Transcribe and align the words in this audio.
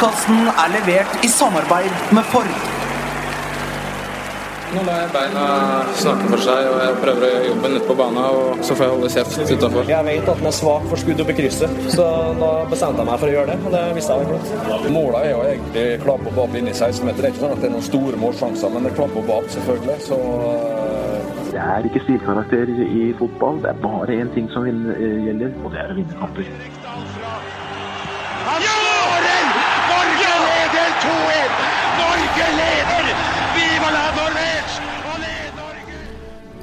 Podkasten 0.00 0.46
er 0.48 0.70
levert 0.72 1.24
i 1.26 1.28
samarbeid 1.28 1.90
med 2.16 2.24
Ford. 2.32 2.46
Nå 4.72 4.84
lar 4.86 5.02
jeg 5.02 5.10
beina 5.12 5.42
snakke 6.00 6.30
for 6.30 6.40
seg, 6.40 6.68
og 6.70 6.78
jeg 6.80 6.94
prøver 7.02 7.26
å 7.26 7.28
gjøre 7.34 7.50
jobben 7.50 7.76
ute 7.76 7.82
på 7.90 7.96
banen. 7.98 8.20
Og 8.30 8.62
så 8.64 8.78
får 8.78 8.86
jeg 8.86 8.94
holde 8.94 9.10
kjeft 9.12 9.52
utafor. 9.52 9.90
Jeg 9.92 10.06
vet 10.08 10.30
at 10.32 10.40
den 10.40 10.48
er 10.48 10.56
svak 10.56 10.88
for 10.88 11.02
skudd 11.04 11.20
opp 11.20 11.34
i 11.34 11.36
krysset, 11.42 11.76
så 11.92 12.08
da 12.40 12.50
bestemte 12.72 13.04
jeg 13.04 13.10
meg 13.10 13.20
for 13.20 13.28
å 13.28 13.36
gjøre 13.36 13.52
det. 13.52 13.58
Og 13.60 13.76
det 13.76 13.84
visste 13.98 14.16
jeg 14.16 14.24
vel 14.24 14.40
godt. 14.72 14.88
Målet 14.96 15.20
er 15.20 15.30
jo 15.34 15.44
egentlig 15.50 15.86
klapp 16.06 16.26
og 16.32 16.42
opp 16.46 16.56
inni 16.62 16.72
i 16.72 16.78
16-meter. 16.78 17.20
Det 17.20 17.28
er 17.28 17.34
ikke 17.34 17.44
sånn 17.44 17.56
at 17.58 17.60
det 17.60 17.68
er 17.68 17.76
noen 17.76 17.88
store 17.92 18.24
målsjanser, 18.24 18.72
men 18.72 18.88
det 18.88 18.94
er 18.94 19.00
klappe 19.02 19.20
og 19.20 19.34
opp 19.36 19.54
selvfølgelig. 19.58 19.98
Så 20.08 20.22
eh, 20.54 21.32
Det 21.50 21.66
er 21.66 21.90
ikke 21.90 22.06
stilkarakter 22.06 22.72
i 22.88 23.10
fotball. 23.20 23.60
Det 23.66 23.74
er 23.74 23.84
bare 23.84 24.22
én 24.22 24.32
ting 24.32 24.48
som 24.56 24.64
eh, 24.64 25.18
gjelder, 25.28 25.58
og 25.60 25.74
det 25.76 25.84
er 25.84 25.92
å 25.92 26.00
vinne 26.00 26.22
kamper. 26.24 26.79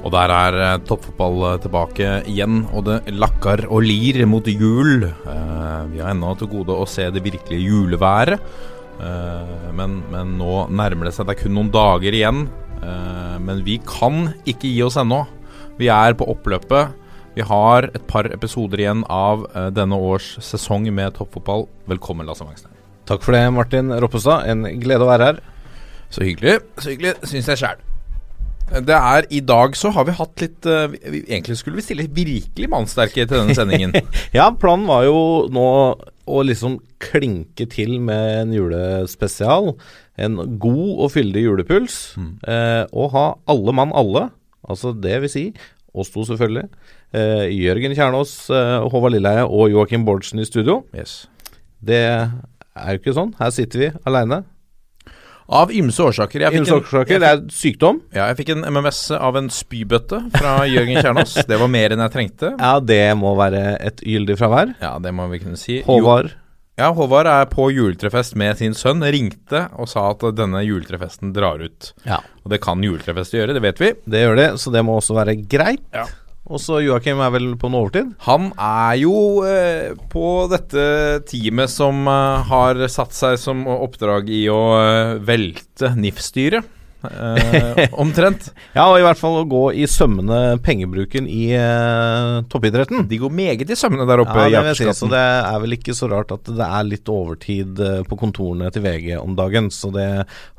Og 0.06 0.12
der 0.14 0.30
er 0.30 0.56
eh, 0.62 0.80
toppfotball 0.86 1.38
eh, 1.48 1.56
tilbake 1.64 2.10
igjen, 2.30 2.62
og 2.72 2.86
det 2.86 2.98
lakker 3.18 3.64
og 3.66 3.82
lir 3.86 4.20
mot 4.30 4.46
jul. 4.46 5.08
Eh, 5.08 5.80
vi 5.92 6.02
har 6.02 6.12
ennå 6.12 6.34
til 6.38 6.50
gode 6.52 6.76
å 6.76 6.86
se 6.88 7.08
det 7.14 7.24
virkelige 7.24 7.66
juleværet, 7.66 8.50
men, 9.78 9.92
men 10.10 10.32
nå 10.40 10.64
nærmer 10.74 11.06
det 11.06 11.12
seg. 11.14 11.28
Det 11.28 11.36
er 11.36 11.42
kun 11.44 11.52
noen 11.54 11.68
dager 11.70 12.16
igjen, 12.18 12.40
men 13.46 13.60
vi 13.62 13.76
kan 13.86 14.32
ikke 14.42 14.72
gi 14.72 14.80
oss 14.82 14.96
ennå. 14.98 15.20
Vi 15.78 15.86
er 15.94 16.16
på 16.18 16.26
oppløpet. 16.34 16.96
Vi 17.36 17.46
har 17.46 17.86
et 17.92 18.08
par 18.10 18.26
episoder 18.34 18.82
igjen 18.82 19.06
av 19.06 19.46
denne 19.70 20.02
års 20.02 20.32
sesong 20.42 20.90
med 20.90 21.14
toppfotball. 21.14 21.68
Velkommen, 21.94 22.26
Lasse 22.26 22.42
Wangstein. 22.42 22.74
Takk 23.06 23.22
for 23.22 23.38
det, 23.38 23.44
Martin 23.54 23.94
Roppestad. 24.02 24.50
En 24.50 24.66
glede 24.82 25.06
å 25.06 25.12
være 25.14 25.30
her. 25.30 25.44
Så 26.10 26.26
hyggelig. 26.26 26.58
Så 26.82 26.96
hyggelig, 26.96 27.20
syns 27.22 27.54
jeg 27.54 27.62
sjæl. 27.62 27.87
Det 28.68 28.94
er 28.94 29.24
I 29.32 29.40
dag 29.40 29.76
så 29.78 29.90
har 29.96 30.04
vi 30.04 30.14
hatt 30.18 30.42
litt 30.44 30.66
uh, 30.68 30.90
vi, 30.92 31.22
Egentlig 31.24 31.56
skulle 31.56 31.78
vi 31.80 31.86
stille 31.86 32.04
virkelig 32.12 32.68
mannsterke 32.68 33.24
til 33.24 33.32
denne 33.32 33.56
sendingen. 33.56 33.96
Ja, 34.36 34.50
planen 34.52 34.86
var 34.88 35.06
jo 35.06 35.48
nå 35.52 35.68
å 36.28 36.42
liksom 36.44 36.76
klinke 37.00 37.64
til 37.72 37.96
med 38.04 38.42
en 38.42 38.52
julespesial. 38.52 39.72
En 40.20 40.36
god 40.60 40.90
og 41.06 41.12
fyldig 41.14 41.46
julepuls. 41.46 41.96
Eh, 42.18 42.84
og 42.92 43.12
ha 43.14 43.24
alle 43.48 43.74
mann 43.74 43.94
alle, 43.96 44.26
altså 44.68 44.92
det 44.92 45.16
vil 45.24 45.32
si 45.32 45.44
oss 45.98 46.12
to 46.12 46.26
selvfølgelig. 46.28 46.68
Eh, 47.16 47.46
Jørgen 47.54 47.96
Kjernås, 47.96 48.34
eh, 48.52 48.76
Håvard 48.92 49.14
Lilleheie 49.14 49.46
og 49.46 49.72
Joakim 49.72 50.04
Bårdsen 50.04 50.42
i 50.42 50.46
studio. 50.48 50.82
Yes. 50.92 51.26
Det 51.80 52.02
er 52.04 52.90
jo 52.92 53.00
ikke 53.00 53.16
sånn. 53.16 53.32
Her 53.38 53.54
sitter 53.54 53.86
vi 53.86 53.90
aleine. 54.04 54.42
Av 55.48 55.70
ymse 55.72 56.02
årsaker. 56.04 56.42
Jeg 56.44 56.58
Ymse 56.60 56.74
årsaker. 56.76 57.20
Det 57.22 57.28
er 57.28 57.38
sykdom. 57.54 58.02
ja, 58.12 58.26
jeg 58.28 58.36
fikk 58.42 58.50
en 58.52 58.66
MMS 58.68 58.98
av 59.16 59.38
en 59.40 59.46
spybøtte 59.48 60.18
fra 60.34 60.58
Jørgen 60.68 61.00
Kjernås. 61.00 61.38
Det 61.48 61.56
var 61.60 61.70
mer 61.72 61.94
enn 61.94 62.02
jeg 62.04 62.12
trengte. 62.12 62.50
Ja, 62.60 62.74
det 62.84 63.00
må 63.16 63.32
være 63.38 63.62
et 63.80 64.02
gyldig 64.04 64.36
fravær. 64.40 64.74
Ja, 64.82 64.98
det 65.00 65.14
må 65.16 65.24
vi 65.32 65.40
kunne 65.40 65.56
si. 65.56 65.80
Håvard. 65.86 66.34
Ja, 66.78 66.92
Håvard 66.94 67.26
er 67.26 67.48
på 67.50 67.70
juletrefest 67.74 68.36
med 68.38 68.60
sin 68.60 68.76
sønn. 68.76 69.00
Ringte 69.02 69.64
og 69.80 69.88
sa 69.90 70.04
at 70.12 70.20
denne 70.38 70.60
juletrefesten 70.62 71.32
drar 71.34 71.64
ut. 71.64 71.94
Ja. 72.04 72.20
Og 72.44 72.52
det 72.52 72.60
kan 72.62 72.84
juletrefester 72.84 73.40
gjøre, 73.40 73.56
det 73.56 73.64
vet 73.64 73.80
vi. 73.82 73.92
Det 74.04 74.20
gjør 74.26 74.36
det, 74.38 74.48
så 74.62 74.70
det 74.76 74.84
må 74.86 75.00
også 75.00 75.16
være 75.16 75.34
greit. 75.48 75.82
Ja. 75.96 76.04
Og 76.48 76.60
så 76.62 76.80
Joakim 76.80 77.20
er 77.20 77.32
vel 77.34 77.50
på 77.60 77.68
noe 77.68 77.84
overtid? 77.84 78.14
Han 78.24 78.50
er 78.56 78.94
jo 79.02 79.14
eh, 79.44 79.92
på 80.12 80.48
dette 80.48 80.84
teamet 81.28 81.72
som 81.72 82.08
eh, 82.08 82.48
har 82.48 82.80
satt 82.88 83.12
seg 83.16 83.36
som 83.40 83.66
oppdrag 83.68 84.30
i 84.32 84.46
å 84.52 84.62
eh, 84.80 85.14
velte 85.28 85.92
NIF-styret. 85.98 86.74
Eh, 87.02 87.88
omtrent. 87.92 88.48
Ja, 88.78 88.88
og 88.90 88.98
i 88.98 89.04
hvert 89.04 89.18
fall 89.18 89.40
å 89.40 89.46
gå 89.48 89.62
i 89.74 89.86
sømmene 89.90 90.58
pengebruken 90.62 91.28
i 91.30 91.48
eh, 91.56 92.38
toppidretten. 92.50 93.06
De 93.10 93.18
går 93.22 93.32
meget 93.34 93.70
i 93.70 93.78
sømmene 93.78 94.06
der 94.08 94.22
oppe 94.22 94.48
Ja, 94.50 94.62
det 94.66 94.76
si, 94.78 94.86
så 94.94 95.08
det 95.10 95.22
er 95.22 95.58
vel 95.62 95.76
ikke 95.78 95.96
så 95.96 96.10
rart 96.10 96.34
at 96.34 96.50
det 96.50 96.66
er 96.66 96.86
litt 96.86 97.10
overtid 97.12 97.82
eh, 97.82 98.00
på 98.06 98.18
kontorene 98.20 98.70
til 98.74 98.84
VG 98.86 99.12
om 99.20 99.36
dagen. 99.38 99.70
Så 99.74 99.92
det 99.94 100.08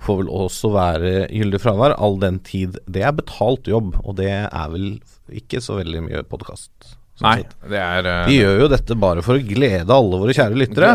får 0.03 0.23
vel 0.23 0.33
også 0.45 0.73
være 0.75 1.13
gyldig 1.27 1.61
fravær, 1.63 1.97
all 2.00 2.19
den 2.22 2.41
tid 2.45 2.79
det 2.88 3.06
er 3.07 3.16
betalt 3.16 3.69
jobb. 3.69 3.97
Og 4.03 4.19
det 4.19 4.31
er 4.47 4.73
vel 4.73 4.91
ikke 5.35 5.61
så 5.63 5.79
veldig 5.79 6.07
mye 6.07 6.25
podkast. 6.27 6.95
Nei, 7.23 7.41
det 7.67 7.79
er 7.79 8.06
uh... 8.07 8.27
De 8.29 8.38
gjør 8.38 8.61
jo 8.63 8.69
dette 8.71 8.95
bare 9.00 9.23
for 9.25 9.35
å 9.35 9.44
glede 9.44 9.91
alle 9.91 10.21
våre 10.21 10.35
kjære 10.35 10.59
lyttere. 10.59 10.94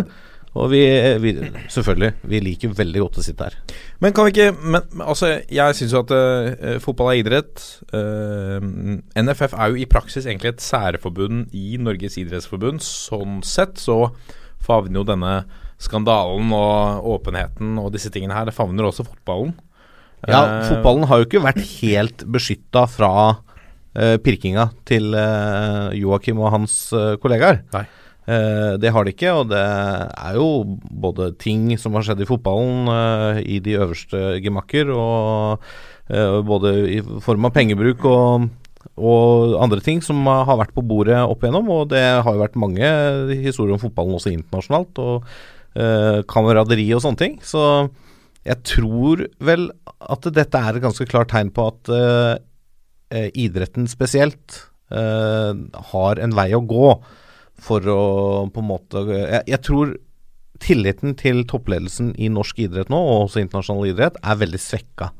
Og 0.54 0.68
vi, 0.70 0.82
vi 1.18 1.32
selvfølgelig, 1.72 2.12
vi 2.30 2.40
liker 2.44 2.74
veldig 2.78 3.00
godt 3.02 3.18
å 3.18 3.24
sitte 3.26 3.48
her. 3.48 3.56
Men 4.02 4.14
kan 4.14 4.28
vi 4.28 4.34
ikke 4.34 4.52
men, 4.54 4.84
altså, 5.02 5.32
Jeg 5.50 5.74
syns 5.74 5.94
jo 5.96 6.02
at 6.04 6.14
uh, 6.14 6.76
fotball 6.82 7.10
er 7.10 7.22
idrett. 7.24 7.64
Uh, 7.90 8.62
NFF 9.18 9.56
er 9.58 9.72
jo 9.72 9.82
i 9.82 9.88
praksis 9.90 10.28
egentlig 10.28 10.52
et 10.54 10.62
særforbund 10.62 11.50
i 11.58 11.74
Norges 11.82 12.18
idrettsforbund. 12.22 12.84
Sånn 12.86 13.40
sett 13.46 13.82
så 13.82 13.98
favner 14.64 15.02
jo 15.02 15.08
denne 15.08 15.34
skandalen 15.82 16.52
og 16.54 17.08
åpenheten 17.16 17.74
og 17.82 17.90
disse 17.96 18.12
tingene 18.14 18.36
her, 18.36 18.46
det 18.48 18.54
favner 18.56 18.86
også 18.86 19.04
fotballen. 19.08 19.56
Ja, 20.24 20.38
uh, 20.38 20.68
fotballen 20.70 21.08
har 21.10 21.20
jo 21.20 21.26
ikke 21.26 21.42
vært 21.44 21.60
helt 21.82 22.24
beskytta 22.32 22.86
fra 22.88 23.10
eh, 23.98 24.14
pirkinga 24.22 24.70
til 24.88 25.12
Joakim 25.98 26.40
og 26.40 26.54
hans 26.54 26.78
eh, 26.96 27.18
kollegaer. 27.20 27.60
Nei. 27.74 27.84
Eh, 28.24 28.74
det 28.80 28.92
har 28.94 29.04
de 29.04 29.12
ikke, 29.12 29.32
og 29.36 29.50
det 29.52 29.60
er 29.60 30.38
jo 30.38 30.48
både 30.88 31.32
ting 31.40 31.74
som 31.80 31.96
har 31.96 32.06
skjedd 32.06 32.24
i 32.24 32.28
fotballen 32.28 32.88
eh, 32.88 33.40
i 33.56 33.58
de 33.64 33.76
øverste 33.76 34.38
gemakker, 34.44 34.92
og 34.94 35.64
eh, 36.08 36.38
både 36.46 36.76
i 36.96 37.00
form 37.24 37.50
av 37.50 37.56
pengebruk 37.56 38.06
og 38.10 38.52
og 39.00 39.54
andre 39.64 39.80
ting 39.82 40.02
som 40.04 40.20
har 40.28 40.58
vært 40.60 40.74
på 40.76 40.84
bordet 40.86 41.16
opp 41.16 41.42
igjennom. 41.42 41.70
Og 41.72 41.88
det 41.90 42.02
har 42.04 42.28
jo 42.28 42.42
vært 42.42 42.58
mange 42.60 42.90
historier 43.42 43.74
om 43.74 43.82
fotballen 43.82 44.18
også 44.18 44.32
internasjonalt, 44.34 45.00
og 45.02 45.24
eh, 45.74 46.20
kameraderi 46.30 46.86
og 46.94 47.02
sånne 47.02 47.20
ting. 47.20 47.38
Så 47.42 47.64
jeg 48.44 48.60
tror 48.68 49.24
vel 49.44 49.70
at 50.04 50.28
dette 50.36 50.60
er 50.60 50.76
et 50.76 50.84
ganske 50.84 51.08
klart 51.08 51.32
tegn 51.32 51.50
på 51.54 51.66
at 51.72 51.92
eh, 51.96 53.28
idretten 53.40 53.88
spesielt 53.90 54.60
eh, 54.92 55.52
har 55.90 56.20
en 56.20 56.36
vei 56.36 56.50
å 56.54 56.64
gå 56.68 56.88
for 57.60 57.86
å 57.88 58.00
på 58.52 58.62
en 58.62 58.66
måte 58.68 59.04
Jeg, 59.08 59.42
jeg 59.52 59.60
tror 59.66 59.94
tilliten 60.62 61.16
til 61.18 61.42
toppledelsen 61.50 62.12
i 62.20 62.30
norsk 62.32 62.60
idrett 62.66 62.92
nå, 62.92 62.98
og 62.98 63.26
også 63.26 63.42
internasjonal 63.42 63.90
idrett, 63.90 64.18
er 64.22 64.38
veldig 64.40 64.60
svekka. 64.62 65.10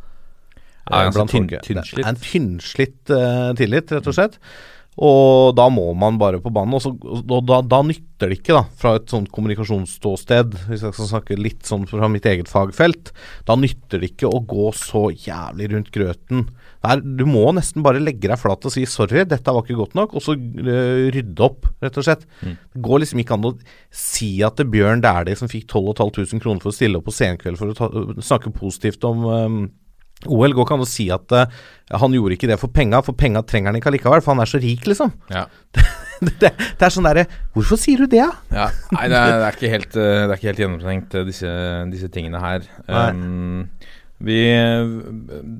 Ja, 0.91 1.06
eh, 1.06 1.11
blant 1.15 1.33
tynn- 1.33 1.50
tynnslitt. 1.50 1.99
Det 1.99 2.05
er 2.05 2.12
en 2.12 2.23
tynnslitt 2.23 3.12
uh, 3.12 3.50
tillit, 3.59 3.93
rett 3.93 4.09
og 4.11 4.17
slett. 4.17 4.39
Og 4.94 5.56
da 5.59 5.67
må 5.75 5.89
man 5.99 6.21
bare 6.21 6.39
på 6.43 6.53
banen. 6.55 6.77
Og, 6.77 6.84
så, 6.84 6.93
og 6.94 7.47
da, 7.49 7.61
da 7.67 7.81
nytter 7.87 8.31
det 8.31 8.39
ikke, 8.39 8.55
da, 8.55 8.62
fra 8.78 8.94
et 9.00 9.11
sånt 9.11 9.31
kommunikasjonsståsted, 9.34 10.55
hvis 10.69 10.84
jeg 10.87 10.94
skal 10.94 11.11
snakke 11.11 11.39
litt 11.41 11.67
sånn 11.67 11.89
fra 11.91 12.11
mitt 12.12 12.28
eget 12.31 12.50
fagfelt, 12.50 13.11
da 13.49 13.59
nytter 13.59 14.03
det 14.03 14.12
ikke 14.12 14.31
å 14.31 14.43
gå 14.47 14.71
så 14.78 15.09
jævlig 15.11 15.73
rundt 15.75 15.91
grøten. 15.94 16.47
Der, 16.84 17.00
du 17.00 17.25
må 17.28 17.47
nesten 17.56 17.84
bare 17.84 18.03
legge 18.03 18.28
deg 18.28 18.41
flat 18.41 18.67
og 18.67 18.75
si 18.75 18.84
'sorry, 18.89 19.22
dette 19.28 19.55
var 19.55 19.65
ikke 19.65 19.78
godt 19.78 19.95
nok', 19.97 20.17
og 20.19 20.25
så 20.25 20.34
uh, 20.37 21.06
rydde 21.15 21.47
opp, 21.47 21.71
rett 21.84 22.00
og 22.00 22.05
slett. 22.05 22.27
Det 22.43 22.83
går 22.84 23.05
liksom 23.05 23.22
ikke 23.22 23.39
an 23.39 23.49
å 23.49 23.55
si 23.95 24.34
at 24.45 24.61
det 24.61 24.69
Bjørn 24.72 25.05
Dæhlie 25.05 25.39
som 25.39 25.49
fikk 25.49 25.71
12 25.73 25.94
500 25.97 26.43
kroner 26.44 26.61
for 26.61 26.73
å 26.73 26.77
stille 26.77 27.00
opp 27.00 27.09
på 27.09 27.17
Senkveld 27.17 27.61
for 27.61 27.73
å 27.73 27.78
ta, 27.78 27.89
snakke 28.21 28.53
positivt 28.53 29.06
om 29.09 29.25
um, 29.25 29.65
OL, 30.31 30.55
går 30.56 30.65
ikke 30.65 30.77
an 30.78 30.84
å 30.84 30.89
si 30.89 31.09
at 31.12 31.34
uh, 31.37 31.65
han 32.00 32.15
gjorde 32.17 32.37
ikke 32.39 32.49
det 32.49 32.61
for 32.61 32.73
penga, 32.73 33.00
for 33.05 33.17
penga 33.19 33.43
trenger 33.44 33.73
han 33.73 33.81
ikke 33.81 33.91
allikevel, 33.91 34.23
for 34.25 34.34
han 34.34 34.44
er 34.44 34.50
så 34.50 34.61
rik, 34.62 34.87
liksom. 34.88 35.12
Ja. 35.32 35.44
det, 36.25 36.37
det, 36.41 36.53
det 36.53 36.87
er 36.87 36.94
sånn 36.94 37.09
derre 37.09 37.26
Hvorfor 37.56 37.81
sier 37.81 38.05
du 38.05 38.09
det, 38.09 38.23
da? 38.23 38.38
Ja, 38.55 38.69
nei, 38.94 39.09
det 39.12 39.19
er, 39.19 39.35
det 39.35 39.49
er 39.49 39.59
ikke 39.59 39.73
helt, 39.75 39.99
eh, 39.99 40.14
det 40.23 40.31
er 40.31 40.38
ikke 40.38 40.50
helt 40.53 40.64
gjennomtenkt, 40.64 41.19
eh, 41.19 41.26
disse, 41.29 41.53
disse 41.93 42.09
tingene 42.14 42.41
her. 42.44 42.70
Nei. 42.88 43.11
Vi 44.22 44.40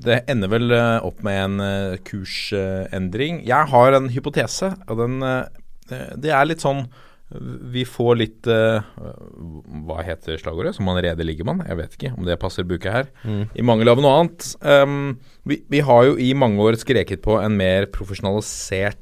Det 0.05 0.21
ender 0.31 0.51
vel 0.51 0.71
eh, 0.75 1.05
opp 1.05 1.23
med 1.25 1.41
en 1.41 1.63
eh, 1.63 1.97
kursendring. 2.07 3.41
Jeg 3.47 3.71
har 3.71 3.97
en 3.97 4.11
hypotese, 4.13 4.71
og 4.87 5.01
den 5.01 5.19
eh, 5.25 6.07
Det 6.21 6.31
er 6.31 6.47
litt 6.47 6.63
sånn 6.63 6.85
Vi 7.75 7.83
får 7.85 8.17
litt 8.21 8.47
Hva 8.47 10.01
heter 10.05 10.39
slagordet? 10.39 10.75
Som 10.77 10.89
allerede 10.89 11.25
ligger 11.25 11.47
man? 11.49 11.63
Jeg 11.67 11.79
vet 11.81 11.97
ikke 11.97 12.13
om 12.15 12.27
det 12.27 12.39
passer 12.41 12.67
buket 12.67 12.93
her. 12.93 13.09
I 13.25 13.65
mangel 13.65 13.91
av 13.91 14.01
noe 14.01 14.19
annet. 14.19 14.51
Um, 14.61 15.17
vi, 15.49 15.59
vi 15.69 15.81
har 15.85 16.05
jo 16.05 16.19
i 16.21 16.31
mange 16.37 16.61
år 16.61 16.77
skreket 16.79 17.23
på 17.25 17.39
en 17.41 17.57
mer 17.57 17.89
profesjonalisert 17.93 19.01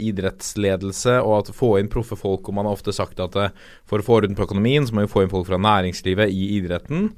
idrettsledelse 0.00 1.18
og 1.20 1.34
at 1.42 1.50
få 1.52 1.74
inn 1.76 1.92
proffe 1.92 2.16
folk. 2.16 2.48
Og 2.48 2.56
man 2.56 2.64
har 2.64 2.72
ofte 2.72 2.94
sagt 2.96 3.20
at 3.20 3.36
for 3.84 4.00
å 4.00 4.06
få 4.06 4.22
orden 4.22 4.36
på 4.36 4.46
økonomien, 4.48 4.88
så 4.88 4.96
må 4.96 5.04
vi 5.04 5.12
få 5.12 5.26
inn 5.26 5.32
folk 5.32 5.50
fra 5.50 5.60
næringslivet 5.60 6.32
i 6.32 6.54
idretten. 6.56 7.10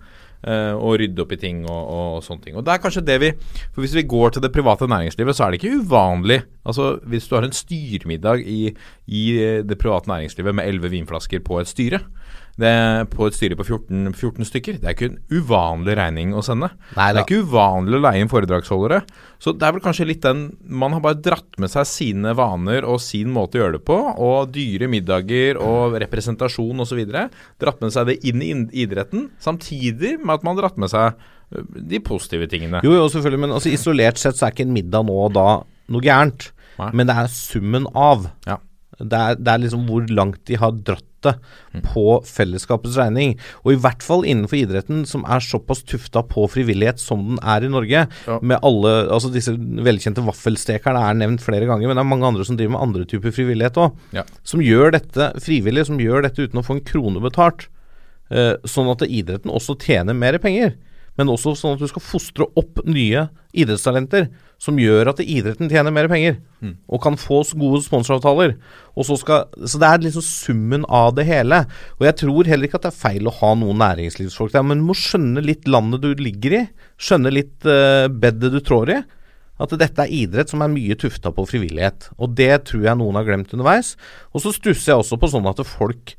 Eh, 0.47 0.73
og 0.75 0.99
rydde 1.01 1.25
opp 1.25 1.35
i 1.35 1.41
ting 1.41 1.65
og, 1.65 1.83
og, 1.97 2.23
sånne 2.27 2.47
ting. 2.47 2.59
Og 2.59 2.67
det 2.67 2.75
er 2.75 2.83
kanskje 2.83 3.05
det 3.07 3.19
vi 3.23 3.33
For 3.75 3.83
hvis 3.85 3.97
vi 3.97 4.07
går 4.09 4.35
til 4.35 4.45
det 4.45 4.53
private 4.55 4.89
næringslivet, 4.91 5.37
så 5.37 5.47
er 5.47 5.53
det 5.53 5.63
ikke 5.63 5.81
uvanlig 5.83 6.43
Altså 6.65 6.95
Hvis 7.11 7.29
du 7.29 7.35
har 7.37 7.45
en 7.47 7.57
styremiddag 7.57 8.45
i, 8.49 8.75
i 9.07 9.25
det 9.67 9.79
private 9.81 10.09
næringslivet 10.11 10.55
med 10.55 10.69
elleve 10.69 10.93
vinflasker 10.95 11.45
på 11.45 11.61
et 11.61 11.69
styre, 11.69 12.01
det, 12.61 12.71
på 13.11 13.27
et 13.27 13.35
styre 13.35 13.57
på 13.59 13.67
14, 13.67 14.13
14 14.15 14.47
stykker, 14.47 14.77
det 14.79 14.87
er 14.87 14.95
ikke 14.95 15.09
en 15.11 15.23
uvanlig 15.33 15.97
regning 15.99 16.35
å 16.39 16.43
sende. 16.45 16.71
Nei 16.95 17.09
det 17.11 17.23
er 17.23 17.27
ikke 17.27 17.49
uvanlig 17.49 17.99
å 17.99 18.03
leie 18.05 18.23
inn 18.23 18.31
foredragsholdere. 18.31 19.01
Så 19.43 19.55
det 19.59 19.67
er 19.67 19.75
vel 19.75 19.85
kanskje 19.85 20.07
litt 20.09 20.23
den 20.25 20.45
Man 20.65 20.95
har 20.95 21.03
bare 21.05 21.19
dratt 21.21 21.59
med 21.61 21.73
seg 21.73 21.89
sine 21.89 22.35
vaner 22.39 22.87
og 22.89 23.03
sin 23.03 23.33
måte 23.35 23.59
å 23.59 23.65
gjøre 23.65 23.79
det 23.79 23.83
på, 23.89 23.97
og 23.99 24.55
dyre 24.55 24.89
middager 24.91 25.59
og 25.61 25.99
representasjon 26.05 26.85
osv. 26.85 27.03
Dratt 27.11 27.83
med 27.83 27.95
seg 27.95 28.13
det 28.13 28.21
inn 28.31 28.45
i 28.45 28.53
idretten, 28.85 29.29
samtidig 29.43 30.17
med 30.23 30.34
at 30.37 30.45
man 30.47 30.57
har 30.57 30.67
dratt 30.67 30.81
med 30.81 30.93
seg 30.93 31.25
de 31.93 32.01
positive 32.03 32.49
tingene. 32.51 32.83
Jo, 32.85 32.95
jo, 32.99 33.09
selvfølgelig, 33.13 33.43
men 33.47 33.57
altså, 33.57 33.73
isolert 33.75 34.21
sett 34.21 34.39
så 34.39 34.49
er 34.49 34.55
ikke 34.55 34.67
en 34.67 34.77
middag 34.77 35.07
nå 35.07 35.17
og 35.27 35.35
da 35.37 35.49
noe 35.95 36.05
gærent. 36.05 36.51
Nei. 36.81 36.91
Men 36.97 37.11
det 37.11 37.19
er 37.21 37.31
summen 37.31 37.89
av. 37.95 38.29
Ja. 38.49 38.59
Det 38.99 39.19
er, 39.19 39.37
det 39.39 39.51
er 39.51 39.61
liksom 39.63 39.89
hvor 39.89 40.07
langt 40.11 40.43
de 40.49 40.59
har 40.59 40.75
dratt 40.87 41.07
det 41.25 41.33
på 41.87 42.19
fellesskapets 42.29 42.99
regning. 43.01 43.35
Og 43.65 43.75
i 43.75 43.79
hvert 43.81 44.05
fall 44.05 44.27
innenfor 44.29 44.59
idretten, 44.59 45.05
som 45.09 45.25
er 45.25 45.45
såpass 45.45 45.83
tufta 45.89 46.21
på 46.29 46.47
frivillighet 46.53 47.01
som 47.01 47.23
den 47.31 47.41
er 47.41 47.65
i 47.65 47.71
Norge. 47.73 48.05
Ja. 48.29 48.39
Med 48.43 48.61
alle, 48.67 48.93
altså 49.09 49.33
Disse 49.35 49.55
velkjente 49.57 50.25
vaffelstekerne 50.27 51.01
er 51.01 51.19
nevnt 51.23 51.45
flere 51.45 51.69
ganger, 51.71 51.89
men 51.89 51.99
det 51.99 52.05
er 52.05 52.11
mange 52.11 52.29
andre 52.29 52.47
som 52.47 52.59
driver 52.59 52.77
med 52.77 52.87
andre 52.89 53.09
typer 53.09 53.35
frivillighet 53.35 53.81
òg. 53.81 53.97
Ja. 54.17 54.27
Som 54.47 54.63
gjør 54.65 54.95
dette 54.99 55.33
frivillig, 55.45 55.89
som 55.89 56.03
gjør 56.03 56.27
dette 56.29 56.45
uten 56.45 56.61
å 56.61 56.67
få 56.67 56.79
en 56.79 56.85
krone 56.87 57.25
betalt. 57.25 57.69
Eh, 58.33 58.55
sånn 58.65 58.91
at 58.93 59.05
idretten 59.05 59.53
også 59.53 59.77
tjener 59.81 60.17
mer 60.17 60.39
penger. 60.43 60.77
Men 61.19 61.31
også 61.31 61.53
sånn 61.55 61.77
at 61.77 61.83
du 61.83 61.87
skal 61.91 62.03
fostre 62.03 62.47
opp 62.59 62.81
nye 62.89 63.29
idrettstalenter 63.55 64.27
som 64.59 64.79
gjør 64.81 65.13
at 65.13 65.21
idretten 65.23 65.71
tjener 65.71 65.95
mer 65.95 66.09
penger. 66.11 66.41
Og 66.89 67.03
kan 67.05 67.19
få 67.21 67.43
gode 67.59 67.83
sponsoravtaler. 67.85 68.57
Og 68.97 69.07
så, 69.07 69.19
skal, 69.21 69.45
så 69.63 69.79
det 69.79 69.91
er 69.91 70.07
liksom 70.07 70.25
summen 70.27 70.87
av 70.89 71.13
det 71.19 71.27
hele. 71.29 71.65
Og 72.01 72.07
jeg 72.09 72.19
tror 72.25 72.51
heller 72.51 72.67
ikke 72.67 72.81
at 72.81 72.89
det 72.89 72.95
er 72.95 73.03
feil 73.03 73.31
å 73.31 73.37
ha 73.43 73.53
noen 73.61 73.79
næringslivsfolk 73.83 74.55
der, 74.55 74.67
men 74.67 74.83
du 74.83 74.89
må 74.89 74.97
skjønne 74.99 75.45
litt 75.45 75.69
landet 75.71 76.03
du 76.03 76.11
ligger 76.19 76.59
i. 76.59 76.65
Skjønne 76.99 77.35
litt 77.35 77.69
uh, 77.69 78.09
bedet 78.11 78.51
du 78.55 78.59
trår 78.65 78.97
i. 78.97 79.01
At 79.63 79.71
dette 79.79 80.03
er 80.03 80.11
idrett 80.11 80.51
som 80.51 80.65
er 80.65 80.73
mye 80.73 80.97
tufta 80.99 81.31
på 81.35 81.47
frivillighet. 81.47 82.09
Og 82.19 82.35
det 82.35 82.65
tror 82.71 82.89
jeg 82.89 82.99
noen 82.99 83.21
har 83.21 83.29
glemt 83.29 83.53
underveis. 83.55 83.95
Og 84.35 84.43
så 84.43 84.55
stusser 84.57 84.95
jeg 84.95 85.05
også 85.05 85.21
på 85.21 85.31
sånn 85.31 85.47
at 85.47 85.63
folk 85.69 86.17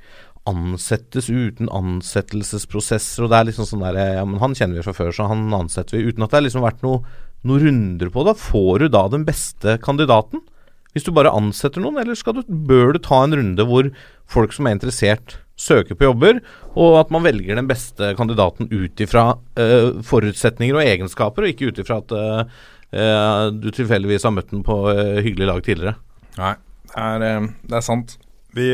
ansettes 0.50 1.30
uten 1.30 1.70
ansettelsesprosesser, 1.74 3.26
og 3.26 3.32
det 3.32 3.38
er 3.38 3.48
liksom 3.50 3.68
sånn 3.70 3.86
der 3.86 3.98
Ja, 4.20 4.26
men 4.28 4.42
han 4.42 4.56
kjenner 4.58 4.80
vi 4.80 4.86
fra 4.86 4.96
før, 4.96 5.14
så 5.16 5.30
han 5.30 5.48
ansetter 5.56 5.98
vi. 5.98 6.12
Uten 6.12 6.26
at 6.26 6.34
det 6.34 6.40
har 6.40 6.46
liksom 6.46 6.66
vært 6.66 6.84
noe, 6.86 7.02
noen 7.46 7.66
runder 7.66 8.12
på 8.14 8.26
det. 8.28 8.36
Får 8.42 8.84
du 8.84 8.92
da 8.94 9.08
den 9.12 9.26
beste 9.28 9.80
kandidaten? 9.86 10.44
Hvis 10.96 11.08
du 11.08 11.12
bare 11.12 11.34
ansetter 11.36 11.84
noen, 11.84 11.98
eller 12.00 12.16
du, 12.16 12.44
bør 12.48 12.94
du 12.96 13.02
ta 13.04 13.24
en 13.26 13.36
runde 13.36 13.66
hvor 13.68 13.90
folk 14.32 14.54
som 14.56 14.70
er 14.70 14.78
interessert, 14.78 15.40
søker 15.60 15.98
på 15.98 16.08
jobber, 16.08 16.40
og 16.76 17.02
at 17.02 17.12
man 17.12 17.26
velger 17.26 17.58
den 17.58 17.68
beste 17.68 18.14
kandidaten 18.20 18.70
ut 18.72 19.04
ifra 19.04 19.26
uh, 19.36 20.00
forutsetninger 20.08 20.78
og 20.78 20.86
egenskaper, 20.86 21.44
og 21.44 21.52
ikke 21.52 21.72
ut 21.72 21.82
ifra 21.84 22.00
at 22.04 22.16
uh, 22.16 22.64
uh, 22.96 23.52
du 23.52 23.70
tilfeldigvis 23.76 24.28
har 24.28 24.36
møtt 24.36 24.52
den 24.52 24.64
på 24.68 24.78
hyggelig 25.26 25.52
lag 25.52 25.62
tidligere. 25.68 25.98
Nei, 26.40 26.56
det 26.96 27.30
er, 27.34 27.52
det 27.68 27.80
er 27.80 27.86
sant. 27.88 28.18
Vi, 28.56 28.72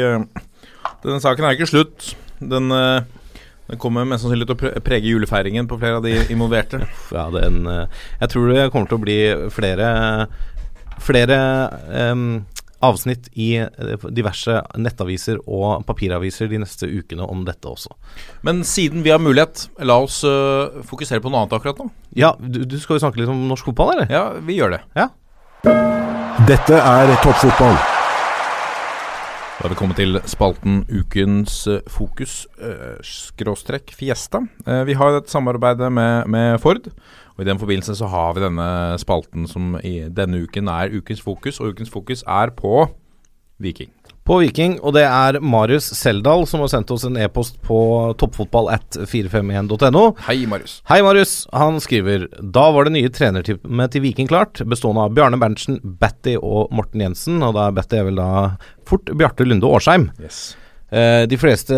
denne 1.03 1.21
saken 1.23 1.47
er 1.47 1.57
ikke 1.57 1.69
slutt. 1.69 2.13
Den, 2.41 2.71
eh, 2.71 3.03
den 3.69 3.81
kommer 3.81 4.07
mest 4.07 4.25
sannsynlig 4.25 4.49
til 4.49 4.57
å 4.57 4.83
prege 4.83 5.11
julefeiringen 5.11 5.69
på 5.69 5.79
flere 5.81 5.99
av 6.01 6.07
de 6.07 6.17
involverte. 6.33 6.83
Ja, 7.17 7.29
den, 7.33 7.65
eh, 7.67 8.01
jeg 8.23 8.33
tror 8.33 8.49
det 8.51 8.71
kommer 8.71 8.91
til 8.91 8.99
å 8.99 9.05
bli 9.05 9.19
flere 9.53 9.91
Flere 11.01 11.37
um, 12.13 12.43
avsnitt 12.85 13.29
i 13.33 13.55
eh, 13.57 14.03
diverse 14.13 14.59
nettaviser 14.77 15.39
og 15.45 15.85
papiraviser 15.87 16.49
de 16.51 16.59
neste 16.61 16.89
ukene 16.89 17.25
om 17.25 17.41
dette 17.47 17.69
også. 17.69 17.95
Men 18.45 18.61
siden 18.67 19.01
vi 19.05 19.13
har 19.13 19.21
mulighet, 19.21 19.67
la 19.87 19.97
oss 20.03 20.19
uh, 20.27 20.83
fokusere 20.85 21.23
på 21.23 21.31
noe 21.31 21.41
annet 21.41 21.55
akkurat 21.57 21.81
nå. 21.81 21.87
Ja, 22.17 22.35
du, 22.37 22.63
du 22.69 22.77
skal 22.81 22.99
jo 22.99 23.05
snakke 23.05 23.21
litt 23.21 23.33
om 23.33 23.47
norsk 23.49 23.71
fotball, 23.71 23.95
eller? 23.95 24.13
Ja, 24.13 24.27
vi 24.45 24.59
gjør 24.59 24.75
det. 24.77 24.83
Ja. 24.97 25.09
Dette 26.49 26.77
er 26.81 27.15
toppfotball. 27.25 28.00
Da 29.61 29.67
har 29.67 29.75
vi 29.75 29.77
kommet 29.77 29.99
til 30.01 30.17
spalten 30.25 30.79
Ukens 30.89 31.67
eh, 31.69 31.83
fokus, 31.85 32.47
eh, 32.57 32.95
skråstrekk 33.05 33.91
fiesta. 33.93 34.39
Eh, 34.65 34.79
vi 34.89 34.95
har 34.97 35.13
et 35.19 35.29
samarbeid 35.29 35.83
med, 35.93 36.25
med 36.33 36.57
Ford. 36.63 36.87
Og 37.35 37.43
I 37.43 37.45
den 37.45 37.61
forbindelse 37.61 37.93
så 37.99 38.09
har 38.09 38.33
vi 38.33 38.41
denne 38.41 38.97
spalten 38.97 39.45
som 39.45 39.75
i 39.85 40.07
denne 40.09 40.41
uken 40.47 40.65
er 40.65 40.89
Ukens 40.97 41.21
fokus. 41.21 41.61
Og 41.61 41.75
Ukens 41.75 41.93
fokus 41.93 42.25
er 42.25 42.49
på 42.57 42.87
Viking. 43.61 43.93
På 44.31 44.37
Viking, 44.39 44.77
og 44.79 44.93
det 44.95 45.01
er 45.03 45.41
Marius 45.43 45.89
Seldal 45.91 46.45
som 46.47 46.61
har 46.63 46.69
sendt 46.71 46.91
oss 46.95 47.03
en 47.03 47.17
e-post 47.19 47.57
på 47.67 47.75
toppfotball 48.15 48.69
at 48.71 48.95
451.no. 48.95 50.03
Hei, 50.23 50.45
Marius. 50.47 50.77
Hei, 50.87 51.01
Marius. 51.03 51.33
Han 51.51 51.81
skriver 51.83 52.29
Da 52.39 52.63
var 52.71 52.87
det 52.87 52.93
nye 52.95 53.11
trenerteamet 53.11 53.91
til 53.91 54.05
Viking 54.05 54.31
klart, 54.31 54.61
bestående 54.63 55.03
av 55.03 55.17
Bjarne 55.17 55.35
Berntsen, 55.41 55.81
Batty 55.83 56.37
og 56.39 56.71
Morten 56.71 57.03
Jensen. 57.03 57.43
Og 57.43 57.57
da 57.59 57.67
er 57.67 57.75
Batty 57.75 57.99
vel 58.07 58.23
da 58.23 58.29
fort 58.87 59.11
Bjarte 59.11 59.43
Lunde 59.43 59.67
Årsheim. 59.67 60.07
Yes. 60.23 60.53
Eh, 60.95 61.27
de 61.27 61.35
fleste 61.39 61.75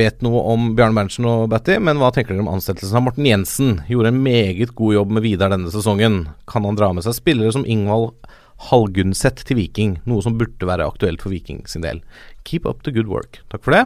vet 0.00 0.24
noe 0.24 0.40
om 0.54 0.70
Bjarne 0.72 0.96
Berntsen 0.96 1.28
og 1.28 1.50
Batty, 1.52 1.76
men 1.84 2.00
hva 2.00 2.08
tenker 2.16 2.32
dere 2.32 2.46
om 2.46 2.52
ansettelsen 2.56 2.96
av 2.96 3.10
Morten 3.10 3.28
Jensen? 3.28 3.78
Gjorde 3.92 4.14
en 4.14 4.24
meget 4.24 4.72
god 4.72 5.02
jobb 5.02 5.12
med 5.18 5.28
Vidar 5.28 5.52
denne 5.52 5.68
sesongen. 5.72 6.22
Kan 6.48 6.64
han 6.64 6.80
dra 6.80 6.94
med 6.96 7.04
seg 7.04 7.20
spillere 7.20 7.52
som 7.52 7.68
Ingvald 7.68 8.14
Hallgundseth 8.68 9.44
til 9.46 9.60
Viking, 9.60 9.98
noe 10.08 10.24
som 10.24 10.38
burde 10.38 10.66
være 10.66 10.86
aktuelt 10.88 11.22
for 11.22 11.30
Viking 11.30 11.62
sin 11.70 11.84
del? 11.86 12.02
Keep 12.48 12.66
up 12.66 12.82
the 12.82 12.94
good 12.94 13.06
work. 13.10 13.40
Takk 13.52 13.62
for 13.64 13.76
det. 13.76 13.84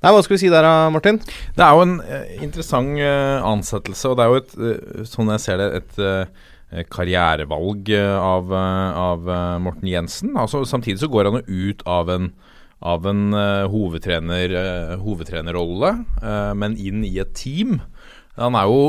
Nei, 0.00 0.14
Hva 0.14 0.22
skal 0.24 0.38
vi 0.38 0.40
si 0.40 0.48
der 0.52 0.64
Martin? 0.90 1.18
Det 1.56 1.60
er 1.60 1.74
jo 1.76 1.82
en 1.84 1.98
eh, 2.00 2.38
interessant 2.40 2.96
eh, 2.96 3.36
ansettelse, 3.44 4.08
og 4.08 4.16
det 4.16 4.24
er 4.24 4.30
jo 4.32 4.38
et, 4.40 4.54
eh, 4.56 5.02
sånn 5.08 5.32
jeg 5.34 5.42
ser 5.44 5.60
det, 5.60 5.66
et 5.82 6.00
eh, 6.00 6.86
karrierevalg 6.88 7.90
eh, 7.92 8.14
av, 8.16 8.48
eh, 8.48 9.02
av 9.04 9.28
Morten 9.60 9.90
Jensen. 9.90 10.32
Altså, 10.40 10.64
samtidig 10.64 11.02
så 11.02 11.10
går 11.12 11.28
han 11.28 11.42
jo 11.42 11.68
ut 11.68 11.84
av 11.84 12.14
en, 12.16 12.30
av 12.80 13.04
en 13.10 13.26
hovedtrener, 13.68 14.54
hovedtrenerrolle, 15.02 15.90
men 16.56 16.78
inn 16.80 17.02
i 17.04 17.18
et 17.20 17.34
team. 17.36 17.74
Han 18.38 18.54
er 18.54 18.68
jo 18.70 18.80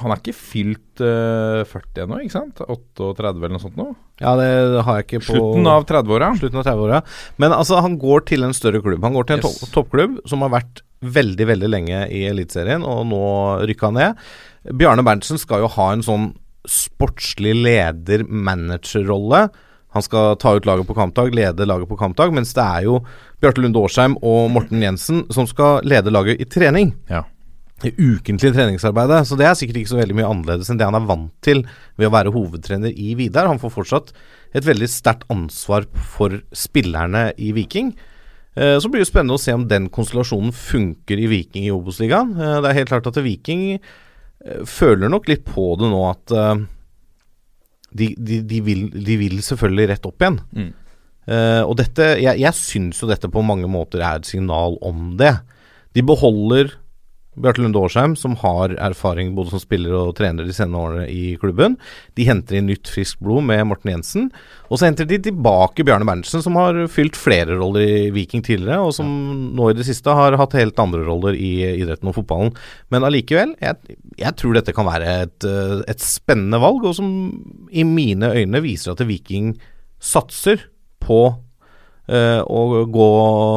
Han 0.00 0.10
er 0.14 0.20
ikke 0.20 0.34
fylt 0.34 1.00
uh, 1.02 1.62
40 1.66 2.04
ennå, 2.04 2.20
ikke 2.24 2.34
sant? 2.34 2.60
38 2.62 3.28
eller 3.34 3.52
noe 3.54 3.62
sånt 3.62 3.76
nå? 3.78 3.88
Ja, 4.22 4.32
det 4.38 4.46
har 4.86 4.96
jeg 5.00 5.06
ikke 5.08 5.20
på 5.26 5.34
Slutten 5.34 5.66
av 5.70 5.84
30-åra. 5.86 6.28
Slutten 6.38 6.58
av 6.60 6.66
30-åra. 6.66 7.00
Men 7.42 7.54
altså, 7.54 7.80
han 7.82 7.94
går 7.98 8.24
til 8.30 8.46
en 8.46 8.54
større 8.54 8.80
klubb. 8.82 9.02
Han 9.06 9.14
går 9.18 9.26
til 9.28 9.36
en 9.38 9.44
Yes. 9.46 9.60
to 9.60 9.70
toppklubb 9.74 10.20
som 10.30 10.42
har 10.46 10.50
vært 10.54 10.82
veldig, 11.04 11.46
veldig 11.50 11.68
lenge 11.70 12.00
i 12.14 12.24
Eliteserien, 12.30 12.82
og 12.86 13.04
nå 13.10 13.22
rykka 13.68 13.90
ned. 13.94 14.16
Bjarne 14.72 15.04
Berntsen 15.06 15.38
skal 15.42 15.60
jo 15.66 15.68
ha 15.74 15.90
en 15.92 16.02
sånn 16.06 16.30
sportslig 16.64 17.52
leder-manager-rolle. 17.60 19.48
Han 19.94 20.02
skal 20.02 20.34
ta 20.42 20.54
ut 20.56 20.66
laget 20.66 20.86
på 20.88 20.94
kampdag, 20.96 21.34
lede 21.36 21.66
laget 21.68 21.88
på 21.90 21.98
kampdag, 22.00 22.32
mens 22.34 22.54
det 22.56 22.64
er 22.64 22.86
jo 22.88 22.96
Bjarte 23.42 23.62
Lunde 23.62 23.78
Årsheim 23.78 24.16
og 24.26 24.48
Morten 24.50 24.82
Jensen 24.82 25.22
som 25.34 25.46
skal 25.46 25.84
lede 25.86 26.10
laget 26.10 26.40
i 26.42 26.48
trening. 26.50 26.94
Ja. 27.10 27.22
Ukentlige 27.82 28.54
treningsarbeidet. 28.54 29.26
Så 29.28 29.36
det 29.36 29.46
er 29.48 29.56
sikkert 29.58 29.80
ikke 29.82 29.90
så 29.92 29.98
veldig 29.98 30.14
mye 30.16 30.28
annerledes 30.30 30.70
enn 30.70 30.78
det 30.80 30.86
han 30.86 30.96
er 30.96 31.08
vant 31.08 31.32
til 31.44 31.64
ved 31.98 32.06
å 32.08 32.12
være 32.14 32.32
hovedtrener 32.32 32.94
i 32.94 33.14
Vidar. 33.18 33.48
Han 33.50 33.58
får 33.60 33.72
fortsatt 33.74 34.12
et 34.54 34.64
veldig 34.64 34.88
sterkt 34.88 35.26
ansvar 35.32 35.88
for 36.14 36.38
spillerne 36.54 37.32
i 37.36 37.50
Viking. 37.56 37.90
Eh, 38.56 38.78
Så 38.78 38.88
blir 38.88 39.02
det 39.02 39.08
spennende 39.10 39.34
å 39.34 39.42
se 39.42 39.52
om 39.52 39.66
den 39.68 39.88
konstellasjonen 39.90 40.54
funker 40.54 41.18
i 41.18 41.26
Viking 41.26 41.66
i 41.66 41.72
Obos-ligaen. 41.74 42.32
Eh, 42.38 42.60
Det 42.62 42.70
er 42.70 42.78
helt 42.78 42.88
klart 42.92 43.10
at 43.10 43.18
Viking 43.24 43.74
eh, 43.74 44.62
føler 44.64 45.10
nok 45.10 45.28
litt 45.28 45.44
på 45.44 45.74
det 45.80 45.90
nå 45.90 46.04
at 46.12 46.36
de, 47.94 48.14
de, 48.18 48.40
de, 48.42 48.60
vil, 48.60 48.88
de 48.90 49.16
vil 49.18 49.36
selvfølgelig 49.42 49.88
rett 49.90 50.06
opp 50.06 50.22
igjen. 50.22 50.40
Mm. 50.54 50.72
Og 51.64 51.76
dette 51.78 52.02
Jeg, 52.20 52.36
jeg 52.42 52.52
syns 52.52 52.98
jo 53.00 53.06
dette 53.08 53.30
på 53.32 53.40
mange 53.40 53.64
måter 53.70 54.02
er 54.04 54.18
et 54.18 54.26
signal 54.28 54.74
om 54.84 55.14
det. 55.16 55.30
De 55.96 56.02
beholder 56.02 56.74
Bjarte 57.34 57.62
Lunde 57.62 57.80
Årsheim, 57.80 58.14
som 58.16 58.36
har 58.40 58.74
erfaring 58.78 59.32
både 59.36 59.52
som 59.52 59.62
spiller 59.62 59.94
og 59.98 60.14
trener 60.18 60.46
de 60.46 60.54
senere 60.54 60.80
årene 60.80 61.06
i 61.10 61.34
klubben. 61.40 61.76
De 62.18 62.26
henter 62.28 62.58
inn 62.58 62.68
nytt 62.70 62.90
friskt 62.90 63.20
blod 63.24 63.46
med 63.48 63.64
Morten 63.68 63.92
Jensen. 63.92 64.28
Og 64.70 64.78
så 64.78 64.88
henter 64.88 65.08
de 65.08 65.18
tilbake 65.26 65.84
Bjarne 65.86 66.06
Berntsen, 66.08 66.42
som 66.44 66.58
har 66.60 66.78
fylt 66.92 67.18
flere 67.18 67.58
roller 67.58 67.84
i 67.84 68.10
Viking 68.14 68.44
tidligere, 68.46 68.80
og 68.82 68.94
som 68.96 69.08
nå 69.56 69.70
i 69.70 69.76
det 69.78 69.86
siste 69.88 70.14
har 70.14 70.38
hatt 70.40 70.56
helt 70.58 70.78
andre 70.82 71.04
roller 71.06 71.36
i 71.38 71.52
idretten 71.74 72.10
og 72.10 72.18
fotballen. 72.18 72.54
Men 72.94 73.06
allikevel, 73.06 73.56
jeg, 73.62 73.98
jeg 74.20 74.38
tror 74.40 74.58
dette 74.58 74.74
kan 74.76 74.88
være 74.88 75.16
et, 75.26 75.48
eh, 75.48 75.80
et 75.90 76.04
spennende 76.04 76.62
valg, 76.62 76.86
og 76.86 76.96
som 76.98 77.08
i 77.74 77.86
mine 77.86 78.30
øyne 78.34 78.62
viser 78.64 78.94
at 78.94 79.04
Viking 79.08 79.54
satser 80.04 80.68
på 81.04 81.26
og 82.04 82.90
gå 82.92 83.04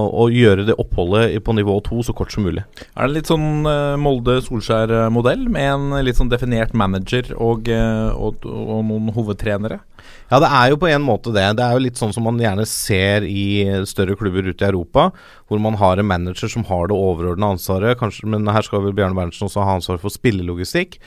og 0.08 0.32
gjøre 0.32 0.64
det 0.70 0.78
oppholdet 0.80 1.36
på 1.44 1.56
nivå 1.58 1.78
to 1.84 2.00
så 2.06 2.16
kort 2.16 2.32
som 2.32 2.46
mulig. 2.48 2.64
Er 2.96 3.10
det 3.10 3.18
litt 3.18 3.32
sånn 3.32 3.68
eh, 3.68 3.98
Molde-Solskjær-modell, 4.00 5.48
med 5.52 5.68
en 5.74 6.06
litt 6.08 6.20
sånn 6.20 6.32
definert 6.32 6.72
manager 6.78 7.34
og, 7.36 7.68
eh, 7.68 8.08
og, 8.16 8.48
og 8.48 8.86
noen 8.88 9.12
hovedtrenere? 9.16 9.82
Ja, 10.28 10.40
det 10.44 10.50
er 10.52 10.72
jo 10.72 10.80
på 10.80 10.90
en 10.92 11.06
måte 11.06 11.32
det. 11.36 11.46
Det 11.60 11.64
er 11.64 11.76
jo 11.76 11.84
litt 11.86 12.00
sånn 12.00 12.12
som 12.16 12.26
man 12.28 12.40
gjerne 12.40 12.66
ser 12.68 13.24
i 13.28 13.64
større 13.88 14.18
klubber 14.20 14.48
ute 14.48 14.66
i 14.66 14.70
Europa, 14.70 15.10
hvor 15.48 15.62
man 15.64 15.80
har 15.80 16.00
en 16.00 16.10
manager 16.10 16.52
som 16.52 16.66
har 16.68 16.90
det 16.92 16.98
overordna 16.98 17.54
ansvaret. 17.56 18.00
Kanskje, 18.00 18.28
men 18.32 18.48
her 18.52 18.66
skal 18.68 18.84
vel 18.84 18.96
Bjarne 18.98 19.16
Berntsen 19.18 19.48
også 19.48 19.64
ha 19.64 19.78
ansvar 19.80 20.00
for 20.02 20.14
spillelogistikk. 20.14 21.00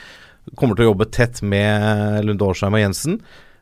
Kommer 0.56 0.76
til 0.76 0.88
å 0.88 0.92
jobbe 0.92 1.10
tett 1.12 1.42
med 1.44 2.24
Lunde 2.24 2.48
Årsheim 2.48 2.76
og 2.76 2.84
Jensen. 2.84 3.20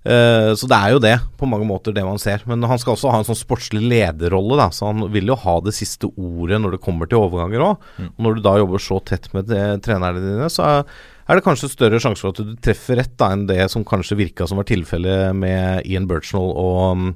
Eh, 0.08 0.54
så 0.56 0.68
det 0.70 0.78
er 0.78 0.94
jo 0.94 1.02
det, 1.04 1.16
på 1.36 1.48
mange 1.50 1.66
måter, 1.68 1.92
det 1.92 2.04
man 2.06 2.20
ser. 2.22 2.44
Men 2.48 2.64
han 2.68 2.80
skal 2.80 2.94
også 2.94 3.12
ha 3.12 3.20
en 3.20 3.28
sånn 3.28 3.38
sportslig 3.38 3.82
lederrolle, 3.84 4.56
da, 4.60 4.70
så 4.72 4.88
han 4.88 5.04
vil 5.12 5.28
jo 5.28 5.36
ha 5.42 5.58
det 5.64 5.76
siste 5.76 6.08
ordet 6.14 6.62
når 6.62 6.76
det 6.76 6.82
kommer 6.84 7.10
til 7.10 7.20
overganger 7.20 7.66
òg. 7.66 7.92
Og 8.08 8.24
når 8.24 8.38
du 8.38 8.42
da 8.46 8.56
jobber 8.62 8.82
så 8.82 9.02
tett 9.04 9.28
med 9.36 9.52
eh, 9.52 9.76
trenerne 9.84 10.22
dine, 10.24 10.48
så 10.52 10.68
er, 10.70 10.98
det 11.28 11.44
kanskje 11.44 11.68
større 11.68 12.00
sjanse 12.00 12.24
for 12.24 12.32
at 12.32 12.40
du 12.40 12.54
treffer 12.64 12.96
rett 13.02 13.12
da 13.20 13.28
enn 13.34 13.44
det 13.50 13.60
som 13.68 13.84
kanskje 13.84 14.16
virka 14.16 14.46
som 14.48 14.62
var 14.62 14.68
tilfellet 14.70 15.36
med 15.36 15.84
Ian 15.84 16.06
Birchnell 16.08 16.54
og 16.56 16.78
um, 16.96 17.10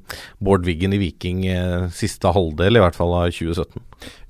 Bård 0.45 0.69
Wiggen 0.69 0.93
i 0.93 1.01
Viking 1.01 1.47
eh, 1.49 1.87
siste 1.97 2.29
halvdel, 2.37 2.77
i 2.77 2.85
hvert 2.85 2.99
fall 2.99 3.17
av 3.17 3.33
2017. 3.33 3.81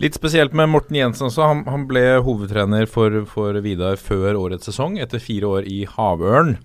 Litt 0.05 0.15
spesielt 0.15 0.55
med 0.55 0.71
Morten 0.71 1.01
Jensen 1.01 1.27
også. 1.33 1.49
Han, 1.51 1.67
han 1.67 1.89
ble 1.91 2.05
hovedtrener 2.23 2.87
for, 2.87 3.25
for 3.27 3.59
Vidar 3.65 3.99
før 3.99 4.39
årets 4.39 4.71
sesong, 4.71 5.01
etter 5.03 5.23
fire 5.25 5.51
år 5.59 5.67
i 5.67 5.83
Havørn 5.97 6.61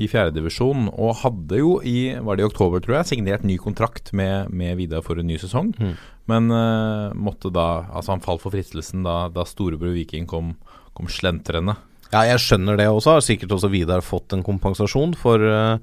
i 0.00 0.08
fjerdedivisjon. 0.10 0.88
Og 0.94 1.20
hadde 1.22 1.60
jo 1.60 1.76
i 1.86 2.14
var 2.24 2.38
det 2.38 2.44
i 2.44 2.48
oktober, 2.48 2.82
tror 2.82 3.00
jeg, 3.00 3.10
signert 3.12 3.46
ny 3.46 3.58
kontrakt 3.60 4.12
med, 4.16 4.50
med 4.54 4.78
Vidar 4.80 5.04
for 5.06 5.20
en 5.20 5.28
ny 5.30 5.38
sesong. 5.40 5.72
Mm. 5.78 5.94
Men 6.30 6.50
uh, 6.54 7.16
måtte 7.18 7.50
da 7.52 7.84
Altså, 7.90 8.14
han 8.14 8.24
falt 8.24 8.42
for 8.44 8.54
fristelsen 8.54 9.04
da, 9.06 9.24
da 9.32 9.46
storebror 9.48 9.94
Viking 9.96 10.28
kom, 10.30 10.54
kom 10.96 11.10
slentrende. 11.10 11.76
Ja, 12.10 12.24
jeg 12.26 12.42
skjønner 12.42 12.78
det 12.78 12.88
også. 12.90 13.16
Har 13.18 13.26
sikkert 13.26 13.54
også 13.56 13.70
Vidar 13.72 14.02
fått 14.04 14.34
en 14.34 14.46
kompensasjon 14.46 15.14
for 15.18 15.42
uh, 15.42 15.78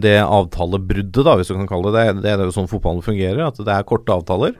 det 0.00 0.18
avtalebruddet, 0.24 1.24
da, 1.24 1.36
hvis 1.36 1.50
du 1.52 1.56
kan 1.58 1.68
kalle 1.68 1.92
det 1.94 2.06
det. 2.20 2.22
Det 2.24 2.32
er 2.32 2.46
jo 2.48 2.54
sånn 2.54 2.70
fotballen 2.70 3.04
fungerer, 3.04 3.44
at 3.48 3.60
det 3.60 3.74
er 3.74 3.88
korte 3.88 4.14
avtaler. 4.14 4.56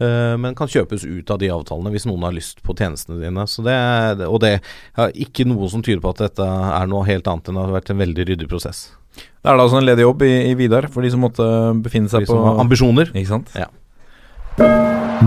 Eh, 0.00 0.36
men 0.40 0.54
kan 0.58 0.68
kjøpes 0.70 1.04
ut 1.06 1.30
av 1.30 1.38
de 1.42 1.50
avtalene 1.54 1.92
hvis 1.94 2.06
noen 2.08 2.24
har 2.26 2.32
lyst 2.36 2.62
på 2.66 2.74
tjenestene 2.78 3.20
dine. 3.22 3.44
Så 3.50 3.62
det, 3.66 3.74
er- 3.76 4.24
og 4.28 4.40
det 4.44 4.54
er 4.60 5.12
ikke 5.14 5.46
noe 5.48 5.68
som 5.72 5.82
tyder 5.86 6.00
på 6.04 6.12
at 6.14 6.24
dette 6.26 6.46
er 6.46 6.86
noe 6.90 7.04
helt 7.08 7.28
annet 7.30 7.48
enn 7.52 7.58
at 7.60 7.62
det 7.62 7.68
har 7.70 7.78
vært 7.80 7.92
en 7.94 8.02
veldig 8.04 8.28
ryddig 8.32 8.48
prosess. 8.50 8.88
Det 9.16 9.48
er 9.50 9.56
da 9.58 9.64
altså 9.64 9.80
en 9.80 9.86
ledig 9.88 10.04
jobb 10.04 10.22
i, 10.22 10.32
i 10.50 10.54
Vidar, 10.58 10.86
for 10.92 11.02
de 11.02 11.10
som 11.10 11.20
måtte 11.24 11.44
befinne 11.82 12.08
seg 12.12 12.22
de 12.24 12.30
som 12.30 12.38
på 12.38 12.46
har 12.46 12.60
ambisjoner. 12.62 13.10
Ikke 13.16 13.32
sant? 13.32 13.50
Ja. 13.58 13.66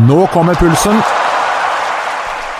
Nå 0.07 0.23
kommer 0.33 0.55
pulsen. 0.59 0.99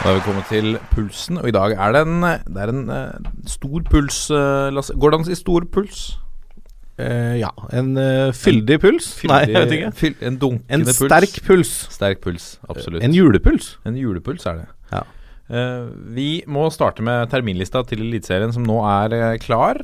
Da 0.03 0.12
er 0.12 0.17
vi 0.17 0.24
kommet 0.25 0.50
til 0.51 0.74
pulsen, 0.91 1.38
og 1.39 1.48
i 1.48 1.53
dag 1.55 1.77
er 1.79 1.93
det 1.96 2.01
en, 2.03 2.25
det 2.25 2.60
er 2.65 2.72
en 2.74 2.82
eh, 2.91 3.29
stor 3.48 3.86
puls, 3.88 4.17
eh, 4.36 4.67
Lasse. 4.75 4.96
Går 5.00 5.13
det 5.13 5.20
an 5.20 5.24
å 5.24 5.29
si 5.29 5.38
stor 5.39 5.63
puls? 5.72 6.01
Eh, 7.01 7.39
ja, 7.41 7.50
en 7.73 7.95
uh, 7.97 8.29
fyldig 8.38 8.77
puls? 8.83 9.07
Nei, 9.25 9.39
jeg 9.50 9.55
vet 9.63 9.75
ikke. 9.79 9.91
Fyll, 9.97 10.15
en 10.21 10.35
dunkende 10.41 10.75
En 10.77 10.85
puls. 10.85 11.00
sterk 11.01 11.39
puls. 11.47 11.73
Sterk 11.95 12.21
puls, 12.21 12.47
absolutt. 12.69 13.01
En 13.05 13.15
julepuls. 13.17 13.75
En 13.89 13.97
julepuls 13.97 14.45
er 14.50 14.62
det. 14.62 14.67
Ja. 14.93 15.03
Uh, 15.53 15.89
vi 16.15 16.27
må 16.47 16.67
starte 16.71 17.03
med 17.05 17.27
terminlista 17.33 17.81
til 17.89 18.03
Eliteserien, 18.05 18.53
som 18.55 18.65
nå 18.67 18.77
er 18.88 19.15
eh, 19.17 19.38
klar. 19.43 19.81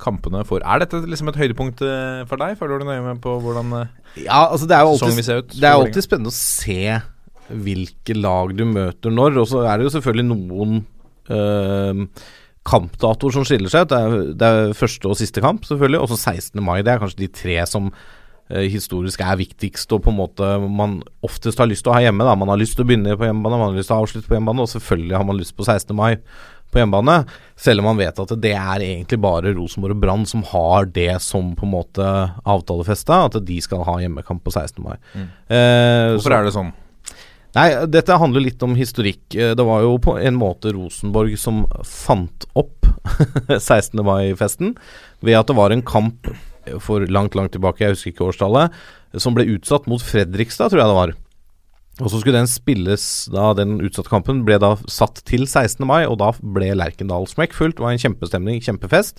Kampene 0.00 0.40
for 0.48 0.62
Er 0.64 0.80
dette 0.80 1.02
liksom 1.04 1.28
et 1.28 1.36
høydepunkt 1.36 1.82
eh, 1.84 2.22
for 2.28 2.40
deg? 2.40 2.54
Følger 2.56 2.80
du 2.80 2.86
nøye 2.88 3.02
med 3.04 3.18
på 3.20 3.34
hvordan 3.42 3.72
eh, 3.82 3.90
Ja, 4.22 4.46
altså 4.46 4.64
det 4.70 4.78
er 4.78 4.86
jo 4.86 4.94
sesongen 4.96 5.18
vil 5.18 5.20
alltid, 5.20 5.26
se 5.26 5.36
ut? 5.36 5.56
det 5.60 5.66
er 5.68 5.74
jo 5.74 5.82
alltid 5.84 6.06
spennende 6.06 6.32
å 6.32 6.36
se 6.38 6.78
hvilke 7.66 8.16
lag 8.16 8.54
du 8.56 8.62
møter 8.70 9.12
når. 9.12 9.36
Og 9.42 9.50
så 9.50 9.60
er 9.66 9.76
det 9.80 9.88
jo 9.88 9.92
selvfølgelig 9.98 10.28
noen 10.30 10.80
kampdatoer 12.68 13.34
som 13.34 13.44
skiller 13.48 13.72
seg 13.72 13.86
ut. 13.86 13.92
Det 13.92 13.98
er, 13.98 14.30
det 14.36 14.48
er 14.48 14.76
første 14.76 15.08
og 15.08 15.18
siste 15.18 15.42
kamp, 15.44 15.64
selvfølgelig. 15.68 16.02
Og 16.02 16.12
så 16.12 16.18
16. 16.36 16.60
mai. 16.64 16.80
Det 16.84 16.92
er 16.92 17.02
kanskje 17.02 17.22
de 17.22 17.30
tre 17.32 17.56
som 17.68 17.88
øh, 17.90 18.66
historisk 18.68 19.22
er 19.24 19.40
viktigst 19.40 19.92
og 19.96 20.04
på 20.04 20.12
en 20.12 20.20
måte 20.20 20.52
man 20.68 21.00
oftest 21.26 21.60
har 21.60 21.70
lyst 21.70 21.86
til 21.86 21.94
å 21.94 21.98
ha 21.98 22.04
hjemme. 22.04 22.26
Da. 22.26 22.36
Man 22.38 22.52
har 22.52 22.60
lyst 22.60 22.76
til 22.78 22.84
å 22.84 22.90
begynne 22.90 23.16
på 23.16 23.28
hjemmebane, 23.28 23.60
man 23.60 23.72
har 23.72 23.80
lyst 23.80 23.92
til 23.92 23.98
å 23.98 24.04
avslutte 24.04 24.28
på 24.28 24.36
hjemmebane, 24.36 24.66
og 24.66 24.72
selvfølgelig 24.74 25.16
har 25.16 25.28
man 25.30 25.40
lyst 25.40 25.56
på 25.56 25.66
16. 25.66 25.96
mai 25.96 26.12
på 26.70 26.78
hjemmebane. 26.78 27.16
Selv 27.58 27.82
om 27.82 27.88
man 27.90 27.98
vet 27.98 28.20
at 28.22 28.34
det 28.42 28.52
er 28.54 28.84
egentlig 28.86 29.18
bare 29.22 29.54
Rosenborg 29.56 29.96
og 29.96 30.04
Brann 30.04 30.28
som 30.28 30.44
har 30.52 30.86
det 30.86 31.16
som 31.24 31.54
på 31.58 31.66
en 31.66 31.74
måte 31.74 32.12
avtalefesta, 32.44 33.24
at 33.26 33.40
de 33.46 33.58
skal 33.64 33.82
ha 33.88 33.96
hjemmekamp 34.04 34.44
på 34.46 34.52
16. 34.54 34.78
mai. 34.84 34.96
Mm. 35.14 35.26
Eh, 35.50 36.12
Hvorfor 36.14 36.36
er 36.36 36.46
det 36.46 36.54
sånn? 36.54 36.70
Nei, 37.56 37.66
dette 37.90 38.14
handler 38.20 38.44
litt 38.44 38.62
om 38.62 38.76
historikk. 38.78 39.22
Eh, 39.34 39.54
Det 39.58 39.64
var 39.66 39.82
jo 39.82 39.96
på 39.98 40.14
en 40.20 40.36
måte 40.38 40.70
Rosenborg 40.76 41.36
som 41.38 41.64
fant 41.84 42.46
opp 42.54 42.86
16. 43.48 43.98
mai-festen 44.06 44.76
ved 45.24 45.34
at 45.38 45.50
det 45.50 45.56
var 45.58 45.74
en 45.74 45.82
kamp 45.82 46.30
for 46.84 47.02
langt, 47.10 47.34
langt 47.34 47.52
tilbake, 47.56 47.80
jeg 47.82 47.96
husker 47.96 48.12
ikke 48.12 48.28
årstallet, 48.28 48.70
som 49.18 49.34
ble 49.34 49.46
utsatt 49.56 49.88
mot 49.90 50.02
Fredrikstad, 50.04 50.70
tror 50.70 50.82
jeg 50.84 50.90
det 50.92 50.98
var. 51.00 51.12
Og 52.00 52.08
så 52.12 52.20
skulle 52.20 52.38
den 52.38 52.48
spilles 52.48 53.02
da 53.32 53.50
Den 53.58 53.80
utsatte 53.84 54.08
kampen 54.12 54.44
ble 54.46 54.56
da 54.62 54.74
satt 54.88 55.18
til 55.28 55.42
16. 55.48 55.82
mai, 55.88 56.04
og 56.06 56.20
da 56.22 56.30
ble 56.40 56.70
Lerkendal 56.78 57.26
smekkfullt. 57.28 57.76
Det 57.80 57.84
var 57.84 57.96
en 57.96 58.00
kjempestemning, 58.04 58.60
kjempefest. 58.64 59.18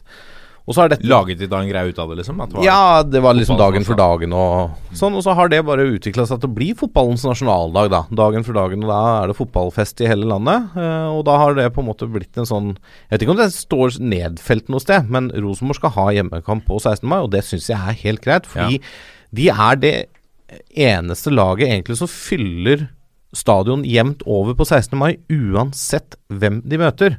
Og 0.67 0.75
så 0.75 0.81
har 0.83 0.89
dette 0.93 1.07
Laget 1.09 1.39
de 1.39 1.47
da 1.49 1.57
en 1.59 1.67
greie 1.67 1.89
ut 1.89 1.97
av 1.99 2.09
det, 2.09 2.17
liksom? 2.19 2.37
Det 2.37 2.53
var- 2.53 2.63
ja, 2.63 3.03
det 3.03 3.21
var 3.21 3.33
liksom 3.33 3.57
dagen 3.57 3.83
for 3.83 3.95
dagen 3.97 4.31
og 4.33 4.71
sånn. 4.93 5.15
Og 5.17 5.23
så 5.25 5.33
har 5.35 5.49
det 5.49 5.65
bare 5.65 5.87
utvikla 5.97 6.27
seg 6.27 6.39
til 6.39 6.49
å 6.49 6.53
bli 6.53 6.73
fotballens 6.77 7.23
nasjonaldag, 7.25 7.89
da. 7.89 8.03
Dagen 8.13 8.43
for 8.45 8.53
dagen, 8.53 8.83
og 8.83 8.89
da 8.89 9.23
er 9.23 9.27
det 9.27 9.37
fotballfest 9.37 10.01
i 10.01 10.07
hele 10.07 10.23
landet. 10.29 10.69
eh, 10.77 11.07
og 11.09 11.25
da 11.25 11.37
har 11.37 11.53
det 11.55 11.73
på 11.73 11.79
en 11.81 11.87
måte 11.89 12.07
blitt 12.11 12.37
en 12.37 12.45
sånn 12.45 12.77
Jeg 13.09 13.19
vet 13.19 13.21
ikke 13.27 13.31
om 13.31 13.37
det 13.37 13.51
står 13.53 13.99
nedfelt 13.99 14.69
noe 14.69 14.79
sted, 14.79 15.09
men 15.09 15.29
Rosenborg 15.31 15.75
skal 15.75 15.89
ha 15.97 16.07
hjemmekamp 16.11 16.65
på 16.65 16.79
16. 16.79 17.07
mai, 17.09 17.19
og 17.19 17.31
det 17.31 17.43
syns 17.43 17.67
jeg 17.67 17.77
er 17.77 17.93
helt 18.05 18.21
greit. 18.21 18.45
Fordi 18.45 18.79
de 19.33 19.49
er 19.49 19.75
det 19.75 20.07
eneste 20.77 21.31
laget 21.33 21.67
egentlig 21.69 21.97
som 21.97 22.07
fyller 22.07 22.89
stadion 23.33 23.83
jevnt 23.87 24.21
over 24.27 24.53
på 24.53 24.65
16. 24.67 24.97
mai, 24.99 25.17
uansett 25.31 26.15
hvem 26.29 26.61
de 26.67 26.77
møter. 26.77 27.17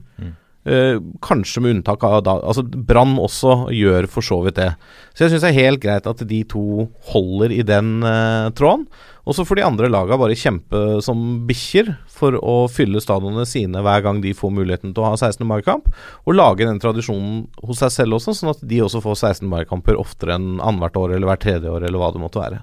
Eh, 0.65 0.99
kanskje 1.19 1.59
med 1.59 1.73
unntak 1.75 2.05
av 2.07 2.21
da 2.23 2.37
Altså 2.39 2.63
Brann 2.63 3.17
også 3.19 3.73
gjør 3.75 4.07
for 4.07 4.23
så 4.23 4.37
vidt 4.45 4.61
det. 4.61 4.69
Så 5.11 5.25
jeg 5.25 5.33
syns 5.33 5.43
det 5.43 5.49
er 5.51 5.59
helt 5.59 5.83
greit 5.83 6.07
at 6.07 6.23
de 6.31 6.39
to 6.47 6.87
holder 7.11 7.51
i 7.51 7.65
den 7.67 7.97
eh, 8.07 8.51
tråden. 8.55 8.87
Og 9.27 9.35
så 9.35 9.45
får 9.47 9.59
de 9.59 9.65
andre 9.67 9.91
laga 9.91 10.19
bare 10.19 10.39
kjempe 10.39 11.01
som 11.03 11.43
bikkjer 11.47 11.93
for 12.11 12.35
å 12.39 12.55
fylle 12.71 13.03
stadionene 13.03 13.47
sine 13.47 13.83
hver 13.83 14.03
gang 14.07 14.23
de 14.23 14.35
får 14.35 14.55
muligheten 14.55 14.95
til 14.95 15.03
å 15.05 15.13
ha 15.13 15.19
16. 15.19 15.43
mai-kamp. 15.47 15.91
Og 16.27 16.39
lage 16.39 16.67
den 16.67 16.83
tradisjonen 16.83 17.45
hos 17.63 17.83
seg 17.83 17.95
selv 17.95 18.19
også, 18.19 18.35
sånn 18.39 18.55
at 18.55 18.63
de 18.67 18.83
også 18.83 19.03
får 19.03 19.19
16. 19.19 19.47
mai-kamper 19.51 19.99
oftere 19.99 20.39
enn 20.39 20.57
annethvert 20.59 20.99
år 20.99 21.17
eller 21.17 21.31
hvert 21.31 21.47
tredje 21.47 21.71
år, 21.71 21.87
eller 21.87 22.03
hva 22.03 22.11
det 22.15 22.23
måtte 22.23 22.43
være. 22.43 22.63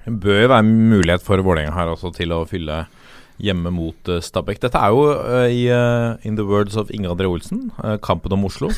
Det 0.00 0.16
bør 0.24 0.40
jo 0.40 0.52
være 0.54 0.68
mulighet 0.68 1.24
for 1.24 1.44
Vålerenga 1.44 1.76
her 1.76 1.92
også 1.92 2.12
til 2.16 2.32
å 2.32 2.46
fylle 2.48 2.86
hjemme 3.40 3.72
mot 3.74 4.10
uh, 4.10 4.20
Stabæk. 4.22 4.60
Dette 4.62 4.80
er 4.80 4.92
jo 4.94 5.06
eh, 5.14 5.54
i 5.54 5.62
eh, 5.72 6.26
In 6.28 6.36
the 6.38 6.44
words 6.46 6.76
of 6.80 6.90
Inge 6.94 7.10
André 7.10 7.28
Olsen, 7.30 7.70
eh, 7.82 7.96
kampen 8.04 8.34
om 8.36 8.44
Oslo. 8.48 8.70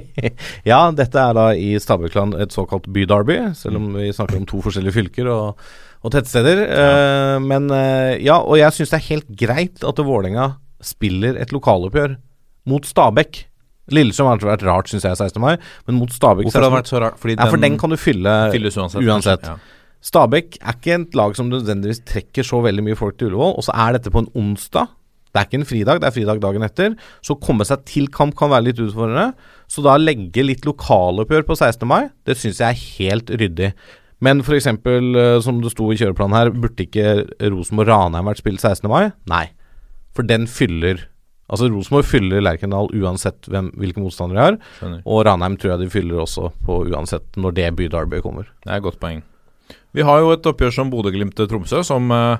ja, 0.70 0.80
dette 0.96 1.20
er 1.20 1.36
da 1.36 1.50
i 1.56 1.74
Stabækland 1.80 2.38
et 2.40 2.54
såkalt 2.56 2.88
bydarby, 2.92 3.38
selv 3.58 3.80
om 3.80 3.92
vi 3.98 4.10
snakker 4.14 4.40
om 4.40 4.48
to 4.48 4.62
forskjellige 4.64 4.96
fylker 4.96 5.30
og, 5.32 5.60
og 6.00 6.14
tettsteder. 6.14 6.64
Eh, 6.66 7.36
men 7.44 7.70
eh, 7.76 8.16
ja, 8.24 8.40
og 8.40 8.58
jeg 8.60 8.76
syns 8.78 8.94
det 8.94 9.00
er 9.00 9.08
helt 9.10 9.30
greit 9.44 9.86
at 9.86 10.02
Vålerenga 10.02 10.54
spiller 10.84 11.36
et 11.40 11.52
lokaloppgjør 11.54 12.16
mot 12.70 12.86
Stabæk. 12.86 13.44
Lillesund 13.90 14.30
har 14.30 14.44
vært 14.52 14.64
rart, 14.68 14.88
syns 14.90 15.04
jeg, 15.04 15.18
16. 15.18 15.42
mai, 15.42 15.56
men 15.88 15.98
mot 15.98 16.12
Stabæk 16.14 16.46
Hvorfor 16.46 16.62
har 16.62 16.70
det 16.70 16.78
vært 16.78 16.92
så 16.92 17.02
rart? 17.02 17.20
Fordi 17.20 17.36
ja, 17.36 17.50
for 17.50 17.60
den 17.60 17.76
kan 17.80 17.92
du 17.92 17.98
fylle 17.98 18.34
fylles 18.54 18.78
uansett. 18.78 19.02
uansett. 19.02 19.46
Ja. 19.50 19.58
Stabæk 20.00 20.56
er 20.60 20.78
ikke 20.78 20.96
et 20.96 21.18
lag 21.18 21.36
som 21.36 21.50
nødvendigvis 21.50 22.02
trekker 22.08 22.46
så 22.46 22.62
veldig 22.64 22.86
mye 22.86 22.98
folk 22.98 23.18
til 23.20 23.30
Ullevål, 23.30 23.54
og 23.60 23.66
så 23.66 23.74
er 23.76 23.96
dette 23.96 24.12
på 24.12 24.22
en 24.22 24.30
onsdag. 24.38 24.88
Det 25.30 25.38
er 25.38 25.46
ikke 25.46 25.60
en 25.60 25.68
fridag, 25.68 26.00
det 26.00 26.08
er 26.08 26.14
fridag 26.14 26.40
dagen 26.42 26.64
etter. 26.66 26.94
Så 27.22 27.36
å 27.36 27.42
komme 27.42 27.66
seg 27.68 27.84
til 27.86 28.08
kamp 28.10 28.34
kan 28.38 28.50
være 28.50 28.70
litt 28.70 28.80
utfordrende. 28.82 29.30
Så 29.70 29.84
da 29.84 29.94
legge 30.00 30.42
litt 30.42 30.66
lokaloppgjør 30.66 31.46
på 31.46 31.58
16. 31.60 31.86
mai, 31.86 32.08
det 32.26 32.34
syns 32.40 32.58
jeg 32.58 32.66
er 32.66 32.82
helt 32.98 33.30
ryddig. 33.30 33.70
Men 34.20 34.42
f.eks., 34.42 34.66
som 35.44 35.62
det 35.62 35.72
sto 35.72 35.86
i 35.92 36.00
kjøreplanen 36.00 36.36
her, 36.36 36.50
burde 36.50 36.84
ikke 36.84 37.14
Rosenborg-Ranheim 37.46 38.26
vært 38.32 38.42
spilt 38.42 38.64
16. 38.64 38.90
mai? 38.90 39.12
Nei. 39.30 39.46
For 40.16 40.26
den 40.26 40.50
fyller 40.50 41.06
Altså 41.50 41.66
Rosenborg 41.66 42.06
fyller 42.06 42.44
Lerkendal 42.44 42.86
uansett 42.94 43.48
hvem, 43.50 43.72
hvilke 43.74 43.98
motstandere 43.98 44.36
de 44.38 44.44
har. 44.44 45.00
Og 45.02 45.24
Ranheim 45.26 45.56
tror 45.58 45.72
jeg 45.72 45.80
de 45.80 45.88
fyller 45.90 46.22
også 46.22 46.52
på 46.62 46.76
uansett 46.86 47.34
når 47.34 47.56
det 47.56 47.64
bydarbyet 47.80 48.22
kommer. 48.22 48.46
Det 48.62 48.70
er 48.70 48.78
et 48.78 48.84
godt 48.86 49.00
poeng. 49.02 49.24
Vi 49.96 50.04
har 50.06 50.22
jo 50.22 50.32
et 50.34 50.46
oppgjør 50.46 50.74
som 50.74 50.90
Bodø-Glimt-Tromsø, 50.92 51.82
som 51.86 52.10
eh, 52.14 52.38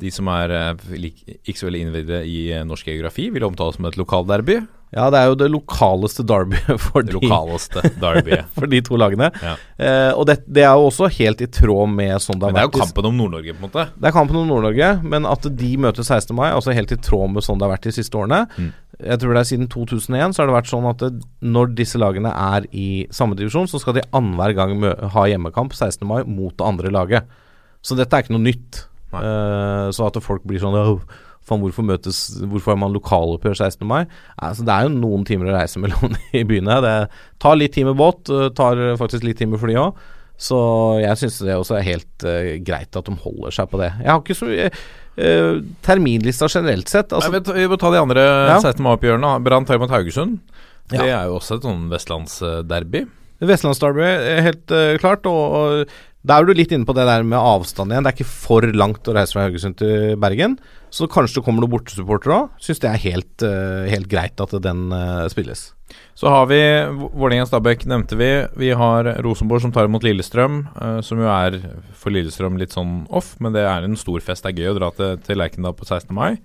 de 0.00 0.10
som 0.12 0.28
er 0.32 0.52
eh, 0.56 0.98
ikke 1.44 1.58
så 1.58 1.68
veldig 1.70 1.86
innvidde 1.86 2.22
i 2.28 2.40
eh, 2.52 2.66
norsk 2.66 2.90
geografi, 2.90 3.30
vil 3.34 3.46
omtale 3.48 3.76
som 3.76 3.86
et 3.88 3.98
lokalderby. 4.00 4.60
Ja, 4.90 5.04
det 5.14 5.20
er 5.20 5.28
jo 5.30 5.36
det 5.38 5.46
lokaleste 5.54 6.24
derbyet 6.26 6.80
for, 6.88 7.06
de- 7.06 7.20
derby. 8.02 8.40
for 8.58 8.66
de 8.70 8.80
to 8.86 8.98
lagene. 8.98 9.28
Ja. 9.38 9.54
Eh, 9.78 10.10
og 10.18 10.26
det, 10.26 10.40
det 10.50 10.64
er 10.66 10.74
jo 10.74 10.88
også 10.90 11.06
helt 11.14 11.44
i 11.46 11.46
tråd 11.46 11.92
med 11.94 12.16
sånn 12.24 12.40
det 12.40 12.48
har 12.48 12.54
Men 12.56 12.58
det 12.58 12.64
er 12.66 12.70
jo 12.72 12.82
kampen 12.82 13.10
om 13.12 13.20
Nord-Norge, 13.20 13.54
på 13.54 13.62
en 13.62 13.68
måte. 13.68 13.86
Det 13.94 14.10
er 14.10 14.16
kampen 14.16 14.40
om 14.42 14.50
Nord-Norge, 14.50 14.90
men 15.14 15.28
at 15.30 15.46
de 15.62 15.70
møter 15.86 16.02
16. 16.02 16.34
mai, 16.36 16.48
altså 16.50 16.74
helt 16.74 16.94
i 16.96 16.98
tråd 16.98 17.36
med 17.36 17.46
sånn 17.46 17.60
det 17.62 17.68
har 17.68 17.76
vært 17.76 17.86
de 17.86 17.94
siste 18.00 18.18
årene. 18.18 18.42
Mm. 18.58 18.72
Jeg 19.00 19.20
tror 19.20 19.34
det 19.34 19.40
er 19.40 19.48
Siden 19.48 19.70
2001 19.72 20.34
så 20.34 20.42
har 20.42 20.50
det 20.50 20.56
vært 20.58 20.70
sånn 20.70 20.88
at 20.90 21.00
det, 21.02 21.24
når 21.40 21.72
disse 21.78 22.00
lagene 22.00 22.32
er 22.34 22.66
i 22.76 23.06
samme 23.14 23.38
divisjon, 23.38 23.68
så 23.70 23.80
skal 23.80 23.96
de 23.96 24.04
annenhver 24.16 24.54
gang 24.58 24.76
ha 25.14 25.24
hjemmekamp 25.30 25.74
16. 25.76 26.04
mai 26.08 26.20
mot 26.28 26.54
det 26.54 26.66
andre 26.66 26.92
laget. 26.92 27.34
Så 27.80 27.96
dette 27.96 28.12
er 28.16 28.24
ikke 28.24 28.36
noe 28.36 28.44
nytt. 28.44 28.84
Eh, 29.16 29.88
så 29.96 30.06
at 30.06 30.20
folk 30.22 30.44
blir 30.46 30.62
sånn 30.62 30.76
«Åh, 30.78 31.26
Faen, 31.40 31.62
hvorfor 31.64 31.82
møtes 31.82 32.18
Hvorfor 32.44 32.74
har 32.74 32.78
man 32.78 32.92
lokaloppgjør 32.94 33.56
16. 33.56 33.86
mai? 33.88 34.04
Altså, 34.36 34.64
det 34.66 34.74
er 34.74 34.86
jo 34.86 34.94
noen 34.94 35.24
timer 35.26 35.50
å 35.50 35.56
reise 35.56 35.80
mellom 35.82 36.14
i 36.36 36.44
byene. 36.46 36.80
Det 36.84 36.96
tar 37.42 37.58
litt 37.58 37.74
tid 37.76 37.88
med 37.88 37.98
båt, 37.98 38.28
eh, 38.30 38.50
tar 38.56 38.80
faktisk 39.00 39.26
litt 39.26 39.40
tid 39.40 39.50
med 39.52 39.62
fly 39.62 39.78
òg. 39.80 40.00
Så 40.40 40.56
jeg 41.02 41.20
syns 41.20 41.40
det 41.44 41.52
også 41.52 41.76
er 41.76 41.84
helt 41.84 42.24
uh, 42.24 42.54
greit 42.64 42.96
at 42.96 43.04
de 43.04 43.12
holder 43.26 43.52
seg 43.52 43.66
på 43.68 43.80
det. 43.80 43.90
Jeg 44.00 44.08
har 44.08 44.22
ikke 44.22 44.36
så 44.38 44.46
mye 44.48 44.70
eh, 45.16 45.60
Terminlista 45.86 46.48
generelt 46.48 46.90
sett 46.90 47.14
altså, 47.16 47.32
vet, 47.34 47.48
vi 47.56 47.68
må 47.70 47.78
ta 47.80 47.90
de 47.94 48.02
andre 48.02 48.24
Ja. 48.24 48.58
16. 48.60 48.82
mai-oppgjørene. 48.84 49.32
Brann 49.46 49.66
tar 49.68 49.80
imot 49.80 49.90
Haugesund. 49.94 50.38
Ja. 50.90 51.00
Det 51.04 51.08
er 51.10 51.24
jo 51.30 51.38
også 51.38 51.58
et 51.58 51.66
sånn 51.66 51.88
vestlandsderby. 51.90 53.04
Vestlandsderby 53.40 54.02
er 54.04 54.42
helt 54.44 54.72
uh, 54.74 54.96
klart, 55.00 55.24
og, 55.30 55.54
og 55.56 55.94
da 56.26 56.36
er 56.36 56.44
du 56.44 56.52
litt 56.52 56.72
inne 56.76 56.84
på 56.84 56.92
det 56.96 57.06
der 57.08 57.22
med 57.24 57.38
avstand 57.40 57.92
igjen. 57.94 58.04
Det 58.04 58.10
er 58.12 58.16
ikke 58.18 58.28
for 58.28 58.66
langt 58.76 59.08
å 59.08 59.14
reise 59.16 59.32
fra 59.32 59.46
Haugesund 59.46 59.78
til 59.80 60.16
Bergen, 60.20 60.58
så 60.92 61.06
kanskje 61.08 61.38
det 61.40 61.44
kommer 61.46 61.64
noen 61.64 61.72
bortesupportere 61.72 62.34
òg. 62.36 62.50
Syns 62.60 62.82
det 62.82 62.90
er 62.90 63.00
helt, 63.06 63.44
eh, 63.46 63.88
helt 63.92 64.08
greit 64.10 64.40
at 64.44 64.52
den 64.62 64.90
eh, 64.92 65.28
spilles. 65.32 65.70
Så 66.14 66.28
har 66.30 66.44
vi 66.50 66.58
Vå- 66.60 67.08
Vålerenga-Stabæk, 67.16 67.86
nevnte 67.88 68.18
vi. 68.20 68.30
Vi 68.60 68.70
har 68.76 69.08
Rosenborg 69.24 69.62
som 69.64 69.72
tar 69.72 69.88
imot 69.88 70.04
Lillestrøm, 70.04 70.60
eh, 70.76 71.00
som 71.06 71.18
jo 71.18 71.30
er 71.32 71.56
for 71.96 72.10
Lillestrøm 72.14 72.58
litt 72.60 72.76
sånn 72.76 73.06
off, 73.08 73.36
men 73.40 73.52
det 73.56 73.64
er 73.64 73.88
en 73.88 73.96
stor 73.96 74.20
fest. 74.20 74.44
Det 74.44 74.52
er 74.52 74.60
gøy 74.64 74.74
å 74.74 74.78
dra 74.78 74.90
til, 74.94 75.16
til 75.24 75.40
Lerkendal 75.40 75.72
på 75.78 75.88
16. 75.88 76.12
mai. 76.14 76.36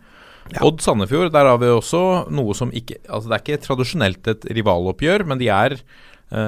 Odd 0.62 0.79
Sandefjord, 0.86 1.32
der 1.34 1.48
har 1.50 1.58
vi 1.58 1.65
også 1.74 2.29
noe 2.29 2.53
som 2.53 2.70
ikke 2.70 3.00
Altså, 3.10 3.27
det 3.32 3.34
er 3.34 3.44
ikke 3.44 3.63
tradisjonelt 3.65 4.27
et 4.29 4.44
rivaloppgjør, 4.53 5.25
men 5.25 5.39
de 5.41 5.48
er 5.50 5.79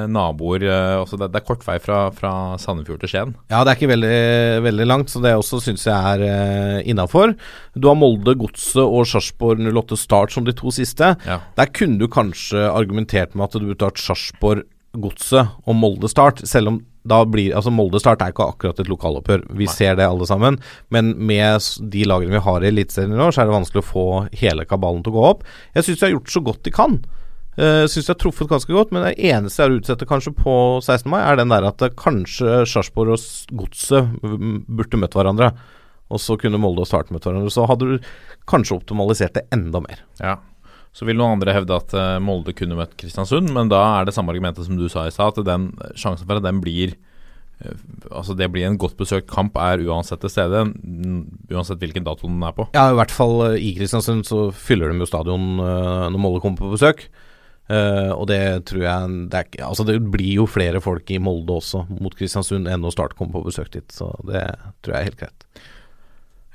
naboer. 0.10 0.64
eh, 0.66 0.94
altså 0.98 1.20
det, 1.20 1.30
er 1.36 1.46
kort 1.46 1.66
vei 1.68 1.78
fra, 1.80 2.08
fra 2.16 2.32
Sandefjord 2.62 3.02
til 3.04 3.12
Skien. 3.12 3.36
Ja, 3.52 3.62
det 3.62 3.72
er 3.72 3.78
ikke 3.78 3.92
veldig, 3.94 4.18
veldig 4.66 4.88
langt, 4.90 5.12
så 5.14 5.22
det 5.24 5.36
også 5.38 5.62
syns 5.64 5.86
jeg 5.88 5.94
er 5.94 6.24
uh, 6.26 6.80
innafor. 6.88 7.36
Du 7.78 7.90
har 7.90 8.00
Molde, 8.00 8.36
Godset 8.40 8.82
og 8.84 9.08
Sarpsborg 9.10 9.62
08 9.62 10.00
Start 10.00 10.34
som 10.34 10.48
de 10.48 10.56
to 10.58 10.74
siste. 10.74 11.14
Ja. 11.28 11.42
Der 11.60 11.72
kunne 11.72 12.02
du 12.02 12.10
kanskje 12.12 12.68
argumentert 12.72 13.36
med 13.36 13.48
at 13.48 13.58
du 13.60 13.70
burde 13.70 13.92
hatt 13.92 14.02
Sarpsborg, 14.02 14.66
Godset 14.98 15.54
og 15.68 15.76
Molde 15.78 16.10
Start, 16.10 16.42
selv 16.50 16.74
om 16.74 16.80
da 17.08 17.22
blir 17.24 17.54
Altså 17.56 17.72
Molde 17.72 18.02
Start 18.02 18.24
er 18.24 18.34
ikke 18.34 18.50
akkurat 18.52 18.80
et 18.82 18.90
lokaloppgjør, 18.92 19.46
vi 19.56 19.68
ser 19.72 19.96
det 20.00 20.08
alle 20.08 20.28
sammen. 20.28 20.58
Men 20.94 21.14
med 21.16 21.64
de 21.94 22.04
lagene 22.08 22.36
vi 22.36 22.44
har 22.44 22.64
i 22.64 22.72
Eliteserien 22.72 23.16
i 23.16 23.22
år, 23.24 23.32
så 23.32 23.44
er 23.44 23.50
det 23.50 23.56
vanskelig 23.56 23.84
å 23.84 23.88
få 23.92 24.08
hele 24.42 24.66
kabalen 24.68 25.06
til 25.06 25.14
å 25.14 25.18
gå 25.20 25.24
opp. 25.30 25.46
Jeg 25.78 25.88
syns 25.88 26.02
de 26.02 26.08
har 26.08 26.16
gjort 26.18 26.34
så 26.34 26.44
godt 26.50 26.66
de 26.68 26.74
kan. 26.76 27.00
Uh, 27.58 27.88
syns 27.90 28.06
de 28.06 28.14
har 28.14 28.20
truffet 28.22 28.50
ganske 28.52 28.70
godt, 28.70 28.92
men 28.94 29.08
det 29.08 29.16
eneste 29.32 29.64
jeg 29.64 29.72
har 29.72 29.78
utsetter 29.80 30.10
kanskje 30.10 30.36
på 30.38 30.54
16. 30.84 31.10
mai, 31.10 31.24
er 31.24 31.40
den 31.40 31.50
der 31.50 31.66
at 31.66 31.82
eh, 31.82 31.96
kanskje 31.98 32.60
Sarpsborg 32.70 33.16
og 33.16 33.56
Godset 33.58 34.12
mm, 34.22 34.60
burde 34.78 35.00
møtt 35.02 35.18
hverandre. 35.18 35.50
Og 36.14 36.22
så 36.24 36.38
kunne 36.40 36.60
Molde 36.62 36.86
og 36.86 36.90
Start 36.90 37.10
møtt 37.12 37.26
hverandre. 37.26 37.50
Så 37.52 37.66
hadde 37.68 37.90
du 37.90 38.12
kanskje 38.48 38.78
optimalisert 38.78 39.36
det 39.36 39.48
enda 39.56 39.82
mer. 39.84 40.06
Ja. 40.22 40.38
Så 40.96 41.06
vil 41.06 41.20
noen 41.20 41.36
andre 41.36 41.54
hevde 41.54 41.76
at 41.78 41.94
eh, 41.98 42.16
Molde 42.24 42.56
kunne 42.58 42.78
møtt 42.78 42.96
Kristiansund, 43.00 43.52
men 43.54 43.70
da 43.74 43.82
er 43.98 44.08
det 44.08 44.16
samme 44.16 44.34
argumentet 44.34 44.66
som 44.66 44.78
du 44.80 44.88
sa 44.90 45.06
i 45.08 45.14
stad, 45.14 45.38
at 45.38 45.50
den 45.50 45.72
sjansen 46.00 46.26
for 46.30 46.40
at 46.40 46.46
den 46.46 46.62
blir 46.64 46.94
eh, 46.94 47.86
Altså 48.10 48.38
det 48.38 48.48
blir 48.54 48.70
en 48.70 48.80
godt 48.82 48.98
besøkt 49.02 49.30
kamp, 49.30 49.58
er 49.58 49.84
uansett 49.86 50.22
til 50.24 50.32
stede, 50.32 50.64
uansett 51.52 51.82
hvilken 51.82 52.06
dato 52.08 52.30
den 52.30 52.42
er 52.46 52.56
på. 52.56 52.70
Ja, 52.78 52.92
i 52.94 52.98
hvert 52.98 53.14
fall 53.14 53.36
eh, 53.52 53.62
i 53.66 53.74
Kristiansund 53.78 54.26
så 54.30 54.48
fyller 54.54 54.94
de 54.94 55.02
jo 55.02 55.10
stadion 55.10 55.58
eh, 55.58 56.06
når 56.14 56.22
Molde 56.22 56.42
kommer 56.46 56.62
på 56.62 56.78
besøk. 56.78 57.10
Eh, 57.68 58.12
og 58.16 58.30
det 58.32 58.42
tror 58.70 58.84
jeg 58.86 59.16
det, 59.32 59.42
er, 59.42 59.66
altså 59.68 59.84
det 59.88 59.98
blir 60.12 60.38
jo 60.40 60.46
flere 60.48 60.80
folk 60.84 61.10
i 61.12 61.20
Molde 61.20 61.58
også 61.60 61.84
mot 61.98 62.16
Kristiansund 62.16 62.70
enn 62.72 62.84
når 62.84 62.96
Start 62.96 63.18
kommer 63.18 63.36
på 63.36 63.50
besøk 63.50 63.74
dit, 63.74 63.88
så 63.92 64.14
det 64.28 64.46
tror 64.82 64.96
jeg 64.96 65.00
er 65.02 65.10
helt 65.10 65.20
greit. 65.20 65.48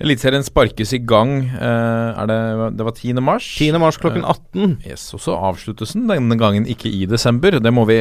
Eliteserien 0.03 0.43
sparkes 0.43 0.95
i 0.97 0.99
gang. 1.07 1.35
Uh, 1.53 2.23
er 2.25 2.27
det, 2.27 2.39
det 2.79 2.87
var 2.89 2.95
10. 2.97 3.21
mars? 3.23 3.47
10. 3.61 3.77
mars 3.79 4.01
klokken 4.03 4.25
18. 4.27 4.79
Yes, 4.89 5.05
og 5.15 5.23
så 5.23 5.37
avsluttes 5.37 5.93
den 5.95 6.09
denne 6.11 6.39
gangen 6.41 6.67
ikke 6.67 6.91
i 6.91 7.05
desember. 7.07 7.61
Det 7.63 7.71
må 7.75 7.85
vi 7.87 8.01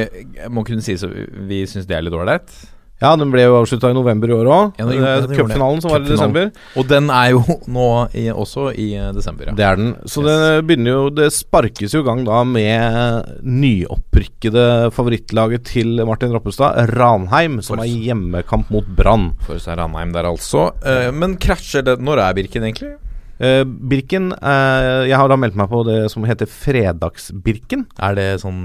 må 0.50 0.64
kunne 0.66 0.82
si, 0.82 0.96
så 0.98 1.12
vi 1.12 1.62
syns 1.70 1.86
det 1.90 2.00
er 2.00 2.08
litt 2.08 2.18
ålreit. 2.18 2.56
Ja, 3.02 3.16
den 3.18 3.32
ble 3.34 3.48
jo 3.48 3.56
avslutta 3.58 3.90
i 3.90 3.96
november 3.98 4.30
i 4.30 4.36
år 4.36 4.48
òg. 4.54 4.78
Ja. 4.78 5.16
Cupfinalen 5.26 5.82
som 5.82 5.90
var 5.90 6.04
i 6.04 6.10
desember. 6.12 6.52
Og 6.78 6.86
den 6.86 7.10
er 7.10 7.32
jo 7.34 7.42
nå 7.74 7.88
i, 8.14 8.28
også 8.30 8.68
i 8.78 8.92
eh, 8.94 9.10
desember, 9.16 9.50
ja. 9.50 9.56
Det 9.58 9.66
er 9.66 9.80
den. 9.80 9.96
Så 10.06 10.22
det 10.26 10.36
begynner 10.70 10.94
jo 10.94 11.02
Det 11.18 11.32
sparkes 11.34 11.96
jo 11.96 12.04
i 12.04 12.06
gang 12.06 12.22
da 12.28 12.44
med 12.46 13.42
nyopprykkede 13.42 14.68
favorittlaget 14.94 15.66
til 15.72 16.04
Martin 16.06 16.36
Roppestad, 16.36 16.94
Ranheim, 16.94 17.58
som 17.66 17.82
har 17.82 17.90
hjemmekamp 17.90 18.70
mot 18.74 18.94
Brann. 18.98 19.32
For 19.48 19.62
seg 19.62 19.82
Ranheim 19.82 20.14
der, 20.14 20.30
altså. 20.30 20.70
Eh, 20.86 21.10
men 21.16 21.40
krasjer 21.42 21.88
det 21.88 21.98
Når 22.06 22.22
er 22.22 22.38
Birken, 22.38 22.70
egentlig? 22.70 22.94
Eh, 23.42 23.64
Birken 23.66 24.30
Jeg 24.38 25.18
har 25.18 25.32
da 25.32 25.42
meldt 25.42 25.58
meg 25.58 25.74
på 25.74 25.82
det 25.90 26.00
som 26.14 26.30
heter 26.30 26.46
Fredagsbirken. 26.46 27.88
Er 27.98 28.18
det 28.20 28.30
sånn 28.46 28.62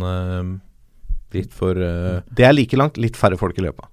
litt 1.32 1.52
for 1.56 1.72
Det 1.74 2.44
er 2.44 2.52
like 2.52 2.76
langt, 2.76 3.00
litt 3.00 3.16
færre 3.16 3.40
folk 3.40 3.56
i 3.56 3.64
løpet. 3.64 3.88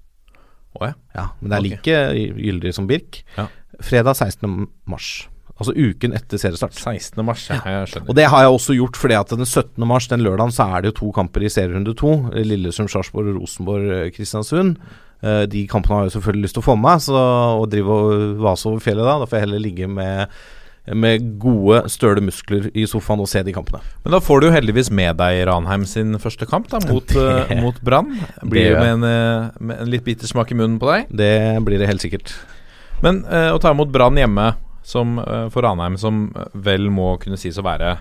Å 0.80 0.90
ja. 0.90 0.96
Ja, 1.16 1.28
men 1.40 1.52
det 1.52 1.58
er 1.58 1.68
okay. 1.68 2.24
like 2.24 2.42
gyldig 2.48 2.74
som 2.76 2.90
Birk. 2.90 3.22
Ja. 3.38 3.48
Fredag 3.84 4.18
16. 4.18 4.68
mars. 4.90 5.12
Altså 5.54 5.76
uken 5.78 6.16
etter 6.18 6.42
seriestart. 6.42 6.74
16. 6.76 7.22
mars, 7.26 7.46
ja. 7.52 7.60
Jeg 7.62 7.92
skjønner. 7.92 8.10
Og 8.10 8.18
det 8.18 8.26
har 8.34 8.44
jeg 8.44 8.56
også 8.56 8.76
gjort 8.78 8.98
fordi 8.98 9.18
at 9.20 9.34
den 9.36 9.46
17. 9.46 9.86
mars, 9.88 10.10
den 10.10 10.24
lørdagen, 10.26 10.54
så 10.56 10.66
er 10.66 10.82
det 10.82 10.92
jo 10.92 10.98
to 11.04 11.12
kamper 11.16 11.46
i 11.46 11.52
serierunde 11.54 11.94
to. 12.00 12.16
Lillesund, 12.34 12.90
Sarpsborg 12.92 13.36
Rosenborg, 13.38 13.86
eh, 13.94 14.10
Kristiansund. 14.16 14.82
Eh, 15.22 15.46
De 15.46 15.68
kampene 15.70 16.00
har 16.00 16.10
jeg 16.10 16.18
selvfølgelig 16.18 16.48
lyst 16.48 16.58
til 16.58 16.64
å 16.64 16.68
få 16.68 16.76
med 16.80 16.88
meg, 16.90 17.06
så 17.06 17.22
å 17.62 17.70
drive 17.70 18.00
og 18.00 18.42
vase 18.44 18.68
over 18.68 18.84
fjellet 18.84 19.08
da, 19.08 19.20
da 19.22 19.30
får 19.30 19.40
jeg 19.40 19.46
heller 19.46 19.64
ligge 19.64 19.88
med 19.88 20.38
med 20.92 21.28
gode, 21.40 21.86
støle 21.92 22.20
muskler 22.24 22.68
i 22.76 22.84
sofaen 22.90 23.22
og 23.24 23.30
se 23.32 23.40
de 23.46 23.54
kampene. 23.56 23.80
Men 24.04 24.16
da 24.18 24.20
får 24.24 24.42
du 24.42 24.48
jo 24.50 24.56
heldigvis 24.56 24.92
med 24.92 25.16
deg 25.22 25.46
Ranheim 25.48 25.86
sin 25.88 26.18
første 26.20 26.48
kamp 26.50 26.68
da, 26.72 26.82
mot, 26.90 27.16
eh, 27.24 27.54
mot 27.64 27.80
Brann. 27.86 28.12
Blir 28.44 28.68
det 28.68 28.74
jo 28.74 28.82
med 28.82 28.92
en, 28.98 29.08
eh, 29.08 29.64
med 29.64 29.86
en 29.86 29.94
litt 29.94 30.04
bitter 30.04 30.28
smak 30.28 30.52
i 30.52 30.60
munnen 30.60 30.82
på 30.82 30.92
deg. 30.92 31.08
Det 31.24 31.34
blir 31.64 31.80
det 31.80 31.88
helt 31.88 32.04
sikkert. 32.04 32.36
Men 33.04 33.24
eh, 33.32 33.52
å 33.56 33.62
ta 33.64 33.72
imot 33.72 33.92
Brann 33.96 34.20
hjemme 34.20 34.54
som, 34.84 35.18
eh, 35.24 35.48
for 35.54 35.64
Ranheim, 35.64 35.96
som 36.00 36.26
eh, 36.36 36.52
vel 36.68 36.92
må 36.92 37.14
kunne 37.24 37.40
sies 37.40 37.60
å 37.60 37.66
være 37.66 37.98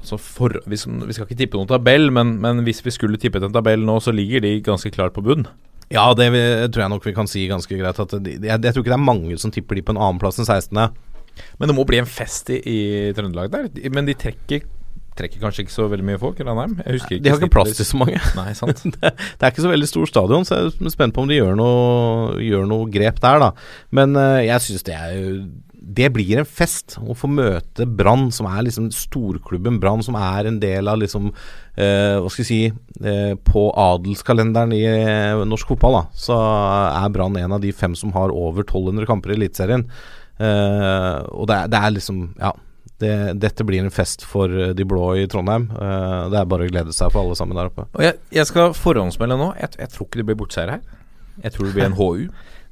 Altså 0.00 0.16
for, 0.16 0.54
vi, 0.64 0.78
skal, 0.80 1.02
vi 1.04 1.12
skal 1.12 1.26
ikke 1.26 1.36
tippe 1.36 1.58
noen 1.58 1.68
tabell, 1.68 2.06
men, 2.14 2.38
men 2.40 2.62
hvis 2.64 2.78
vi 2.80 2.92
skulle 2.94 3.18
tippet 3.20 3.44
en 3.44 3.52
tabell 3.52 3.82
nå, 3.84 3.98
så 4.00 4.14
ligger 4.14 4.40
de 4.40 4.54
ganske 4.64 4.88
klart 4.94 5.12
på 5.12 5.20
bunn. 5.26 5.44
Ja, 5.92 6.06
det 6.16 6.30
tror 6.72 6.84
jeg 6.86 6.92
nok 6.94 7.04
vi 7.04 7.12
kan 7.12 7.28
si 7.28 7.42
ganske 7.50 7.76
greit. 7.76 7.98
At 8.00 8.14
de, 8.22 8.38
jeg, 8.38 8.48
jeg 8.48 8.72
tror 8.72 8.80
ikke 8.80 8.94
det 8.94 8.96
er 8.96 9.02
mange 9.02 9.36
som 9.42 9.52
tipper 9.52 9.76
de 9.76 9.82
på 9.84 9.92
en 9.92 10.00
annenplass 10.00 10.40
enn 10.40 10.48
16. 10.48 10.80
Men 11.60 11.70
det 11.70 11.76
må 11.76 11.86
bli 11.88 12.00
en 12.00 12.08
fest 12.08 12.50
i, 12.54 12.60
i 12.60 12.78
Trøndelag 13.16 13.52
der. 13.52 13.70
Men 13.92 14.08
de 14.08 14.16
trekker, 14.18 14.66
trekker 15.18 15.42
kanskje 15.42 15.66
ikke 15.66 15.74
så 15.74 15.88
veldig 15.92 16.06
mye 16.08 16.20
folk, 16.20 16.40
Ranheim? 16.44 16.78
Jeg 16.84 16.98
husker 16.98 17.16
ikke 17.16 17.24
De 17.24 17.32
har 17.32 17.40
ikke 17.40 17.54
plass 17.56 17.74
til 17.76 17.88
så 17.88 18.00
mange. 18.00 18.20
Nei, 18.40 18.52
sant. 18.58 18.84
det, 18.96 19.14
det 19.16 19.46
er 19.46 19.52
ikke 19.52 19.66
så 19.66 19.72
veldig 19.72 19.90
stor 19.90 20.12
stadion, 20.12 20.46
så 20.48 20.60
jeg 20.60 20.70
er 20.72 20.94
spent 20.94 21.16
på 21.16 21.24
om 21.24 21.30
de 21.30 21.40
gjør 21.40 21.58
noe, 21.60 22.38
gjør 22.44 22.70
noe 22.70 22.92
grep 22.92 23.20
der, 23.22 23.42
da. 23.42 23.50
Men 23.96 24.16
uh, 24.18 24.38
jeg 24.44 24.66
syns 24.66 24.86
det 24.88 24.96
er 24.96 25.18
jo 25.18 25.34
Det 26.00 26.08
blir 26.12 26.40
en 26.40 26.48
fest 26.48 26.96
å 27.00 27.16
få 27.16 27.28
møte 27.32 27.84
Brann, 27.84 28.28
som 28.32 28.48
er 28.48 28.64
liksom 28.66 28.88
storklubben 28.94 29.80
Brann, 29.82 30.04
som 30.06 30.16
er 30.16 30.48
en 30.48 30.60
del 30.62 30.88
av 30.88 31.00
liksom 31.00 31.30
eh, 31.30 32.16
Hva 32.20 32.28
skal 32.30 32.44
vi 32.44 32.48
si 32.48 32.60
eh, 32.68 33.34
På 33.48 33.66
adelskalenderen 33.72 34.74
i 34.76 34.82
eh, 34.86 35.44
norsk 35.48 35.72
fotball, 35.72 35.98
da, 35.98 36.04
så 36.14 36.36
er 36.36 37.12
Brann 37.16 37.38
en 37.40 37.56
av 37.56 37.64
de 37.64 37.72
fem 37.72 37.96
som 37.98 38.12
har 38.16 38.32
over 38.32 38.62
1200 38.66 39.08
kamper 39.08 39.32
i 39.32 39.38
Eliteserien. 39.40 39.88
Eh, 40.40 41.20
og 41.36 41.48
det 41.50 41.56
er, 41.56 41.70
det 41.72 41.80
er 41.84 41.96
liksom 41.98 42.26
Ja. 42.40 42.52
Det, 43.00 43.40
dette 43.40 43.64
blir 43.64 43.80
en 43.80 43.92
fest 43.92 44.26
for 44.28 44.52
eh, 44.52 44.74
de 44.76 44.84
blå 44.84 45.14
i 45.16 45.22
Trondheim. 45.24 45.70
Uh, 45.72 46.28
det 46.28 46.36
er 46.36 46.48
bare 46.52 46.66
å 46.66 46.68
glede 46.68 46.92
seg 46.92 47.08
for 47.14 47.22
alle 47.22 47.36
sammen 47.38 47.56
der 47.56 47.70
oppe. 47.70 47.86
Jeg, 48.04 48.18
jeg 48.36 48.44
skal 48.50 48.74
forhåndsmelde 48.76 49.38
nå. 49.40 49.46
Jeg, 49.56 49.72
jeg 49.80 49.92
tror 49.94 50.08
ikke 50.08 50.20
det 50.20 50.26
blir 50.28 50.36
bortseier 50.42 50.72
her. 50.74 50.82
Jeg 51.40 51.54
tror 51.54 51.70
det 51.70 51.72
blir 51.78 51.86
en 51.86 51.96
HU. 52.00 52.26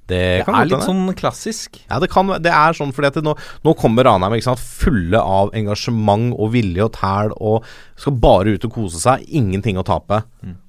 Det, 0.08 0.18
Det 0.40 0.48
er 0.48 0.68
litt 0.70 0.86
sånn 0.86 1.10
klassisk. 1.18 1.82
Ja, 1.90 1.98
det, 2.00 2.08
kan, 2.08 2.30
det 2.40 2.48
er 2.48 2.76
sånn 2.76 2.94
fordi 2.96 3.10
at 3.10 3.18
nå, 3.24 3.34
nå 3.66 3.74
kommer 3.76 4.06
Ranheim 4.08 4.38
sant, 4.40 4.62
fulle 4.62 5.20
av 5.20 5.50
engasjement 5.58 6.32
og 6.32 6.54
vilje 6.54 6.86
og 6.86 6.94
tæl 6.96 7.34
og 7.36 7.66
skal 7.98 8.16
bare 8.22 8.54
ut 8.56 8.64
og 8.64 8.72
kose 8.72 9.02
seg. 9.02 9.26
Ingenting 9.28 9.76
å 9.80 9.84
tape. 9.84 10.22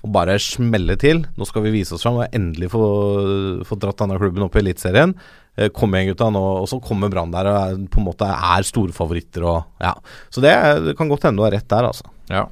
Og 0.03 0.11
bare 0.11 0.35
smelle 0.43 0.97
til. 0.99 1.23
Nå 1.39 1.47
skal 1.47 1.63
vi 1.63 1.71
vise 1.77 1.95
oss 1.95 2.03
fram 2.03 2.19
og 2.19 2.35
endelig 2.35 2.71
få, 2.73 2.83
få 3.69 3.79
dratt 3.79 4.03
denne 4.03 4.19
klubben 4.19 4.43
opp 4.43 4.57
i 4.59 4.63
Eliteserien. 4.63 5.15
Eh, 5.55 5.71
Kom 5.75 5.95
igjen, 5.95 6.11
gutta. 6.11 6.29
Nå, 6.35 6.43
og 6.63 6.67
så 6.71 6.81
kommer 6.83 7.11
Brann 7.13 7.31
der 7.31 7.47
og 7.51 7.59
er, 7.61 7.81
på 7.91 8.03
en 8.03 8.09
måte 8.09 8.27
er 8.27 8.67
storfavoritter. 8.67 9.45
Og, 9.47 9.63
ja. 9.83 9.95
Så 10.33 10.43
det, 10.43 10.55
det 10.87 10.97
kan 10.99 11.11
godt 11.11 11.27
hende 11.29 11.39
du 11.39 11.47
har 11.47 11.55
rett 11.55 11.69
der, 11.71 11.87
altså. 11.93 12.11
Ja. 12.31 12.47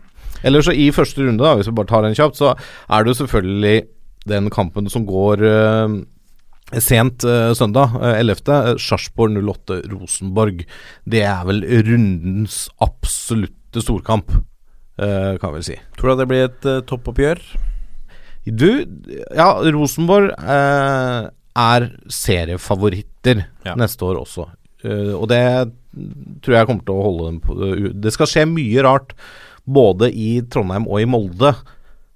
Eller 0.46 0.64
så 0.64 0.72
i 0.72 0.88
første 0.94 1.26
runde, 1.26 1.42
da, 1.44 1.56
hvis 1.58 1.68
vi 1.68 1.76
bare 1.78 1.90
tar 1.90 2.06
den 2.06 2.16
kjapt, 2.18 2.38
så 2.40 2.54
er 2.54 3.04
det 3.04 3.12
jo 3.12 3.22
selvfølgelig 3.26 3.78
den 4.28 4.50
kampen 4.54 4.90
som 4.92 5.06
går 5.08 5.44
eh, 5.48 5.98
sent 6.84 7.24
uh, 7.24 7.54
søndag, 7.56 7.94
uh, 7.96 8.12
11. 8.20 8.42
eh, 8.52 8.74
Sarpsborg 8.82 9.38
08 9.40 9.82
Rosenborg. 9.94 10.66
Det 11.08 11.22
er 11.24 11.46
vel 11.48 11.64
rundens 11.88 12.66
absolutte 12.84 13.84
storkamp, 13.86 14.32
uh, 15.00 15.38
kan 15.40 15.54
vi 15.54 15.62
vel 15.62 15.68
si. 15.70 15.78
Tror 15.98 16.14
du 16.16 16.22
det 16.24 16.30
blir 16.34 16.46
et 16.50 16.68
uh, 16.68 16.82
toppoppgjør? 16.90 17.42
Du, 18.48 18.70
ja, 19.36 19.48
Rosenborg 19.76 20.30
eh, 20.40 21.26
er 21.60 21.88
seriefavoritter 22.08 23.42
Ja. 23.68 23.74
neste 23.76 24.06
år 24.08 24.22
også. 24.22 24.46
Eh, 24.88 25.12
og 25.18 25.26
det 25.28 25.42
tror 26.46 26.56
jeg 26.56 26.70
kommer 26.70 26.86
til 26.88 26.96
å 26.96 27.04
holde 27.10 27.26
dem 27.28 27.40
på 27.44 27.58
Det 28.06 28.14
skal 28.16 28.30
skje 28.32 28.46
mye 28.48 28.86
rart 28.86 29.12
både 29.68 30.08
i 30.16 30.38
Trondheim 30.48 30.88
og 30.88 31.02
i 31.04 31.10
Molde. 31.12 31.52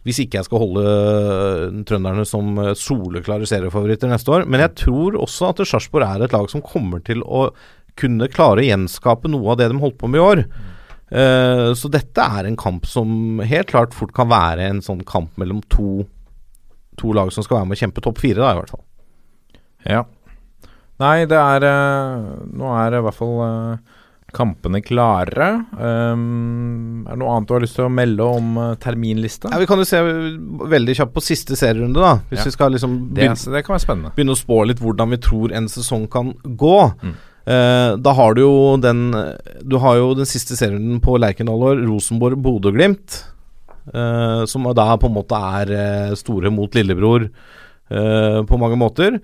Hvis 0.08 0.18
ikke 0.24 0.40
jeg 0.40 0.48
skal 0.48 0.64
holde 0.64 0.82
eh, 0.82 1.82
trønderne 1.86 2.24
som 2.26 2.56
eh, 2.58 2.74
soleklare 2.78 3.46
seriefavoritter 3.50 4.10
neste 4.10 4.34
år. 4.34 4.48
Men 4.50 4.64
jeg 4.64 4.74
tror 4.82 5.20
også 5.22 5.52
at 5.52 5.62
Sarpsborg 5.70 6.08
er 6.08 6.26
et 6.26 6.34
lag 6.34 6.48
som 6.50 6.64
kommer 6.66 7.04
til 7.06 7.22
å 7.22 7.50
kunne 8.00 8.30
klare 8.32 8.64
å 8.64 8.66
gjenskape 8.66 9.30
noe 9.30 9.54
av 9.54 9.60
det 9.60 9.68
de 9.70 9.82
holdt 9.82 10.00
på 10.02 10.10
med 10.10 10.22
i 10.22 10.26
år. 10.26 10.44
Eh, 11.12 11.68
så 11.78 11.92
dette 11.94 12.26
er 12.40 12.50
en 12.50 12.58
kamp 12.58 12.88
som 12.90 13.44
helt 13.46 13.70
klart 13.70 13.94
fort 13.94 14.16
kan 14.18 14.32
være 14.32 14.72
en 14.72 14.82
sånn 14.82 15.04
kamp 15.06 15.38
mellom 15.42 15.62
to, 15.70 16.08
to 16.98 17.14
lag 17.14 17.30
som 17.36 17.46
skal 17.46 17.60
være 17.60 17.70
med 17.70 17.78
å 17.78 17.84
kjempe 17.84 18.06
topp 18.06 18.24
fire, 18.24 18.42
da, 18.42 18.56
i 18.56 18.62
hvert 18.62 18.74
fall. 18.74 18.86
Ja. 19.86 20.06
Nei, 21.02 21.16
det 21.26 21.38
er 21.38 21.64
Nå 22.54 22.74
er 22.78 22.92
det 22.94 23.00
i 23.02 23.06
hvert 23.06 23.18
fall 23.18 23.40
kampene 24.36 24.82
klare. 24.84 25.50
Um, 25.78 27.04
er 27.06 27.14
det 27.14 27.20
noe 27.22 27.34
annet 27.36 27.50
du 27.50 27.56
har 27.56 27.64
lyst 27.64 27.78
til 27.80 27.88
å 27.88 27.94
melde 27.94 28.28
om 28.28 28.54
eh, 28.62 28.76
terminlista? 28.82 29.52
Ja, 29.52 29.60
vi 29.62 29.68
kan 29.70 29.82
jo 29.82 29.88
se 29.88 30.02
veldig 30.76 30.96
kjapt 31.00 31.16
på 31.16 31.24
siste 31.26 31.58
serierunde, 31.60 32.00
da. 32.02 32.14
Hvis 32.30 32.44
Ja. 32.44 32.48
vi 32.50 32.56
skal 32.56 32.72
liksom 32.76 32.96
Det, 33.12 33.22
begynne, 33.22 33.56
det 33.56 33.66
kan 33.66 33.76
være 33.76 33.86
spennende. 33.86 34.14
begynne 34.16 34.36
å 34.36 34.42
spå 34.42 34.62
litt 34.68 34.80
hvordan 34.80 35.10
vi 35.16 35.18
tror 35.18 35.54
en 35.54 35.68
sesong 35.68 36.08
kan 36.12 36.34
gå. 36.46 36.80
Mm. 37.04 37.18
Uh, 37.42 37.98
da 37.98 38.14
har 38.14 38.36
du 38.38 38.42
jo 38.44 38.78
den 38.78 39.10
Du 39.66 39.80
har 39.82 39.96
jo 39.98 40.14
den 40.14 40.28
siste 40.30 40.54
serierunden 40.54 41.02
på 41.02 41.18
Lerkendal 41.18 41.64
år, 41.72 41.82
Rosenborg-Bodø-Glimt. 41.90 43.24
Uh, 43.90 44.46
som 44.46 44.64
da 44.78 44.96
på 44.96 45.10
en 45.10 45.16
måte 45.16 45.34
er 45.34 45.72
eh, 45.74 46.12
store 46.14 46.52
mot 46.54 46.70
lillebror 46.78 47.26
uh, 47.26 48.44
på 48.46 48.60
mange 48.62 48.78
måter. 48.78 49.18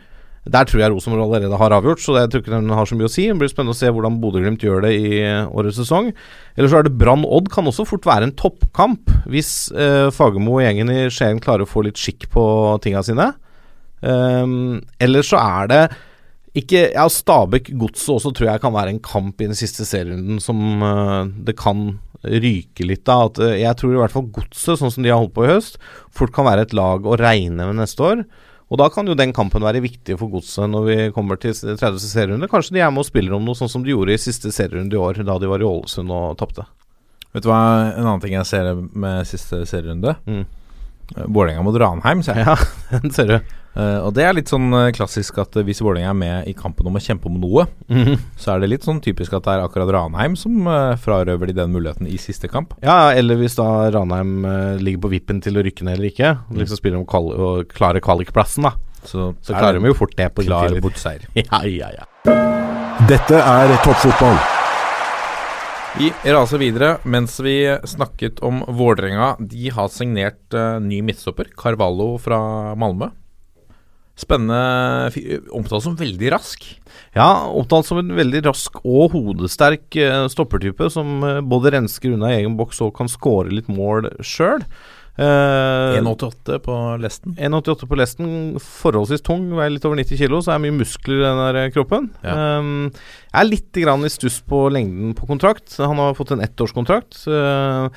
Der 0.54 0.68
tror 0.68 0.82
jeg 0.82 0.94
Rosenborg 0.94 1.26
allerede 1.28 1.60
har 1.60 1.76
avgjort, 1.76 2.02
så 2.04 2.16
jeg 2.20 2.32
tror 2.32 2.44
ikke 2.44 2.54
den 2.54 2.74
har 2.76 2.88
så 2.90 2.98
mye 2.98 3.10
å 3.10 3.12
si. 3.12 3.26
Det 3.30 3.38
blir 3.40 3.52
spennende 3.52 3.76
å 3.76 3.80
se 3.80 3.92
hvordan 3.94 4.20
Bodø-Glimt 4.22 4.64
gjør 4.64 4.86
det 4.86 4.94
i 4.98 5.20
eh, 5.22 5.50
årets 5.50 5.80
sesong. 5.82 6.12
Eller 6.58 6.72
så 6.72 6.80
er 6.80 6.88
det 6.88 6.96
Brann-Odd, 7.00 7.52
kan 7.54 7.70
også 7.70 7.88
fort 7.88 8.08
være 8.08 8.30
en 8.30 8.36
toppkamp, 8.40 9.12
hvis 9.32 9.52
eh, 9.76 10.08
Fagermo 10.16 10.58
og 10.58 10.64
gjengen 10.66 10.94
i 10.94 11.02
Skien 11.14 11.42
klarer 11.44 11.66
å 11.66 11.70
få 11.70 11.86
litt 11.88 12.00
skikk 12.02 12.30
på 12.34 12.46
tinga 12.84 13.04
sine. 13.06 13.32
Um, 14.02 14.84
eller 15.02 15.26
så 15.26 15.40
er 15.42 15.70
det 15.72 15.82
ikke 16.58 16.84
Ja, 16.94 17.08
Stabæk-Godset 17.10 18.12
også 18.14 18.32
tror 18.34 18.48
jeg 18.52 18.62
kan 18.62 18.74
være 18.74 18.92
en 18.94 19.02
kamp 19.04 19.42
i 19.42 19.48
den 19.50 19.58
siste 19.58 19.86
serierunden 19.86 20.40
som 20.42 20.82
uh, 20.82 21.26
det 21.26 21.58
kan 21.58 22.00
ryke 22.26 22.86
litt 22.88 23.10
av. 23.10 23.32
At, 23.32 23.42
uh, 23.44 23.54
jeg 23.58 23.78
tror 23.78 23.94
i 23.94 24.02
hvert 24.02 24.14
fall 24.14 24.30
Godset, 24.34 24.80
sånn 24.80 24.94
som 24.94 25.06
de 25.06 25.14
har 25.14 25.22
holdt 25.22 25.36
på 25.36 25.46
i 25.46 25.52
høst, 25.52 25.78
fort 26.14 26.34
kan 26.34 26.48
være 26.50 26.66
et 26.66 26.78
lag 26.78 27.06
å 27.06 27.18
regne 27.20 27.70
med 27.70 27.82
neste 27.82 28.06
år. 28.06 28.24
Og 28.68 28.80
da 28.82 28.90
kan 28.92 29.08
jo 29.08 29.16
den 29.16 29.32
kampen 29.36 29.64
være 29.64 29.84
viktig 29.84 30.18
for 30.20 30.32
Godset 30.32 30.68
når 30.68 30.88
vi 30.90 30.98
kommer 31.16 31.40
til 31.40 31.54
30. 31.56 32.02
serierunde. 32.04 32.50
Kanskje 32.52 32.76
de 32.76 32.84
er 32.84 32.92
med 32.92 33.06
og 33.06 33.08
spiller 33.08 33.38
om 33.38 33.46
noe, 33.48 33.56
sånn 33.56 33.72
som 33.72 33.86
de 33.86 33.94
gjorde 33.94 34.16
i 34.16 34.20
siste 34.20 34.52
serierunde 34.52 34.98
i 34.98 35.00
år, 35.00 35.22
da 35.28 35.38
de 35.40 35.48
var 35.48 35.64
i 35.64 35.68
Ålesund 35.68 36.12
og 36.12 36.36
tapte. 36.42 36.68
Vet 37.32 37.46
du 37.46 37.52
hva, 37.52 37.62
en 37.94 38.04
annen 38.04 38.24
ting 38.24 38.36
jeg 38.36 38.50
ser 38.50 38.74
med 38.76 39.28
siste 39.30 39.62
serierunde? 39.70 40.18
Mm. 40.28 40.44
Eh, 41.16 41.24
Vålerenga 41.28 41.64
mot 41.64 41.78
Ranheim, 41.80 42.24
ser 42.26 42.42
jeg. 42.42 42.46
Ja, 42.50 42.58
den 43.02 43.12
ser 43.16 43.28
du. 43.32 43.38
Uh, 43.78 44.02
og 44.08 44.16
det 44.18 44.24
er 44.26 44.34
litt 44.34 44.50
sånn 44.50 44.72
eh, 44.74 44.88
klassisk 44.96 45.36
at 45.38 45.54
hvis 45.62 45.84
Vålerenga 45.86 46.10
er 46.10 46.18
med 46.18 46.48
i 46.50 46.54
kampen 46.58 46.88
om 46.90 46.96
å 46.98 47.02
kjempe 47.04 47.30
om 47.30 47.36
noe, 47.38 47.68
Mhm. 47.94 48.16
så 48.42 48.56
er 48.56 48.64
det 48.64 48.70
litt 48.72 48.88
sånn 48.88 48.98
typisk 49.06 49.36
at 49.38 49.46
det 49.46 49.54
er 49.54 49.62
akkurat 49.68 49.92
Ranheim 49.94 50.34
som 50.36 50.66
uh, 50.66 50.96
frarøver 50.98 51.52
de 51.52 51.54
den 51.60 51.72
muligheten 51.76 52.10
i 52.10 52.18
siste 52.18 52.50
kamp. 52.50 52.74
Ja, 52.82 53.12
eller 53.14 53.38
hvis 53.38 53.56
da 53.60 53.68
Ranheim 53.94 54.34
uh, 54.50 54.76
ligger 54.82 55.06
på 55.06 55.12
vippen 55.14 55.44
til 55.46 55.62
å 55.62 55.64
rykke 55.68 55.86
ned 55.86 56.00
eller 56.00 56.10
ikke, 56.10 56.34
liksom 56.58 56.82
spiller 56.82 56.98
om 56.98 57.06
kval 57.06 57.30
og 57.38 57.70
klarer 57.70 58.02
kvalikplassen, 58.02 58.66
da. 58.66 58.74
Så, 59.06 59.30
Så 59.46 59.54
klarer 59.54 59.78
de 59.80 59.88
jo 59.88 59.94
fort 59.96 60.18
det 60.18 60.32
på 60.36 60.44
klar 60.50 60.74
bortseier. 60.82 61.30
Ja, 61.38 61.62
ja, 61.70 61.94
ja. 62.02 62.10
Dette 63.08 63.38
er 63.40 63.78
toppfotball. 63.86 64.36
Vi 65.98 66.12
raser 66.30 66.60
videre 66.62 66.92
mens 67.10 67.40
vi 67.42 67.56
snakket 67.90 68.38
om 68.46 68.60
Vålerenga. 68.78 69.32
De 69.42 69.72
har 69.74 69.88
signert 69.90 70.54
uh, 70.54 70.78
ny 70.78 71.00
midtstopper, 71.02 71.50
Carvalho 71.58 72.20
fra 72.22 72.38
Malmö. 72.78 73.08
Spennende 74.18 75.10
Omtalt 75.58 75.88
som 75.88 75.96
veldig 75.98 76.30
rask. 76.36 76.68
Ja, 77.18 77.48
omtalt 77.50 77.90
som 77.90 78.04
en 78.04 78.14
veldig 78.18 78.44
rask 78.46 78.78
og 78.84 79.16
hodesterk 79.16 79.98
eh, 79.98 80.26
stoppertype 80.30 80.90
som 80.94 81.22
eh, 81.26 81.42
både 81.46 81.74
rensker 81.74 82.14
unna 82.14 82.32
egen 82.36 82.56
boks 82.58 82.82
og 82.86 82.96
kan 82.98 83.10
skåre 83.10 83.54
litt 83.54 83.70
mål 83.70 84.10
sjøl. 84.26 84.66
Uh, 85.18 85.98
1,88 85.98 86.60
på 86.62 86.76
lesten. 87.02 87.34
1,88 87.42 87.90
på 87.90 87.98
lesten, 87.98 88.30
forholdsvis 88.62 89.24
tung, 89.26 89.48
veier 89.58 89.74
litt 89.74 89.88
over 89.90 89.98
90 89.98 90.20
kilo, 90.20 90.44
så 90.46 90.54
er 90.54 90.60
det 90.60 90.68
mye 90.68 90.78
muskler 90.78 91.18
i 91.18 91.26
den 91.26 91.42
der 91.42 91.60
eh, 91.64 91.72
kroppen. 91.74 92.12
Ja. 92.22 92.36
Um, 92.62 92.92
jeg 93.32 93.40
er 93.42 93.50
litt 93.50 93.82
grann 93.82 94.06
i 94.06 94.14
stuss 94.14 94.38
på 94.46 94.68
lengden 94.74 95.16
på 95.18 95.30
kontrakt. 95.30 95.74
Han 95.82 95.98
har 96.04 96.18
fått 96.18 96.36
en 96.36 96.46
ettårskontrakt. 96.46 97.24
Uh, 97.26 97.90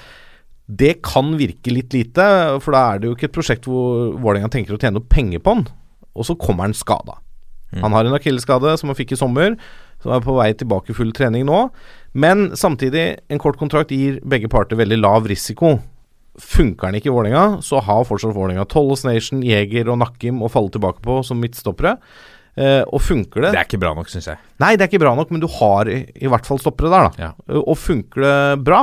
det 0.70 0.96
kan 1.04 1.34
virke 1.36 1.74
litt 1.74 1.92
lite, 1.92 2.24
for 2.64 2.72
da 2.72 2.86
er 2.86 3.02
det 3.02 3.10
jo 3.10 3.18
ikke 3.18 3.28
et 3.28 3.36
prosjekt 3.36 3.68
hvor 3.68 4.14
Vålerenga 4.16 4.52
tenker 4.54 4.76
å 4.76 4.80
tjene 4.80 4.96
noe 4.96 5.12
penger 5.12 5.42
på 5.44 5.58
han, 5.58 5.66
og 6.14 6.28
så 6.28 6.38
kommer 6.40 6.68
han 6.68 6.76
skada. 6.78 7.18
Han 7.78 7.94
har 7.94 8.06
en 8.06 8.16
akilleskade 8.16 8.72
som 8.80 8.90
han 8.90 8.98
fikk 8.98 9.12
i 9.14 9.18
sommer, 9.18 9.54
som 10.02 10.14
er 10.16 10.22
på 10.24 10.34
vei 10.34 10.48
tilbake 10.58 10.90
i 10.90 10.96
full 10.96 11.12
trening 11.14 11.44
nå. 11.46 11.68
Men 12.18 12.50
samtidig, 12.58 13.20
en 13.30 13.42
kort 13.42 13.60
kontrakt 13.60 13.92
gir 13.94 14.18
begge 14.26 14.50
parter 14.50 14.78
veldig 14.80 14.98
lav 14.98 15.28
risiko. 15.30 15.76
Funker 16.38 16.88
han 16.88 16.96
ikke 16.98 17.10
i 17.10 17.14
Vålerenga, 17.14 17.60
så 17.66 17.80
har 17.82 18.06
fortsatt 18.06 18.36
Vålerenga 18.36 18.66
Tolles 18.70 19.02
Nation, 19.04 19.42
Jeger 19.44 19.90
og 19.90 19.98
Nakkim 20.00 20.44
å 20.44 20.50
falle 20.52 20.70
tilbake 20.72 21.02
på 21.04 21.20
som 21.26 21.40
midtstoppere. 21.42 21.96
Uh, 22.58 22.82
og 22.90 22.98
funker 23.02 23.44
det 23.44 23.52
Det 23.54 23.60
er 23.60 23.68
ikke 23.68 23.80
bra 23.82 23.92
nok, 23.96 24.08
syns 24.10 24.26
jeg. 24.26 24.40
Nei, 24.60 24.72
det 24.76 24.84
er 24.84 24.90
ikke 24.90 25.02
bra 25.02 25.12
nok, 25.16 25.30
men 25.32 25.42
du 25.42 25.46
har 25.60 25.88
i, 25.90 26.00
i 26.18 26.30
hvert 26.30 26.48
fall 26.48 26.58
stoppere 26.60 26.90
der, 26.92 27.06
da. 27.06 27.28
Ja. 27.28 27.60
Og 27.62 27.78
funker 27.78 28.24
det 28.26 28.64
bra 28.66 28.82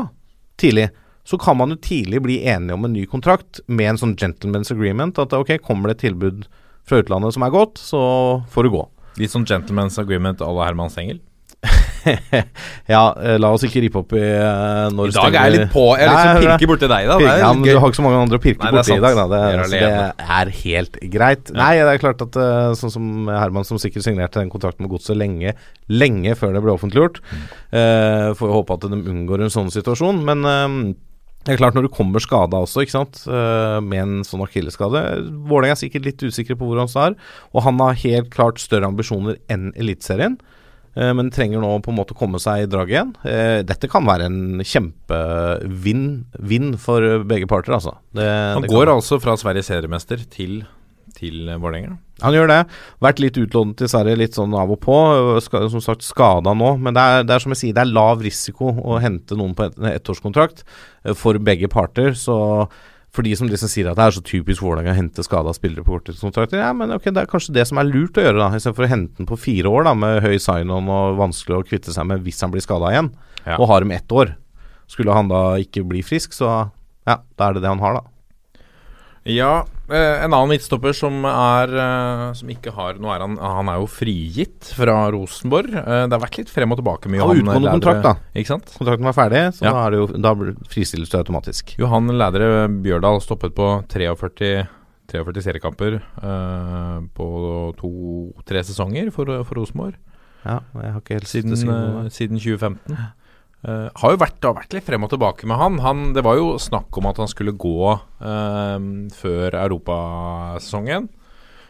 tidlig, 0.60 0.88
så 1.28 1.40
kan 1.42 1.60
man 1.60 1.74
jo 1.74 1.80
tidlig 1.84 2.22
bli 2.24 2.38
enige 2.48 2.78
om 2.78 2.88
en 2.88 2.96
ny 2.96 3.04
kontrakt 3.10 3.60
med 3.68 3.92
en 3.92 4.00
sånn 4.00 4.16
gentleman's 4.20 4.72
agreement. 4.74 5.20
At 5.20 5.36
ok, 5.36 5.58
kommer 5.64 5.92
det 5.92 5.98
et 5.98 6.06
tilbud 6.08 6.48
fra 6.88 7.02
utlandet 7.04 7.36
som 7.36 7.44
er 7.44 7.54
godt, 7.54 7.82
så 7.84 8.02
får 8.54 8.68
du 8.68 8.76
gå. 8.78 8.84
Litt 9.20 9.34
sånn 9.34 9.48
gentleman's 9.50 10.00
agreement 10.00 10.42
à 10.42 10.50
la 10.54 10.70
Herman 10.70 10.94
Stengel. 10.94 11.20
ja, 12.94 13.02
eh, 13.20 13.36
la 13.42 13.50
oss 13.52 13.64
ikke 13.68 13.82
rippe 13.84 14.00
opp 14.00 14.14
i 14.16 14.22
uh, 14.22 14.88
når 14.94 15.10
I 15.12 15.16
dag 15.16 15.36
er 15.36 15.48
jeg 15.48 15.54
litt 15.56 15.72
på. 15.74 15.86
Jeg 16.00 16.10
liksom 16.12 16.44
pirker 16.46 16.70
borti 16.72 16.90
deg, 16.92 17.08
da. 17.10 17.18
Det 17.20 17.30
er 17.32 17.42
Ja, 17.42 17.50
men 17.56 17.66
du 17.66 17.72
har 17.82 17.90
ikke 17.92 18.00
så 18.00 18.06
mange 18.06 18.20
andre 18.22 18.40
å 18.40 18.44
pirke 18.44 18.72
borti 18.76 18.96
i 18.96 19.02
dag, 19.04 19.18
da. 19.18 19.26
Det, 19.32 19.40
er 19.42 19.74
det 19.74 20.28
er 20.38 20.52
helt 20.62 21.00
greit. 21.16 21.52
Nei, 21.58 21.72
det 21.82 21.96
er 21.96 22.04
klart 22.04 22.24
at 22.28 22.38
uh, 22.40 22.70
sånn 22.80 22.94
som 22.94 23.32
Herman, 23.32 23.68
som 23.68 23.82
sikkert 23.82 24.06
signerte 24.08 24.40
den 24.42 24.52
kontrakten 24.54 24.86
med 24.86 24.94
Godset 24.94 25.18
lenge, 25.20 25.56
lenge 25.92 26.38
før 26.40 26.56
det 26.56 26.64
ble 26.66 26.76
offentliggjort, 26.78 27.20
Mm. 27.28 27.44
uh, 27.74 28.30
får 28.38 28.52
håpe 28.54 28.76
at 28.78 28.86
de 28.88 28.98
unngår 29.12 29.42
en 29.44 29.52
sånn 29.52 29.70
situasjon. 29.74 30.22
Men 30.28 30.46
uh, 30.48 30.94
det 31.48 31.56
er 31.56 31.60
klart, 31.60 31.76
når 31.78 31.88
du 31.88 31.94
kommer 31.94 32.20
skada 32.24 32.60
også, 32.64 32.84
ikke 32.86 32.96
sant, 32.96 33.20
uh, 33.28 33.80
med 33.84 34.00
en 34.04 34.16
sånn 34.28 34.44
akilleskade 34.44 35.02
Vålerenga 35.48 35.76
er 35.76 35.80
sikkert 35.80 36.08
litt 36.08 36.24
usikre 36.24 36.58
på 36.60 36.68
hvor 36.68 36.80
han 36.82 36.92
står, 36.92 37.16
og 37.54 37.64
han 37.68 37.80
har 37.84 38.00
helt 38.04 38.30
klart 38.34 38.60
større 38.64 38.88
ambisjoner 38.90 39.38
enn 39.52 39.70
Eliteserien. 39.80 40.36
eh, 40.40 40.57
Men 40.98 41.30
trenger 41.34 41.62
nå 41.62 41.76
på 41.86 41.92
en 41.94 42.00
måte 42.00 42.16
komme 42.18 42.40
seg 42.42 42.64
i 42.64 42.70
drag 42.72 42.90
igjen. 42.90 43.12
Eh, 43.28 43.60
Dette 43.68 43.90
kan 43.92 44.08
være 44.08 44.30
en 44.32 44.64
kjempevinn 44.66 46.72
for 46.82 47.22
begge 47.28 47.50
parter, 47.50 47.76
altså. 47.78 47.94
Det, 48.16 48.26
Han 48.26 48.66
det 48.66 48.72
går 48.72 48.90
altså 48.96 49.20
fra 49.22 49.36
Sveriges 49.38 49.70
seriemester 49.70 50.24
til, 50.34 50.64
til 51.18 51.50
eh, 51.50 51.60
Vålerenga. 51.62 51.98
Han 52.24 52.34
gjør 52.34 52.50
det. 52.50 52.62
Vært 53.04 53.22
litt 53.22 53.38
utlånt 53.38 53.78
til 53.78 53.90
Sverige, 53.92 54.18
litt 54.18 54.38
sånn 54.38 54.56
av 54.58 54.72
og 54.74 54.80
på. 54.82 54.96
Som 55.46 55.84
sagt 55.86 56.06
skada 56.06 56.56
nå. 56.58 56.74
Men 56.82 56.98
det 56.98 57.04
er, 57.04 57.28
det 57.28 57.36
er 57.36 57.46
som 57.46 57.54
jeg 57.54 57.62
sier, 57.62 57.78
det 57.78 57.86
er 57.86 57.94
lav 57.94 58.24
risiko 58.26 58.72
å 58.74 58.98
hente 59.04 59.38
noen 59.38 59.54
på 59.58 59.70
ettårskontrakt 59.92 60.66
eh, 60.66 61.14
for 61.18 61.38
begge 61.38 61.70
parter. 61.70 62.18
Så 62.18 62.38
for 63.18 63.26
de 63.26 63.34
som 63.40 63.50
liksom 63.50 63.70
sier 63.72 63.90
at 63.90 63.98
det 63.98 64.06
er 64.06 64.16
så 64.16 64.22
typisk 64.26 64.62
Vålerenga 64.64 64.94
å 64.94 64.98
hente 64.98 65.24
skada 65.26 65.52
spillere 65.58 65.84
på 65.86 65.96
korttidskontrakter, 65.98 66.62
ja, 66.62 66.70
men 66.78 66.94
ok, 66.94 67.10
det 67.10 67.24
er 67.24 67.30
kanskje 67.32 67.56
det 67.58 67.66
som 67.70 67.80
er 67.82 67.90
lurt 67.90 68.18
å 68.20 68.24
gjøre, 68.28 68.38
da, 68.40 68.50
istedenfor 68.54 68.86
å 68.86 68.92
hente 68.94 69.18
den 69.20 69.30
på 69.30 69.38
fire 69.42 69.72
år 69.74 69.88
da, 69.90 69.94
med 69.98 70.22
høy 70.26 70.36
sign-on 70.44 70.92
og 70.94 71.18
vanskelig 71.20 71.58
å 71.58 71.66
kvitte 71.68 71.96
seg 71.96 72.06
med 72.10 72.22
hvis 72.28 72.44
han 72.46 72.54
blir 72.54 72.64
skada 72.66 72.94
igjen, 72.94 73.12
Ja. 73.48 73.56
og 73.58 73.70
har 73.72 73.82
dem 73.82 73.92
ett 73.96 74.12
år. 74.12 74.36
Skulle 74.92 75.14
han 75.16 75.28
da 75.32 75.56
ikke 75.60 75.82
bli 75.88 76.02
frisk, 76.04 76.34
så 76.36 76.70
ja, 77.08 77.18
da 77.40 77.48
er 77.50 77.54
det 77.58 77.62
det 77.64 77.70
han 77.74 77.80
har, 77.84 78.00
da. 78.02 78.02
Ja, 79.28 79.66
eh, 79.92 80.24
en 80.24 80.32
annen 80.32 80.54
midtstopper 80.54 80.94
som 80.96 81.26
er 81.28 81.72
eh, 81.76 82.22
Som 82.40 82.52
ikke 82.54 82.72
har 82.76 82.96
Nå 83.02 83.10
er 83.12 83.24
han 83.26 83.34
Han 83.42 83.68
er 83.72 83.82
jo 83.82 83.90
frigitt 83.92 84.70
fra 84.78 84.96
Rosenborg. 85.12 85.74
Eh, 85.76 86.06
det 86.08 86.16
har 86.16 86.24
vært 86.24 86.40
litt 86.40 86.54
frem 86.54 86.72
og 86.72 86.80
tilbake 86.80 87.12
med 87.12 87.20
Han 87.20 87.34
Johan 87.36 87.44
utgående 87.44 87.74
kontrakt, 87.76 88.04
da. 88.06 88.14
Ikke 88.38 88.54
sant? 88.54 88.72
Kontrakten 88.78 89.10
var 89.10 89.18
ferdig, 89.18 89.44
så 89.58 89.68
Ja. 89.68 89.74
da, 89.76 89.90
det 89.92 90.00
jo, 90.00 90.08
da 90.24 90.34
fristilles 90.72 91.12
du 91.12 91.18
automatisk. 91.20 91.76
Johan 91.82 92.08
Lædre 92.16 92.68
Bjørdal 92.84 93.20
stoppet 93.26 93.56
på 93.58 93.68
43, 93.92 94.68
43 95.12 95.44
seriekamper 95.50 96.00
eh, 96.00 97.00
på 97.18 97.28
to-tre 97.80 98.64
sesonger 98.64 99.12
for, 99.12 99.26
for 99.44 99.60
Rosenborg. 99.60 99.96
Ja, 100.46 100.62
jeg 100.80 100.94
har 100.94 101.02
ikke 101.02 101.18
helt 101.18 101.28
Siden, 101.28 101.56
siden 102.14 102.40
2015. 102.40 102.96
Eh, 103.66 103.88
har 104.02 104.14
jo 104.14 104.20
vært, 104.22 104.38
det 104.38 104.48
har 104.48 104.58
vært 104.60 104.76
litt 104.78 104.86
frem 104.86 105.06
og 105.08 105.12
tilbake 105.12 105.48
med 105.50 105.58
han. 105.58 105.80
han. 105.82 106.04
Det 106.14 106.24
var 106.26 106.38
jo 106.38 106.58
snakk 106.62 106.94
om 107.00 107.10
at 107.10 107.18
han 107.18 107.30
skulle 107.32 107.56
gå 107.58 107.94
uh, 107.98 108.78
før 109.18 109.58
europasesongen. 109.64 111.10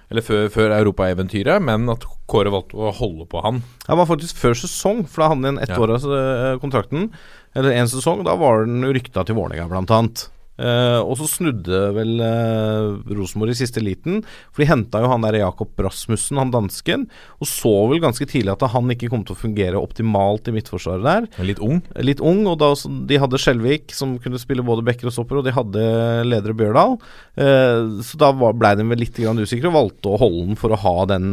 Eller 0.08 0.24
før, 0.24 0.46
før 0.52 0.72
europaeventyret, 0.72 1.60
men 1.64 1.90
at 1.92 2.06
Kåre 2.32 2.52
valgte 2.52 2.80
å 2.80 2.94
holde 2.96 3.26
på 3.28 3.42
han. 3.44 3.60
Det 3.84 3.98
var 4.00 4.08
faktisk 4.08 4.40
før 4.40 4.56
sesong, 4.56 5.02
for 5.08 5.24
da 5.24 5.30
hadde 5.34 5.50
han 5.50 5.58
en 5.60 5.68
Ja. 5.68 5.80
år 5.80 5.96
av 5.98 6.62
kontrakten. 6.64 7.10
Eller 7.56 7.76
en 7.76 7.88
sesong. 7.92 8.24
Da 8.24 8.36
var 8.40 8.66
den 8.66 8.84
rykta 8.84 9.26
til 9.26 9.36
Vålerenga, 9.36 9.68
blant 9.68 9.92
annet. 9.92 10.30
Eh, 10.58 11.00
og 11.06 11.14
så 11.20 11.28
snudde 11.30 11.80
vel 11.94 12.16
uh, 12.18 12.98
Rosenborg 13.14 13.54
i 13.54 13.58
siste 13.60 13.82
liten, 13.84 14.24
for 14.50 14.64
de 14.64 14.70
henta 14.72 15.04
jo 15.04 15.12
han 15.12 15.22
der 15.28 15.38
Jakob 15.44 15.78
Rasmussen, 15.86 16.40
han 16.42 16.54
dansken, 16.54 17.04
og 17.38 17.50
så 17.50 17.74
vel 17.92 18.02
ganske 18.02 18.26
tidlig 18.26 18.56
at 18.56 18.66
han 18.74 18.90
ikke 18.94 19.12
kom 19.14 19.22
til 19.28 19.36
å 19.36 19.42
fungere 19.44 19.82
optimalt 19.82 20.50
i 20.50 20.56
midtforsvaret 20.56 21.06
der. 21.06 21.28
Litt 21.46 21.62
ung. 21.62 21.84
Litt 22.02 22.24
ung, 22.26 22.42
og 22.50 22.58
da, 22.64 22.72
de 22.74 23.22
hadde 23.22 23.42
Skjelvik, 23.44 23.94
som 23.94 24.18
kunne 24.24 24.42
spille 24.42 24.66
både 24.66 24.86
backer 24.88 25.12
og 25.12 25.14
stopper, 25.14 25.42
og 25.42 25.46
de 25.46 25.54
hadde 25.54 25.86
Ledere 26.26 26.58
Bjørdal. 26.58 26.98
Uh, 27.38 28.02
så 28.02 28.18
da 28.18 28.34
var- 28.34 28.58
blei 28.58 28.74
de 28.80 28.90
vel 28.90 29.04
litt 29.06 29.22
grann 29.22 29.38
usikre, 29.38 29.70
og 29.70 29.78
valgte 29.78 30.10
å 30.16 30.22
holde 30.26 30.48
den 30.50 30.58
for 30.58 30.74
å 30.74 30.82
ha 30.82 30.98
den 31.14 31.30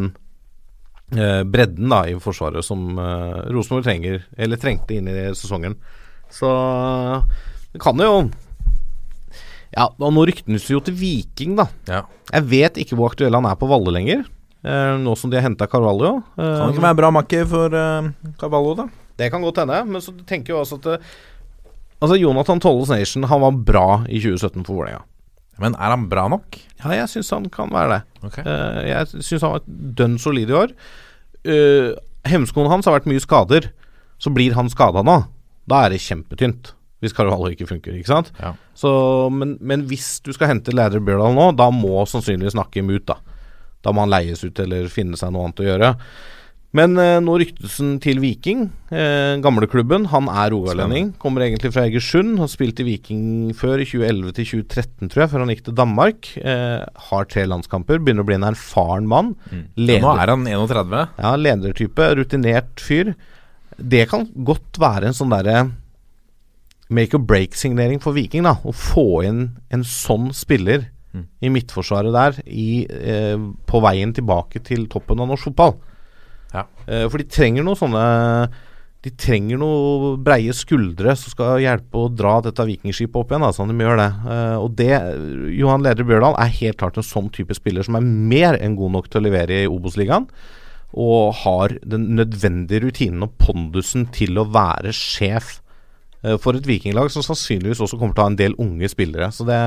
bredden 1.15 1.93
da 1.93 2.01
i 2.09 2.15
forsvaret 2.19 2.65
som 2.65 2.97
Rosenborg 2.99 3.85
trenger, 3.87 4.25
eller 4.41 4.59
trengte 4.59 4.97
inn 4.97 5.07
i 5.07 5.29
sesongen. 5.37 5.77
Så 6.33 6.49
det 7.75 7.81
kan 7.85 8.01
jo 8.03 8.25
Ja, 9.75 9.89
og 9.91 10.15
nå 10.15 10.25
ryktes 10.31 10.67
det 10.69 10.75
jo 10.75 10.81
til 10.87 10.97
Viking, 10.99 11.57
da. 11.59 11.67
Ja. 11.91 12.03
Jeg 12.31 12.49
vet 12.51 12.81
ikke 12.83 12.99
hvor 12.99 13.13
aktuell 13.13 13.35
han 13.35 13.47
er 13.51 13.59
på 13.59 13.69
Valle 13.71 13.95
lenger, 13.97 14.25
eh, 14.63 14.95
nå 15.03 15.15
som 15.19 15.33
de 15.33 15.39
har 15.41 15.47
henta 15.49 15.67
Carvalho. 15.71 16.17
Eh, 16.39 16.43
Kan 16.61 16.75
ikke 16.75 16.87
være 16.87 17.01
bra 17.03 17.11
makker 17.15 17.49
for 17.51 17.75
eh, 17.79 18.11
Carvalho, 18.41 18.77
da. 18.79 18.89
det 19.19 19.31
kan 19.35 19.43
godt 19.43 19.63
hende, 19.65 19.81
men 19.91 20.05
så 20.05 20.15
tenker 20.27 20.55
jeg 20.55 20.61
også 20.63 20.81
at 20.83 20.91
det, 20.93 21.01
Altså 22.03 22.19
Jonathan 22.21 22.61
Tolles 22.61 22.91
Nation 22.91 23.23
Han 23.31 23.41
var 23.41 23.55
bra 23.65 23.85
i 24.11 24.19
2017 24.21 24.65
for 24.67 24.75
Vålerenga. 24.77 25.05
Men 25.63 25.77
er 25.79 25.93
han 25.95 26.09
bra 26.11 26.27
nok? 26.29 26.59
Ja, 26.83 26.91
jeg 26.99 27.09
syns 27.13 27.31
han 27.33 27.47
kan 27.49 27.71
være 27.73 27.95
det. 27.95 28.01
Okay. 28.27 28.43
Eh, 28.45 28.81
jeg 28.91 29.23
syns 29.25 29.45
han 29.47 29.55
var 29.55 29.63
dønn 30.01 30.19
solid 30.21 30.51
i 30.51 30.57
år. 30.59 30.75
Uh, 31.45 31.93
Hemskoen 32.27 32.71
hans 32.73 32.89
har 32.89 32.97
vært 32.97 33.09
mye 33.09 33.23
skader. 33.23 33.71
Så 34.19 34.33
blir 34.35 34.57
han 34.57 34.71
skada 34.73 35.05
nå. 35.07 35.21
Da 35.71 35.85
er 35.85 35.95
det 35.95 36.03
kjempetynt. 36.03 36.73
Hvis 37.05 37.17
Carvalho 37.17 37.53
ikke 37.53 37.69
funker, 37.69 37.97
ikke 37.99 38.11
sant. 38.11 38.33
Ja. 38.41 38.55
Så, 38.79 38.91
men, 39.31 39.59
men 39.61 39.87
hvis 39.91 40.17
du 40.25 40.33
skal 40.35 40.55
hente 40.55 40.75
Lærer 40.75 41.05
Bjørdal 41.05 41.37
nå, 41.37 41.51
da 41.59 41.71
må 41.75 42.03
sannsynligvis 42.11 42.57
Nakkim 42.59 42.93
ut, 42.95 43.07
da. 43.11 43.21
Da 43.85 43.93
må 43.93 44.07
han 44.07 44.15
leies 44.15 44.41
ut 44.45 44.61
eller 44.65 44.89
finne 44.93 45.19
seg 45.21 45.35
noe 45.35 45.47
annet 45.47 45.61
å 45.61 45.69
gjøre. 45.69 45.91
Men 46.75 46.97
eh, 46.99 47.21
nå 47.23 47.37
ryktes 47.39 47.77
han 47.79 47.93
til 48.03 48.19
Viking, 48.23 48.65
eh, 48.91 49.37
gamleklubben. 49.43 50.09
Han 50.11 50.27
er 50.27 50.51
rogalending. 50.51 51.13
Kommer 51.23 51.45
egentlig 51.47 51.71
fra 51.75 51.85
Egersund. 51.87 52.41
Har 52.43 52.51
spilt 52.51 52.83
i 52.83 52.87
Viking 52.89 53.53
før, 53.55 53.79
i 53.79 53.87
2011 53.87 54.35
til 54.41 54.49
2013, 54.65 55.13
tror 55.13 55.23
jeg, 55.23 55.31
før 55.31 55.45
han 55.45 55.53
gikk 55.55 55.63
til 55.69 55.77
Danmark. 55.79 56.33
Eh, 56.43 56.83
har 57.11 57.31
tre 57.31 57.47
landskamper. 57.47 58.03
Begynner 58.03 58.27
å 58.27 58.31
bli 58.31 58.41
en 58.41 58.49
erfaren 58.51 59.07
mann. 59.11 59.37
Ja, 59.79 60.01
nå 60.03 60.17
er 60.17 60.35
han 60.35 60.51
31. 60.51 60.99
Ja, 61.23 61.37
ledertype. 61.39 62.11
Rutinert 62.19 62.83
fyr. 62.83 63.15
Det 63.79 64.09
kan 64.11 64.27
godt 64.47 64.83
være 64.83 65.13
en 65.13 65.17
sånn 65.17 65.31
derre 65.35 65.69
make 66.89 67.15
or 67.17 67.23
break-signering 67.23 68.01
for 68.03 68.17
Viking, 68.17 68.45
da. 68.45 68.57
Å 68.65 68.75
få 68.75 69.25
inn 69.25 69.47
en 69.73 69.85
sånn 69.89 70.33
spiller 70.37 70.91
i 71.45 71.51
midtforsvaret 71.53 72.15
der 72.15 72.39
i, 72.47 72.87
eh, 72.91 73.37
på 73.67 73.81
veien 73.85 74.13
tilbake 74.15 74.63
til 74.65 74.87
toppen 74.91 75.21
av 75.21 75.29
norsk 75.31 75.51
fotball. 75.51 75.77
Ja. 76.53 76.65
Eh, 76.87 77.09
for 77.09 77.19
de 77.19 77.25
trenger 77.25 77.65
noe 77.65 77.75
sånne 77.75 78.51
De 79.05 79.11
trenger 79.11 79.59
noe 79.61 80.15
breie 80.17 80.49
skuldre 80.57 81.13
som 81.13 81.29
skal 81.29 81.59
hjelpe 81.61 81.93
å 81.93 82.09
dra 82.09 82.39
dette 82.41 82.65
vikingskipet 82.65 83.19
opp 83.21 83.29
igjen, 83.29 83.43
da, 83.45 83.51
sånn 83.53 83.69
de 83.69 83.85
gjør 83.85 83.99
det. 84.01 84.13
Eh, 84.33 84.57
og 84.57 84.77
det 84.79 84.95
Johan 85.59 85.85
Leder 85.85 86.07
Bjørdal 86.09 86.39
er 86.41 86.49
helt 86.49 86.79
klart 86.81 86.97
en 86.97 87.05
sånn 87.05 87.29
type 87.29 87.53
spiller 87.53 87.85
som 87.85 87.99
er 87.99 88.01
mer 88.01 88.57
enn 88.57 88.79
god 88.79 88.95
nok 88.95 89.11
til 89.11 89.21
å 89.21 89.27
levere 89.27 89.59
i 89.61 89.69
Obos-ligaen 89.69 90.25
og 90.95 91.35
har 91.43 91.77
den 91.85 92.17
nødvendige 92.17 92.87
rutinen 92.87 93.27
og 93.27 93.37
pondusen 93.37 94.07
til 94.15 94.41
å 94.41 94.47
være 94.49 94.95
sjef 94.97 95.59
for 96.41 96.57
et 96.57 96.67
vikinglag 96.69 97.11
som 97.13 97.25
sannsynligvis 97.27 97.83
også 97.85 97.99
kommer 98.01 98.17
til 98.17 98.23
å 98.23 98.27
ha 98.27 98.33
en 98.33 98.39
del 98.41 98.57
unge 98.63 98.89
spillere. 98.89 99.29
Så 99.35 99.47
det, 99.49 99.61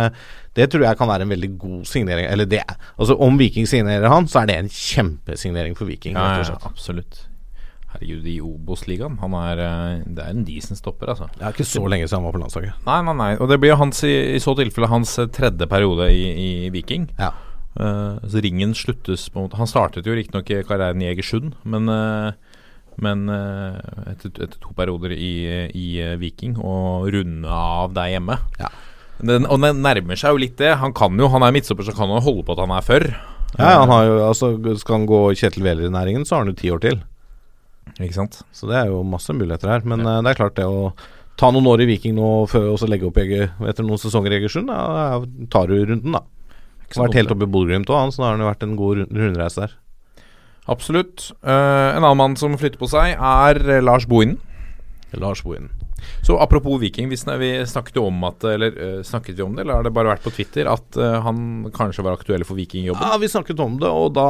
det 0.57 0.69
tror 0.73 0.87
jeg 0.87 0.99
kan 0.99 1.09
være 1.11 1.27
en 1.27 1.33
veldig 1.35 1.51
god 1.61 1.87
signering. 1.89 2.25
Eller 2.25 2.49
det 2.49 2.63
Altså 2.97 3.17
Om 3.21 3.37
Viking 3.37 3.67
signerer 3.69 4.09
han, 4.09 4.27
så 4.29 4.41
er 4.41 4.49
det 4.49 4.59
en 4.61 4.71
kjempesignering 4.73 5.77
for 5.77 5.89
Viking. 5.89 6.17
Ja, 6.17 6.39
ja, 6.41 6.57
absolutt. 6.65 7.27
Herregud, 7.93 8.25
i 8.27 8.37
Obos-ligaen. 8.43 9.17
Han 9.21 9.35
er 9.39 9.61
eh, 9.63 10.03
Det 10.05 10.23
er 10.23 10.33
en 10.33 10.45
decent 10.47 10.79
stopper, 10.79 11.13
altså. 11.13 11.29
Det 11.37 11.45
er 11.45 11.55
ikke 11.55 11.67
så 11.67 11.83
lenge 11.87 12.07
siden 12.07 12.19
han 12.19 12.27
var 12.27 12.35
på 12.35 12.41
landslaget. 12.43 12.85
Nei, 12.87 12.99
nei, 13.07 13.17
nei. 13.21 13.31
Og 13.39 13.51
det 13.51 13.59
blir 13.63 13.79
hans 13.79 14.03
i, 14.03 14.15
så 14.43 14.55
tilfelle 14.59 14.91
hans 14.91 15.17
eh, 15.21 15.29
tredje 15.33 15.69
periode 15.71 16.09
i, 16.11 16.25
i 16.43 16.49
Viking. 16.73 17.07
Ja. 17.19 17.31
Uh, 17.77 18.17
så 18.25 18.41
ringen 18.41 18.71
sluttes 18.73 19.27
på 19.29 19.37
en 19.37 19.43
måte 19.45 19.57
Han 19.59 19.69
startet 19.69 20.07
jo 20.09 20.15
riktignok 20.17 20.47
karrieren 20.65 21.01
i 21.03 21.11
Egersund, 21.11 21.51
men 21.61 21.85
eh, 21.93 22.31
men 23.03 23.27
eh, 23.29 23.77
etter, 24.13 24.33
etter 24.35 24.57
to 24.61 24.73
perioder 24.77 25.13
i, 25.13 25.33
i 25.77 25.87
eh, 26.03 26.15
Viking, 26.21 26.57
og 26.57 27.09
runde 27.13 27.57
av 27.59 27.95
der 27.97 28.13
hjemme. 28.15 28.39
Ja. 28.61 28.71
Den, 29.17 29.47
og 29.49 29.61
den 29.63 29.81
nærmer 29.81 30.19
seg 30.19 30.35
jo 30.35 30.41
litt 30.41 30.57
det. 30.61 30.75
Han 30.81 30.93
kan 30.97 31.17
jo, 31.17 31.29
han 31.33 31.45
er 31.45 31.53
midtstopper, 31.55 31.87
så 31.87 31.95
kan 31.97 32.11
han 32.13 32.25
holde 32.25 32.45
på 32.45 32.53
at 32.53 32.63
han 32.65 32.73
er 32.75 32.85
før. 32.85 33.07
Ja, 33.57 33.77
han 33.79 33.89
har 33.89 34.05
jo, 34.05 34.15
altså 34.27 34.49
Skal 34.77 34.99
han 34.99 35.05
gå 35.09 35.19
Kjetil 35.39 35.63
Wæler-næringen, 35.65 36.25
så 36.27 36.35
har 36.35 36.43
han 36.43 36.51
jo 36.51 36.59
ti 36.59 36.69
år 36.73 36.81
til. 36.83 36.99
Ikke 37.95 38.17
sant? 38.17 38.41
Så 38.53 38.69
det 38.69 38.75
er 38.77 38.91
jo 38.91 39.01
masse 39.07 39.33
muligheter 39.33 39.71
her. 39.71 39.85
Men 39.87 40.03
ja. 40.05 40.19
det 40.21 40.33
er 40.33 40.41
klart, 40.41 40.57
det 40.59 40.67
å 40.67 40.91
ta 41.37 41.49
noen 41.53 41.69
år 41.69 41.85
i 41.85 41.89
Viking 41.91 42.17
nå 42.17 42.29
før 42.51 42.73
og 42.73 42.79
så 42.81 42.89
legge 42.89 43.07
opp 43.07 43.17
etter 43.21 43.85
noen 43.85 44.01
sesonger 44.01 44.33
i 44.33 44.39
Egersund, 44.41 44.73
ja, 44.73 45.21
tar 45.53 45.69
du 45.69 45.77
runden, 45.79 46.17
da. 46.17 46.23
Så 46.87 47.03
Vært 47.03 47.17
helt 47.19 47.33
oppe 47.33 47.45
i 47.45 47.51
Bodø-Glimt 47.51 47.89
òg, 47.91 48.13
så 48.15 48.21
da 48.21 48.29
har 48.29 48.37
han 48.37 48.45
jo 48.45 48.49
vært 48.49 48.63
en 48.63 48.77
god 48.79 49.01
rundreise 49.11 49.65
der. 49.65 49.75
Absolutt. 50.67 51.31
Uh, 51.45 51.95
en 51.95 52.03
annen 52.03 52.19
mann 52.19 52.37
som 52.39 52.57
flytter 52.59 52.79
på 52.81 52.89
seg, 52.91 53.15
er 53.15 53.59
eh, 53.63 53.83
Lars 53.83 54.07
Bohinen. 54.09 54.37
Lars 55.15 55.41
Bohinen. 55.45 55.71
Så 56.27 56.35
apropos 56.39 56.77
Viking, 56.81 57.07
vi, 57.09 57.17
vi 57.39 57.49
snakket 57.65 57.97
om 57.97 58.19
at 58.27 58.43
Eller 58.45 58.75
eh, 58.75 58.99
snakket 59.03 59.37
vi 59.39 59.41
om 59.41 59.55
det, 59.55 59.63
eller 59.63 59.79
har 59.79 59.87
det 59.87 59.93
bare 59.95 60.11
vært 60.11 60.25
på 60.27 60.33
Twitter 60.35 60.67
at 60.69 60.99
han 61.23 61.65
kanskje 61.73 62.03
var 62.05 62.19
aktuell 62.19 62.45
for 62.45 62.59
Viking-jobben? 62.59 63.01
Ja, 63.01 63.17
vi 63.17 63.31
snakket 63.31 63.59
om 63.63 63.79
det, 63.81 63.89
og 63.89 64.13
da 64.15 64.27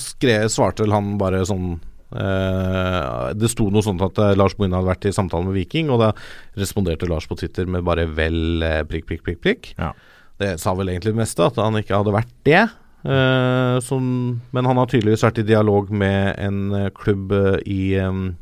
skrev, 0.00 0.46
svarte 0.52 0.86
han 0.90 1.12
bare 1.20 1.42
sånn 1.46 1.74
eh, 2.14 3.26
Det 3.36 3.50
sto 3.52 3.68
noe 3.74 3.84
sånt 3.84 4.06
at 4.06 4.22
Lars 4.38 4.56
Bohinen 4.56 4.78
hadde 4.78 4.92
vært 4.92 5.10
i 5.10 5.14
samtale 5.14 5.50
med 5.50 5.58
Viking, 5.58 5.90
og 5.92 6.00
da 6.06 6.12
responderte 6.58 7.10
Lars 7.10 7.28
på 7.28 7.38
Twitter 7.42 7.68
med 7.68 7.84
bare 7.86 8.06
vel 8.08 8.64
prikk, 8.88 9.10
prikk, 9.10 9.26
prikk, 9.26 9.42
prikk. 9.44 9.72
Ja. 9.76 9.92
Det 10.40 10.54
sa 10.62 10.72
vel 10.78 10.94
egentlig 10.94 11.12
det 11.12 11.20
meste, 11.20 11.50
at 11.50 11.58
han 11.60 11.76
ikke 11.82 11.98
hadde 12.00 12.16
vært 12.16 12.32
det. 12.48 12.64
Eh, 13.00 13.80
som, 13.80 14.04
men 14.50 14.66
han 14.68 14.76
har 14.76 14.88
tydeligvis 14.90 15.24
vært 15.24 15.40
i 15.40 15.46
dialog 15.48 15.88
med 15.88 16.34
en 16.36 16.74
eh, 16.76 16.90
klubb 16.92 17.32
eh, 17.32 17.56
i, 17.64 17.82
um, 18.04 18.34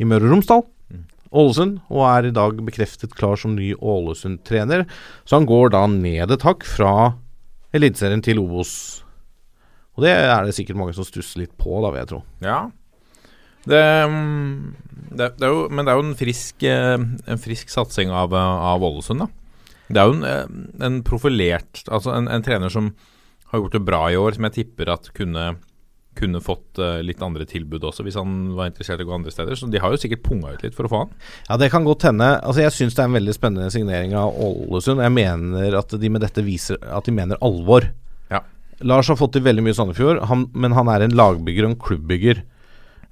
i 0.00 0.08
Møre 0.08 0.28
og 0.28 0.36
Romsdal. 0.36 0.64
Ålesund, 1.32 1.78
og 1.88 2.02
er 2.04 2.26
i 2.28 2.34
dag 2.36 2.58
bekreftet 2.60 3.14
klar 3.16 3.38
som 3.40 3.54
ny 3.56 3.70
Ålesund-trener. 3.80 4.84
Så 5.24 5.38
han 5.38 5.48
går 5.48 5.72
da 5.72 5.86
ned 5.88 6.34
et 6.34 6.44
hakk 6.44 6.66
fra 6.68 7.14
Eliteserien 7.72 8.20
til 8.24 8.42
Obos. 8.42 8.74
Og 9.96 10.04
det 10.04 10.12
er 10.12 10.44
det 10.44 10.52
sikkert 10.56 10.76
mange 10.80 10.96
som 10.96 11.08
stusser 11.08 11.40
litt 11.40 11.54
på, 11.56 11.72
da, 11.80 11.88
vil 11.88 12.02
jeg 12.02 12.10
tro. 12.10 12.20
Ja. 12.44 12.58
Det, 13.64 13.80
mm, 14.12 15.08
det, 15.16 15.30
det 15.40 15.48
jo, 15.48 15.64
men 15.72 15.88
det 15.88 15.94
er 15.94 16.00
jo 16.02 16.04
en 16.04 16.18
frisk, 16.20 16.66
en 16.68 17.40
frisk 17.40 17.72
satsing 17.72 18.12
av, 18.12 18.36
av 18.36 18.84
Ålesund, 18.84 19.24
da. 19.24 19.30
Det 19.92 20.00
er 20.00 20.08
jo 20.08 20.20
en, 20.24 20.68
en 20.80 21.00
profilert 21.04 21.82
Altså 21.92 22.14
en, 22.14 22.28
en 22.30 22.44
trener 22.44 22.72
som 22.72 22.92
har 23.52 23.62
gjort 23.62 23.76
det 23.76 23.84
bra 23.86 24.02
i 24.10 24.18
år, 24.18 24.34
som 24.36 24.48
jeg 24.48 24.58
tipper 24.62 24.90
at 24.96 25.12
kunne 25.16 25.52
kunne 26.18 26.42
fått 26.44 26.76
uh, 26.80 27.00
litt 27.04 27.22
andre 27.24 27.46
tilbud 27.48 27.84
også, 27.88 28.04
hvis 28.04 28.18
han 28.20 28.52
var 28.56 28.68
interessert 28.68 29.00
i 29.00 29.06
å 29.06 29.08
gå 29.08 29.14
andre 29.16 29.32
steder. 29.32 29.56
Så 29.56 29.68
de 29.72 29.80
har 29.80 29.92
jo 29.92 30.00
sikkert 30.00 30.24
punga 30.26 30.52
ut 30.52 30.64
litt 30.64 30.76
for 30.76 30.86
å 30.86 30.92
få 30.92 31.02
han. 31.04 31.14
Ja, 31.48 31.56
det 31.60 31.70
kan 31.72 31.86
godt 31.88 32.04
hende. 32.08 32.28
Altså, 32.40 32.62
jeg 32.64 32.74
syns 32.76 32.96
det 32.96 33.04
er 33.04 33.10
en 33.10 33.16
veldig 33.16 33.36
spennende 33.36 33.72
signering 33.72 34.12
av 34.18 34.36
Ålesund. 34.36 35.00
Jeg 35.00 35.14
mener 35.16 35.78
at 35.80 35.96
de 36.02 36.12
med 36.12 36.24
dette 36.24 36.44
viser 36.44 36.80
at 36.84 37.08
de 37.08 37.16
mener 37.16 37.40
alvor. 37.44 37.88
Ja. 38.32 38.42
Lars 38.84 39.08
har 39.08 39.20
fått 39.20 39.36
til 39.38 39.46
veldig 39.46 39.64
mye 39.64 39.74
i 39.74 39.78
Sandefjord, 39.78 40.20
han, 40.28 40.46
men 40.52 40.76
han 40.76 40.90
er 40.92 41.06
en 41.06 41.16
lagbygger 41.16 41.66
og 41.66 41.72
en 41.72 41.80
klubbbygger. 41.86 42.44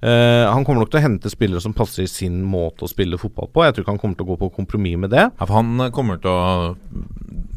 Eh, 0.01 0.47
han 0.49 0.65
kommer 0.65 0.81
nok 0.81 0.89
til 0.95 1.01
å 1.01 1.05
hente 1.05 1.29
spillere 1.29 1.61
som 1.61 1.75
passer 1.77 2.07
i 2.07 2.09
sin 2.09 2.39
måte 2.49 2.87
å 2.87 2.89
spille 2.89 3.19
fotball 3.21 3.51
på. 3.53 3.61
Jeg 3.67 3.75
tror 3.77 3.85
ikke 3.85 3.93
han 3.93 4.01
kommer 4.01 4.17
til 4.17 4.25
å 4.25 4.31
gå 4.31 4.37
på 4.41 4.49
kompromiss 4.57 4.97
med 5.03 5.11
det. 5.13 5.27
Ja, 5.29 5.45
for 5.45 5.59
han 5.59 5.75
eh, 5.85 5.91
kommer 5.93 6.17
til 6.23 6.31
å 6.33 6.73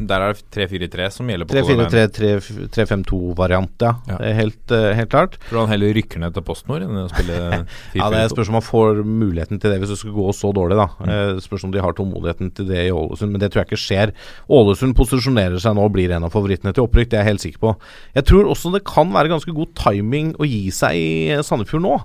Der 0.03 0.19
er 0.25 0.33
det 0.33 0.43
3-4-3 0.51 1.05
som 1.15 1.29
gjelder 1.31 1.47
på 1.47 1.55
3-4-3-3-5-2-variant, 1.55 3.75
ja. 3.85 3.93
Ja. 4.09 4.17
Helt, 4.35 4.71
eh, 4.75 4.89
helt 4.97 5.11
klart. 5.13 5.37
Tror 5.49 5.59
han 5.63 5.71
heller 5.71 5.93
rykker 5.95 6.19
ned 6.19 6.33
til 6.35 6.43
PostNord 6.43 6.83
enn 6.83 6.97
å 7.03 7.05
spille 7.11 7.37
4-4-2? 7.93 8.01
Ja, 8.01 8.09
Det 8.11 8.25
spørs 8.33 8.49
om 8.51 8.57
han 8.59 8.65
får 8.67 8.99
muligheten 9.07 9.59
til 9.63 9.71
det 9.73 9.79
hvis 9.83 9.93
det 9.93 9.99
skulle 10.01 10.17
gå 10.19 10.27
så 10.35 10.51
dårlig. 10.55 10.75
da 10.81 10.87
Mm. 11.03 11.39
Spørs 11.43 11.63
om 11.65 11.71
de 11.73 11.81
har 11.81 11.93
tålmodigheten 11.95 12.51
til 12.55 12.65
det 12.69 12.81
i 12.87 12.91
Ålesund, 12.93 13.31
men 13.33 13.39
det 13.41 13.49
tror 13.51 13.61
jeg 13.63 13.69
ikke 13.71 13.81
skjer. 13.81 14.11
Ålesund 14.51 14.93
posisjonerer 14.97 15.59
seg 15.61 15.75
nå 15.75 15.81
og 15.87 15.93
blir 15.95 16.11
en 16.15 16.23
av 16.27 16.31
favorittene 16.33 16.73
til 16.75 16.83
opprykk, 16.85 17.09
det 17.11 17.17
er 17.19 17.23
jeg 17.23 17.31
helt 17.31 17.43
sikker 17.43 17.61
på. 17.63 17.71
Jeg 18.17 18.23
tror 18.29 18.43
også 18.51 18.67
det 18.75 18.83
kan 18.87 19.07
være 19.13 19.31
ganske 19.33 19.53
god 19.55 19.69
timing 19.79 20.27
å 20.39 20.43
gi 20.47 20.63
seg 20.75 20.91
i 20.99 21.07
Sandefjord 21.43 21.83
nå. 21.85 21.95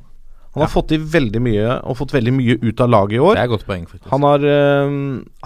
Han 0.58 0.66
har 0.66 0.72
fått 0.72 0.88
til 0.90 1.04
veldig 1.06 1.40
mye 1.44 1.76
og 1.86 1.98
fått 2.00 2.12
veldig 2.16 2.34
mye 2.34 2.56
ut 2.64 2.82
av 2.82 2.90
laget 2.90 3.16
i 3.16 3.22
år. 3.22 3.38
Det 3.38 3.44
er 3.44 3.52
godt 3.52 3.66
poeng, 3.68 3.86
faktisk. 3.86 4.08
Han 4.10 4.26
har, 4.26 4.44
øh, 4.44 4.96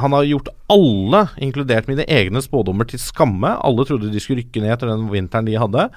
han 0.00 0.16
har 0.16 0.28
gjort 0.30 0.48
alle, 0.72 1.22
inkludert 1.44 1.90
mine 1.90 2.06
egne 2.08 2.42
spådommer, 2.42 2.88
til 2.88 3.02
skamme. 3.02 3.54
Alle 3.60 3.84
trodde 3.88 4.10
de 4.12 4.22
skulle 4.22 4.42
rykke 4.42 4.64
ned 4.64 4.72
etter 4.72 4.88
den 4.90 5.10
vinteren 5.12 5.48
de 5.48 5.58
hadde. 5.60 5.90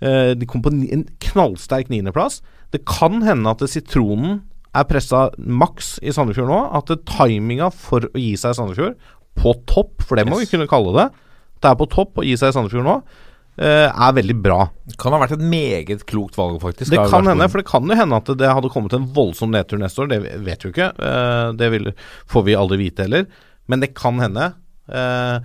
Uh, 0.00 0.32
de 0.32 0.46
kom 0.48 0.62
på 0.64 0.70
en 0.72 1.02
knallsterk 1.20 1.90
niendeplass. 1.92 2.38
Det 2.72 2.86
kan 2.88 3.20
hende 3.26 3.50
at 3.52 3.60
sitronen 3.68 4.38
er 4.72 4.86
pressa 4.88 5.26
maks 5.36 5.98
i 6.00 6.14
Sandefjord 6.14 6.48
nå. 6.48 6.60
At 6.78 6.92
timinga 7.10 7.68
for 7.74 8.06
å 8.08 8.16
gi 8.16 8.32
seg 8.38 8.54
i 8.54 8.60
Sandefjord, 8.60 8.94
på 9.40 9.52
topp, 9.68 10.00
for 10.06 10.16
det 10.16 10.26
må 10.28 10.38
Yes. 10.38 10.48
vi 10.48 10.56
kunne 10.56 10.68
kalle 10.68 10.92
det 10.96 11.10
Det 11.62 11.70
er 11.70 11.76
på 11.76 11.88
topp 11.88 12.18
å 12.18 12.24
gi 12.24 12.36
seg 12.36 12.48
i 12.50 12.52
Sandefjord 12.56 12.84
nå, 12.84 13.02
er 13.66 14.12
veldig 14.16 14.36
bra. 14.40 14.70
Det 14.88 14.96
Kan 15.00 15.12
ha 15.12 15.18
vært 15.20 15.34
et 15.36 15.42
meget 15.44 16.04
klokt 16.08 16.38
valg, 16.38 16.60
faktisk. 16.62 16.90
Det 16.94 17.02
kan 17.12 17.26
hende, 17.28 17.48
for 17.52 17.60
det 17.60 17.68
kan 17.68 17.84
jo 17.84 17.98
hende 17.98 18.16
at 18.16 18.30
det 18.40 18.48
hadde 18.48 18.70
kommet 18.72 18.94
en 18.96 19.08
voldsom 19.12 19.52
nedtur 19.52 19.76
neste 19.82 20.00
år. 20.00 20.08
Det 20.08 20.20
vet 20.46 20.64
vi 20.64 20.70
ikke. 20.72 20.90
Eh, 20.96 21.52
Det 21.60 21.70
vil, 21.74 21.90
får 22.26 22.46
vi 22.46 22.56
aldri 22.56 22.78
vite 22.86 23.04
heller. 23.04 23.26
Men 23.68 23.80
det 23.80 23.94
kan 23.94 24.18
hende. 24.18 24.54
Eh, 24.88 25.36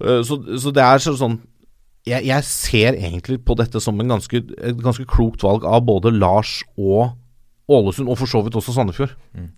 eh, 0.00 0.22
Så, 0.24 0.40
så 0.58 0.72
det 0.72 0.82
er 0.82 0.98
sånn 1.04 1.40
jeg, 2.04 2.26
jeg 2.28 2.44
ser 2.44 2.96
egentlig 2.98 3.38
på 3.46 3.54
dette 3.56 3.80
som 3.80 4.00
en 4.00 4.10
ganske, 4.12 4.36
et 4.36 4.80
ganske 4.84 5.06
klokt 5.08 5.44
valg 5.44 5.64
av 5.64 5.86
både 5.88 6.12
Lars 6.12 6.58
og 6.76 7.14
Ålesund, 7.64 8.10
og 8.12 8.18
for 8.20 8.28
så 8.28 8.42
vidt 8.44 8.56
også 8.60 8.74
Sandefjord. 8.76 9.14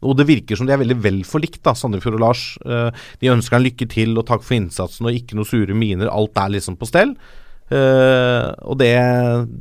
Og 0.07 0.12
det 0.14 0.29
virker 0.29 0.55
som 0.59 0.68
de 0.68 0.75
er 0.77 0.79
veldig 0.79 0.96
vel 1.03 1.16
forlikt, 1.27 1.59
da, 1.66 1.72
Sandefjord 1.75 2.20
og 2.20 2.22
Lars. 2.22 2.44
Eh, 2.62 2.90
de 3.18 3.33
ønsker 3.33 3.59
han 3.59 3.64
lykke 3.66 3.88
til 3.90 4.14
og 4.14 4.29
takk 4.29 4.44
for 4.46 4.55
innsatsen 4.55 5.09
og 5.09 5.16
ikke 5.18 5.35
noe 5.35 5.49
sure 5.49 5.75
miner. 5.75 6.07
Alt 6.12 6.38
er 6.38 6.55
liksom 6.55 6.79
på 6.79 6.87
stell. 6.87 7.16
Eh, 7.66 8.46
og 8.62 8.79
det, 8.79 8.92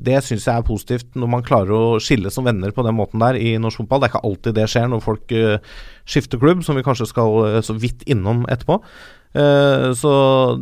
det 0.06 0.20
syns 0.26 0.46
jeg 0.46 0.54
er 0.54 0.68
positivt, 0.68 1.08
når 1.18 1.32
man 1.32 1.46
klarer 1.46 1.74
å 1.74 1.98
skille 2.04 2.30
som 2.34 2.46
venner 2.46 2.74
på 2.76 2.86
den 2.86 2.98
måten 2.98 3.24
der 3.24 3.40
i 3.40 3.56
norsk 3.62 3.82
fotball. 3.82 4.04
Det 4.04 4.10
er 4.10 4.14
ikke 4.14 4.30
alltid 4.30 4.58
det 4.60 4.68
skjer 4.72 4.92
når 4.92 5.02
folk 5.06 5.34
uh, 5.34 5.74
skifter 6.06 6.42
klubb, 6.42 6.62
som 6.66 6.78
vi 6.78 6.86
kanskje 6.86 7.10
skal 7.10 7.40
uh, 7.42 7.60
så 7.66 7.78
vidt 7.78 8.06
innom 8.10 8.46
etterpå. 8.52 8.82
Så 9.36 10.12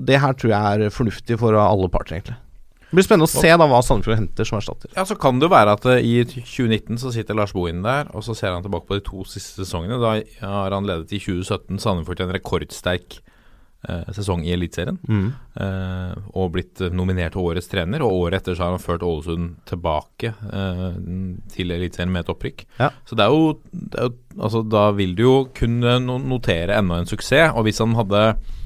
det 0.02 0.18
her 0.18 0.34
tror 0.34 0.50
jeg 0.50 0.86
er 0.88 0.90
fornuftig 0.90 1.36
for 1.38 1.54
alle 1.62 1.86
parter, 1.94 2.16
egentlig. 2.16 2.40
Det 2.88 2.98
blir 2.98 3.06
spennende 3.06 3.28
å 3.28 3.30
se 3.30 3.52
da 3.54 3.68
hva 3.70 3.82
Sandefjord 3.86 4.18
henter 4.18 4.48
som 4.50 4.58
erstatter. 4.58 4.90
Ja, 4.96 5.04
Så 5.06 5.14
kan 5.22 5.38
det 5.38 5.46
jo 5.46 5.52
være 5.54 5.76
at 5.78 5.86
i 6.02 6.16
2019 6.26 6.98
så 7.04 7.12
sitter 7.14 7.38
Lars 7.38 7.54
Bohin 7.54 7.84
der, 7.86 8.10
og 8.18 8.26
så 8.26 8.34
ser 8.34 8.56
han 8.56 8.66
tilbake 8.66 8.90
på 8.90 8.98
de 8.98 9.04
to 9.06 9.22
siste 9.30 9.62
sesongene. 9.62 10.00
Da 10.02 10.16
har 10.42 10.74
han 10.74 10.90
ledet 10.90 11.14
i 11.14 11.22
2017 11.22 11.84
Sandefjord 11.86 12.18
til 12.18 12.26
en 12.26 12.34
rekordsterk 12.34 13.20
sesong 14.16 14.46
i 14.48 14.54
Eliteserien. 14.56 14.98
Mm. 15.10 15.28
Eh, 15.54 16.14
og 16.40 16.54
blitt 16.56 16.82
eh, 16.82 16.94
nominert 16.96 17.36
til 17.36 17.44
årets 17.44 17.70
trener. 17.70 18.04
Og 18.06 18.26
året 18.26 18.42
etter 18.42 18.58
så 18.58 18.66
har 18.66 18.76
han 18.76 18.82
ført 18.82 19.04
Ålesund 19.06 19.58
tilbake 19.70 20.32
eh, 20.32 20.88
til 21.54 21.74
Eliteserien 21.76 22.14
med 22.14 22.24
et 22.24 22.32
opprykk. 22.34 22.66
Ja. 22.80 22.90
Så 23.06 23.18
det 23.20 23.28
er, 23.28 23.36
jo, 23.36 23.58
det 23.72 24.00
er 24.00 24.12
jo 24.12 24.20
Altså, 24.34 24.64
da 24.66 24.88
vil 24.98 25.12
du 25.14 25.22
jo 25.22 25.34
kunne 25.54 26.00
notere 26.02 26.74
enda 26.80 26.96
en 26.98 27.06
suksess. 27.06 27.52
Og 27.54 27.68
hvis 27.68 27.78
han 27.84 27.94
hadde 27.94 28.24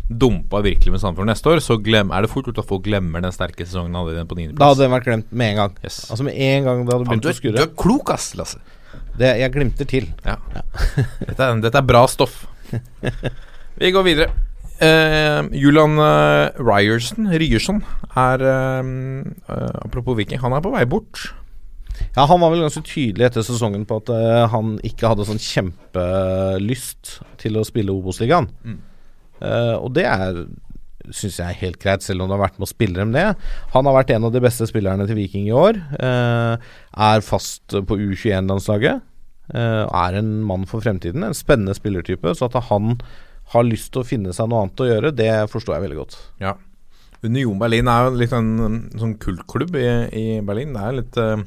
dumpa 0.07 0.61
virkelig 0.63 0.93
med 0.93 1.01
Sandefjord 1.03 1.27
neste 1.27 1.51
år, 1.51 1.59
så 1.59 1.75
glem, 1.83 2.13
er 2.15 2.23
det 2.23 2.31
fort 2.31 2.47
gjort 2.47 2.61
at 2.63 2.69
folk 2.69 2.85
glemmer 2.85 3.19
den 3.25 3.35
sterke 3.35 3.67
sesongen 3.67 3.97
han 3.97 4.07
hadde 4.07 4.23
på 4.29 4.37
niendeplass. 4.39 4.61
Da 4.61 4.69
hadde 4.71 4.85
den 4.85 4.95
vært 4.95 5.09
glemt 5.09 5.35
med 5.35 5.51
en 5.51 5.59
gang. 5.59 5.75
Yes. 5.83 5.99
Altså 6.07 6.29
Med 6.29 6.39
en 6.39 6.69
gang 6.69 6.85
det 6.87 6.95
hadde 6.95 7.09
begynt 7.09 7.27
du, 7.27 7.31
å 7.33 7.35
skurre. 7.35 7.57
du 7.59 7.65
er 7.65 7.75
klok, 7.83 8.13
ass, 8.15 8.29
Lasse. 8.39 8.63
Det, 9.19 9.33
jeg 9.41 9.51
glimter 9.57 9.91
til. 9.91 10.07
Ja. 10.23 10.37
Dette, 11.19 11.41
er, 11.41 11.59
dette 11.67 11.81
er 11.81 11.89
bra 11.91 12.05
stoff. 12.07 12.45
Vi 13.81 13.91
går 13.91 14.07
videre. 14.07 14.46
Eh, 14.79 15.41
Julian 15.57 15.97
eh, 15.97 16.51
Ryerson, 16.61 17.31
Ryerson 17.33 17.79
er 18.15 18.43
eh, 18.45 18.91
eh, 19.49 19.77
Apropos 19.85 20.17
Viking, 20.19 20.39
han 20.43 20.53
er 20.53 20.61
på 20.61 20.73
vei 20.75 20.83
bort. 20.85 21.23
Ja, 22.13 22.27
Han 22.29 22.43
var 22.43 22.51
vel 22.53 22.61
ganske 22.61 22.83
tydelig 22.85 23.25
etter 23.25 23.41
sesongen 23.45 23.87
på 23.89 23.97
at 24.03 24.11
eh, 24.13 24.43
han 24.53 24.75
ikke 24.85 25.09
hadde 25.09 25.25
sånn 25.25 25.41
kjempelyst 25.41 27.17
til 27.41 27.57
å 27.57 27.65
spille 27.65 27.93
Obos-ligaen. 27.95 28.49
Mm. 28.63 28.77
Eh, 29.41 29.75
og 29.79 29.91
det 29.97 30.05
er 30.09 30.43
syns 31.07 31.37
jeg 31.39 31.47
er 31.47 31.59
helt 31.61 31.77
greit, 31.79 32.03
selv 32.03 32.21
om 32.21 32.27
du 32.29 32.33
har 32.35 32.41
vært 32.41 32.57
med 32.59 32.67
å 32.67 32.69
spille 32.69 32.97
dem 32.99 33.13
det. 33.15 33.29
Han 33.71 33.87
har 33.87 33.95
vært 33.95 34.09
en 34.11 34.25
av 34.27 34.33
de 34.33 34.41
beste 34.43 34.65
spillerne 34.67 35.05
til 35.07 35.15
Viking 35.15 35.45
i 35.47 35.55
år. 35.55 35.77
eh, 36.03 36.57
er 37.07 37.23
fast 37.23 37.71
på 37.71 37.97
U21-landslaget. 37.97 39.01
eh, 39.55 39.85
er 39.87 40.17
en 40.19 40.43
mann 40.43 40.65
for 40.67 40.83
fremtiden. 40.83 41.23
En 41.23 41.33
spennende 41.37 41.73
spillertype. 41.73 42.35
Så 42.35 42.49
at 42.49 42.61
han 42.67 42.97
har 43.53 43.63
lyst 43.67 43.91
til 43.93 44.03
å 44.03 44.07
finne 44.07 44.33
seg 44.35 44.49
noe 44.51 44.65
annet 44.65 44.81
å 44.83 44.87
gjøre, 44.89 45.11
det 45.15 45.31
forstår 45.51 45.77
jeg 45.77 45.85
veldig 45.87 45.99
godt. 46.01 46.17
Ja. 46.43 46.55
Union 47.23 47.57
Berlin 47.59 47.87
er 47.89 48.07
jo 48.07 48.17
litt 48.19 48.33
en, 48.35 48.49
sånn 48.99 49.15
kultklubb 49.23 49.75
i, 49.79 49.87
i 50.13 50.25
Berlin. 50.45 50.75
Det 50.75 50.83
er 50.85 50.97
litt 50.99 51.17
uh, 51.17 51.37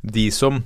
De 0.00 0.28
som 0.32 0.62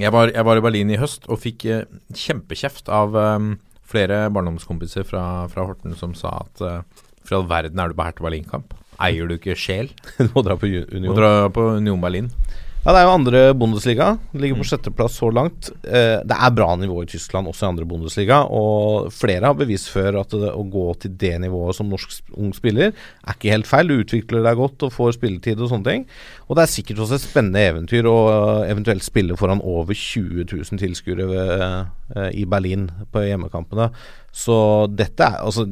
jeg 0.00 0.12
var, 0.14 0.30
jeg 0.32 0.46
var 0.46 0.58
i 0.58 0.62
Berlin 0.64 0.90
i 0.94 0.98
høst 1.00 1.26
og 1.30 1.42
fikk 1.42 1.66
uh, 1.70 1.82
kjempekjeft 2.16 2.88
av 2.94 3.14
um, 3.18 3.52
flere 3.90 4.24
barndomskompiser 4.34 5.04
fra, 5.06 5.24
fra 5.52 5.66
Horten 5.68 5.94
som 5.98 6.14
sa 6.18 6.40
at 6.44 6.62
uh, 6.64 7.06
for 7.26 7.40
all 7.40 7.48
verden 7.50 7.78
er 7.82 7.90
du 7.92 7.98
på 7.98 8.06
Hertha 8.06 8.24
Berlin-kamp? 8.24 8.74
Eier 9.00 9.28
du 9.30 9.36
ikke 9.36 9.54
sjel? 9.58 9.92
Du 10.18 10.30
må 10.34 10.42
dra 10.46 10.56
på 10.60 10.68
Ju- 10.70 10.86
Må 10.88 10.98
Union. 11.02 11.16
dra 11.18 11.32
på 11.52 11.68
Union 11.78 12.00
Berlin. 12.02 12.30
Ja, 12.80 12.94
Det 12.94 13.00
er 13.02 13.04
jo 13.04 13.12
andre 13.12 13.40
Bundesliga. 13.52 14.06
Ligger 14.32 14.56
på 14.56 14.64
sjetteplass 14.64 15.18
så 15.20 15.28
langt. 15.28 15.68
Eh, 15.84 16.22
det 16.24 16.36
er 16.36 16.54
bra 16.56 16.70
nivå 16.80 17.02
i 17.02 17.08
Tyskland, 17.12 17.50
også 17.50 17.66
i 17.66 17.68
andre 17.68 17.84
Bundesliga. 17.84 18.38
Og 18.48 19.10
flere 19.12 19.44
har 19.44 19.58
bevist 19.58 19.90
før 19.92 20.22
at 20.22 20.32
det, 20.32 20.48
å 20.48 20.64
gå 20.64 20.86
til 21.02 21.12
det 21.20 21.34
nivået 21.44 21.76
som 21.76 21.92
norsk 21.92 22.32
ung 22.40 22.54
spiller, 22.56 22.96
er 22.96 23.36
ikke 23.36 23.52
helt 23.52 23.68
feil. 23.68 23.92
Du 23.92 24.00
utvikler 24.00 24.48
deg 24.48 24.56
godt 24.56 24.88
og 24.88 24.94
får 24.96 25.18
spilletid 25.18 25.60
og 25.60 25.68
sånne 25.74 25.90
ting. 25.90 26.08
Og 26.48 26.56
det 26.56 26.64
er 26.64 26.72
sikkert 26.72 27.04
også 27.04 27.18
et 27.20 27.26
spennende 27.26 27.68
eventyr 27.68 28.08
å 28.08 28.16
eh, 28.32 28.72
eventuelt 28.72 29.04
spille 29.04 29.36
foran 29.36 29.60
over 29.60 29.92
20 29.92 30.48
000 30.48 30.80
tilskuere 30.80 31.28
eh, 31.36 32.30
i 32.32 32.48
Berlin 32.48 32.88
på 33.12 33.28
hjemmekampene. 33.28 33.90
Så 34.32 34.56
dette 34.88 35.28
er 35.28 35.42
altså 35.44 35.68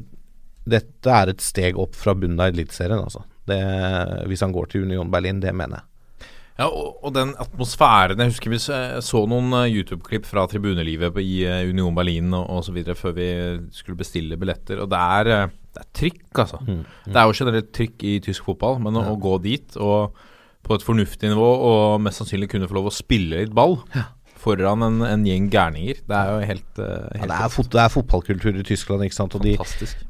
dette 0.69 1.09
er 1.09 1.33
et 1.33 1.41
steg 1.41 1.81
opp 1.81 1.97
fra 1.97 2.13
bunnen 2.13 2.37
av 2.45 2.53
Eliteserien, 2.53 3.01
altså. 3.01 3.25
Det, 3.49 3.57
hvis 4.29 4.45
han 4.45 4.53
går 4.53 4.69
til 4.69 4.85
Union 4.85 5.09
Berlin, 5.09 5.41
det 5.41 5.57
mener 5.57 5.81
jeg. 5.81 5.88
Ja, 6.59 6.67
og, 6.67 6.99
og 7.07 7.13
den 7.15 7.37
atmosfæren 7.39 8.19
Jeg 8.19 8.33
husker 8.33 8.51
vi 8.51 8.59
så, 8.59 8.79
så 9.05 9.23
noen 9.31 9.53
eh, 9.61 9.77
YouTube-klipp 9.79 10.27
fra 10.27 10.43
tribunelivet 10.51 11.21
i 11.23 11.45
eh, 11.47 11.69
Union 11.71 11.95
Berlin 11.95 12.35
og, 12.35 12.49
osv. 12.59 12.81
før 12.99 13.15
vi 13.15 13.29
skulle 13.75 14.01
bestille 14.01 14.39
billetter. 14.41 14.83
Og 14.83 14.91
det 14.91 14.99
er, 14.99 15.33
eh, 15.37 15.55
det 15.77 15.85
er 15.85 15.89
trykk, 16.01 16.27
altså. 16.45 16.61
Det 17.07 17.15
er 17.15 17.31
jo 17.31 17.39
generelt 17.39 17.71
trykk 17.79 18.09
i 18.11 18.19
tysk 18.27 18.51
fotball, 18.51 18.83
men 18.83 18.99
å, 18.99 19.07
å 19.13 19.17
gå 19.23 19.39
dit 19.47 19.79
og 19.79 20.19
på 20.67 20.77
et 20.77 20.85
fornuftig 20.85 21.31
nivå 21.31 21.49
og 21.71 22.03
mest 22.03 22.21
sannsynlig 22.21 22.51
kunne 22.51 22.67
få 22.69 22.77
lov 22.77 22.91
å 22.91 22.97
spille 22.99 23.39
litt 23.39 23.55
ball 23.57 23.79
foran 24.39 24.85
en, 24.87 25.03
en 25.07 25.27
gjeng 25.27 25.49
gærninger, 25.53 26.01
det 26.09 26.17
er 26.17 26.31
jo 26.31 26.39
helt, 26.47 26.69
helt 26.79 27.23
Ja, 27.23 27.27
det, 27.27 27.39
er 27.39 27.53
fot 27.53 27.71
det 27.75 27.83
er 27.83 27.93
fotballkultur 27.93 28.61
i 28.61 28.65
Tyskland, 28.67 29.05
ikke 29.07 29.17
sant. 29.17 29.35
Og 29.39 29.45
de, 29.45 29.57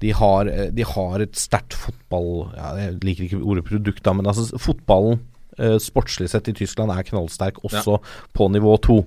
de, 0.02 0.12
har, 0.16 0.50
eh, 0.52 0.68
de 0.74 0.86
har 0.86 1.24
et 1.24 1.38
sterkt 1.38 1.76
fotball 1.78 2.30
ja, 2.56 2.74
Jeg 2.82 2.98
liker 3.06 3.28
ikke 3.28 3.42
ordet 3.42 3.66
produkt, 3.68 4.04
da, 4.04 4.14
men 4.16 4.28
altså 4.28 4.60
fotballen 4.60 5.18
eh, 5.18 5.37
sportslig 5.82 6.30
sett 6.32 6.50
i 6.50 6.56
Tyskland 6.56 6.94
er 6.94 7.06
knallsterk, 7.06 7.62
også 7.66 7.98
på 8.36 8.50
nivå 8.54 8.76
to. 8.84 9.02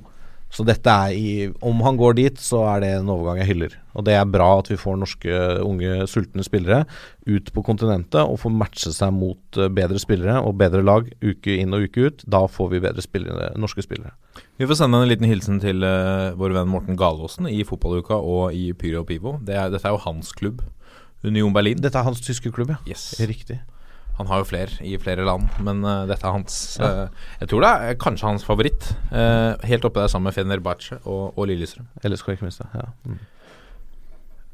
Så 0.51 0.65
dette 0.67 0.91
er 0.91 1.15
i 1.15 1.31
Om 1.63 1.81
han 1.85 1.97
går 1.99 2.17
dit, 2.19 2.39
så 2.39 2.65
er 2.73 2.83
det 2.83 2.91
en 2.97 3.11
overgang 3.11 3.39
jeg 3.39 3.53
hyller. 3.53 3.77
Og 3.95 4.05
det 4.07 4.17
er 4.17 4.27
bra 4.27 4.49
at 4.59 4.69
vi 4.71 4.79
får 4.79 4.99
norske 4.99 5.39
unge 5.63 6.07
sultne 6.11 6.43
spillere 6.43 6.83
ut 7.27 7.51
på 7.55 7.63
kontinentet 7.63 8.19
og 8.21 8.39
får 8.41 8.53
matche 8.55 8.91
seg 8.95 9.13
mot 9.15 9.59
eh, 9.59 9.71
bedre 9.71 9.99
spillere 10.01 10.39
og 10.43 10.57
bedre 10.59 10.83
lag 10.83 11.07
uke 11.23 11.55
inn 11.55 11.75
og 11.75 11.87
uke 11.87 12.07
ut. 12.07 12.25
Da 12.27 12.43
får 12.51 12.71
vi 12.73 12.83
bedre 12.83 13.03
spillere, 13.03 13.51
norske 13.59 13.83
spillere. 13.85 14.13
Vi 14.59 14.67
får 14.67 14.81
sende 14.81 15.01
en 15.01 15.09
liten 15.09 15.27
hilsen 15.27 15.59
til 15.63 15.83
uh, 15.87 16.35
vår 16.39 16.55
venn 16.55 16.71
Morten 16.71 16.99
Galaasen 16.99 17.47
i 17.49 17.63
fotballuka 17.67 18.19
og 18.19 18.55
i 18.55 18.71
Pyro 18.77 19.05
Pivo. 19.07 19.37
Det 19.43 19.55
er, 19.55 19.71
dette 19.73 19.87
er 19.87 19.95
jo 19.95 20.03
hans 20.03 20.31
klubb, 20.35 20.63
Union 21.23 21.55
Berlin. 21.55 21.79
Dette 21.81 21.99
er 21.99 22.07
hans 22.07 22.23
tyske 22.23 22.51
klubb, 22.53 22.75
ja. 22.75 22.81
Yes. 22.89 23.13
Riktig. 23.19 23.61
Han 24.21 24.29
har 24.29 24.43
jo 24.43 24.49
flere 24.51 24.77
i 24.85 24.95
flere 25.01 25.25
land, 25.25 25.49
men 25.65 25.81
uh, 25.81 26.05
dette 26.09 26.25
er 26.27 26.35
hans. 26.35 26.55
eh, 26.77 27.27
jeg 27.41 27.49
tror 27.49 27.65
det 27.65 27.73
er 27.73 27.99
kanskje 28.01 28.29
hans 28.29 28.45
favoritt. 28.45 28.91
Uh, 29.09 29.57
helt 29.65 29.85
oppe 29.87 30.03
der 30.03 30.11
sammen 30.11 30.29
med 30.29 30.37
Fenerbahçe 30.37 30.99
og, 31.01 31.33
og 31.33 31.49
Lillestrøm. 31.49 31.89
LSK, 32.05 32.35
ikke 32.35 32.47
minst. 32.47 32.61
Ja. 32.77 32.91
Mm. 33.05 33.19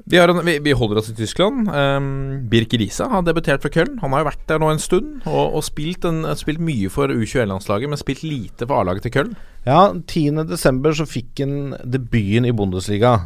Vi, 0.08 0.18
har 0.22 0.32
en, 0.32 0.40
vi, 0.48 0.56
vi 0.64 0.76
holder 0.78 1.02
oss 1.02 1.12
i 1.12 1.16
Tyskland. 1.18 1.68
Um, 1.68 2.10
Birk 2.48 2.72
Riise 2.80 3.10
har 3.12 3.26
debutert 3.28 3.66
for 3.66 3.74
Köln. 3.74 4.00
Han 4.00 4.16
har 4.16 4.24
jo 4.24 4.30
vært 4.30 4.46
der 4.48 4.64
nå 4.64 4.72
en 4.72 4.80
stund 4.80 5.28
og, 5.28 5.58
og 5.60 5.66
spilt, 5.68 6.08
en, 6.08 6.24
spilt 6.40 6.64
mye 6.64 6.88
for 6.94 7.12
U21-landslaget, 7.12 7.92
men 7.92 8.00
spilt 8.00 8.24
lite 8.24 8.70
for 8.70 8.80
A-laget 8.80 9.10
til 9.10 9.18
Köln. 9.20 9.40
Ja, 9.68 9.90
10.12. 9.92 10.94
så 11.02 11.10
fikk 11.10 11.44
han 11.44 11.76
debuten 11.84 12.48
i 12.48 12.56
Bundesliga. 12.56 13.18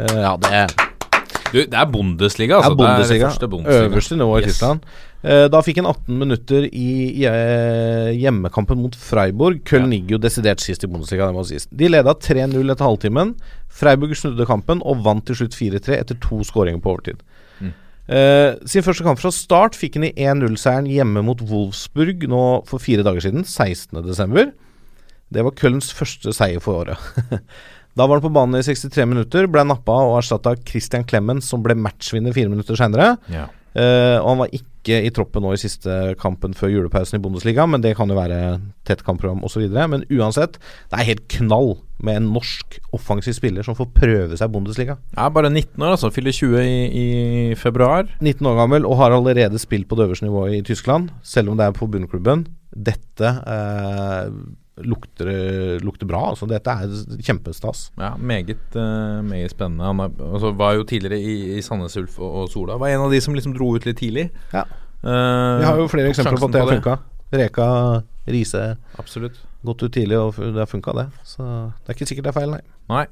Ja, 0.00 0.38
det 0.40 0.89
Du, 1.50 1.58
det 1.66 1.74
er 1.76 1.86
Bundesliga, 1.90 2.58
altså. 2.60 2.72
er 2.72 2.76
Bundesliga. 2.78 3.06
Det 3.06 3.14
er 3.14 3.18
det 3.18 3.30
første 3.34 3.48
Bundesliga. 3.48 3.88
Øverste 3.90 4.16
nivå 4.20 4.36
i 4.38 4.42
Yes. 4.42 4.52
Tyskland. 4.52 4.84
Eh, 5.22 5.46
da 5.52 5.60
fikk 5.60 5.80
han 5.82 5.88
18 5.90 6.18
minutter 6.18 6.66
i 6.70 7.24
eh, 7.28 8.10
hjemmekampen 8.16 8.80
mot 8.80 8.94
Freiburg. 8.96 9.60
Köln 9.68 9.90
ligger 9.92 10.16
jo 10.16 10.22
desidert 10.22 10.62
sist 10.64 10.84
i 10.84 10.88
Bundesliga, 10.88 11.28
det. 11.28 11.66
De 11.76 11.90
leda 11.90 12.14
3-0 12.14 12.72
etter 12.72 12.86
halvtimen. 12.86 13.34
Freiburg 13.68 14.16
snudde 14.16 14.46
kampen 14.48 14.80
og 14.82 15.04
vant 15.04 15.26
til 15.28 15.36
slutt 15.42 15.58
4-3 15.58 15.98
etter 15.98 16.16
to 16.22 16.40
skåringer 16.46 16.80
på 16.80 16.94
overtid. 16.94 17.20
Mm. 17.60 17.74
Eh, 18.08 18.54
sin 18.66 18.82
første 18.86 19.04
kamp 19.04 19.20
fra 19.20 19.30
start 19.30 19.76
fikk 19.76 19.98
han 20.00 20.08
i 20.08 20.14
1-0-seieren 20.16 20.88
hjemme 20.90 21.22
mot 21.26 21.42
Wolfsburg 21.50 22.24
nå 22.30 22.40
for 22.70 22.82
fire 22.82 23.04
dager 23.06 23.20
siden, 23.26 23.44
16.12. 23.44 24.54
Det 25.30 25.44
var 25.46 25.54
Kölns 25.54 25.92
første 25.94 26.32
seier 26.34 26.62
for 26.64 26.80
året. 26.80 26.98
da 28.00 28.08
var 28.08 28.16
han 28.16 28.24
på 28.24 28.32
banen 28.32 28.56
i 28.56 28.64
63 28.64 29.04
minutter, 29.08 29.48
ble 29.52 29.66
nappa 29.68 29.98
og 30.08 30.18
erstatta 30.22 30.56
Christian 30.64 31.04
Clemens, 31.04 31.50
som 31.52 31.60
ble 31.64 31.76
matchvinner 31.76 32.32
fire 32.32 32.52
minutter 32.52 32.78
seinere. 32.78 33.14
Ja. 33.32 33.50
Uh, 33.70 34.18
og 34.18 34.32
han 34.32 34.40
var 34.40 34.54
ikke 34.56 34.96
i 35.04 35.10
troppen 35.14 35.44
nå 35.44 35.52
i 35.54 35.60
siste 35.60 35.92
kampen 36.18 36.56
før 36.56 36.72
julepausen 36.72 37.18
i 37.18 37.22
Bundesliga, 37.22 37.66
men 37.70 37.84
det 37.84 37.92
kan 37.98 38.10
jo 38.10 38.16
være 38.16 38.56
tett 38.88 39.04
kampprogram 39.06 39.44
osv. 39.46 39.66
Men 39.68 40.06
uansett, 40.08 40.56
det 40.90 40.98
er 40.98 41.08
helt 41.12 41.26
knall 41.36 41.74
med 42.00 42.18
en 42.18 42.30
norsk 42.32 42.78
offensiv 42.96 43.36
spiller 43.36 43.66
som 43.66 43.76
får 43.78 43.90
prøve 43.94 44.38
seg 44.40 44.48
i 44.48 44.54
Bundesliga. 44.54 44.96
Er 45.12 45.34
bare 45.36 45.52
19 45.52 45.76
år, 45.76 45.92
altså. 45.92 46.10
Fyller 46.14 46.34
20 46.34 46.64
i, 46.64 46.72
i 47.04 47.06
februar. 47.60 48.08
19 48.24 48.48
år 48.48 48.56
gammel 48.62 48.88
og 48.88 48.96
har 49.02 49.14
allerede 49.14 49.60
spilt 49.60 49.86
på 49.90 50.00
det 50.00 50.08
øverste 50.08 50.26
nivået 50.26 50.56
i 50.56 50.64
Tyskland, 50.72 51.12
selv 51.22 51.52
om 51.52 51.60
det 51.60 51.68
er 51.68 51.76
på 51.76 51.90
bunnklubben. 51.92 52.48
Dette 52.74 53.36
eh, 53.44 54.32
lukter, 54.86 55.30
lukter 55.84 56.08
bra. 56.08 56.22
Altså, 56.32 56.48
dette 56.50 56.72
er 56.72 57.20
kjempestas. 57.26 57.88
Ja, 58.00 58.14
meget, 58.16 58.58
eh, 58.74 59.20
meget 59.26 59.54
spennende. 59.54 59.86
Han 59.86 60.04
er, 60.06 60.14
altså, 60.30 60.52
var 60.56 60.76
jo 60.78 60.86
tidligere 60.88 61.20
i, 61.20 61.58
i 61.58 61.62
Sandnes 61.64 61.96
Ulf 62.00 62.18
og, 62.18 62.42
og 62.42 62.52
Sola. 62.52 62.78
Var 62.80 62.94
en 62.94 63.06
av 63.06 63.14
de 63.14 63.20
som 63.24 63.36
liksom 63.36 63.54
dro 63.56 63.72
ut 63.76 63.88
litt 63.88 64.00
tidlig. 64.00 64.28
Ja. 64.54 64.66
Uh, 65.00 65.60
Vi 65.60 65.64
har 65.64 65.80
jo 65.80 65.88
flere 65.88 66.12
eksempler 66.12 66.40
på 66.40 66.50
at 66.50 66.56
det 66.56 66.64
har 66.64 66.74
funka. 66.74 66.98
Reka, 67.30 67.66
Riise 68.26 68.76
Absolutt. 68.98 69.38
Gått 69.64 69.84
ut 69.84 69.92
tidlig, 69.94 70.18
og 70.18 70.36
det 70.36 70.58
har 70.58 70.68
funka, 70.68 70.92
det. 70.96 71.08
Så 71.24 71.44
det 71.44 71.92
er 71.92 71.98
ikke 71.98 72.08
sikkert 72.10 72.28
det 72.28 72.32
er 72.32 72.40
feil, 72.40 72.54
nei. 72.56 72.62
Nei. 72.90 73.06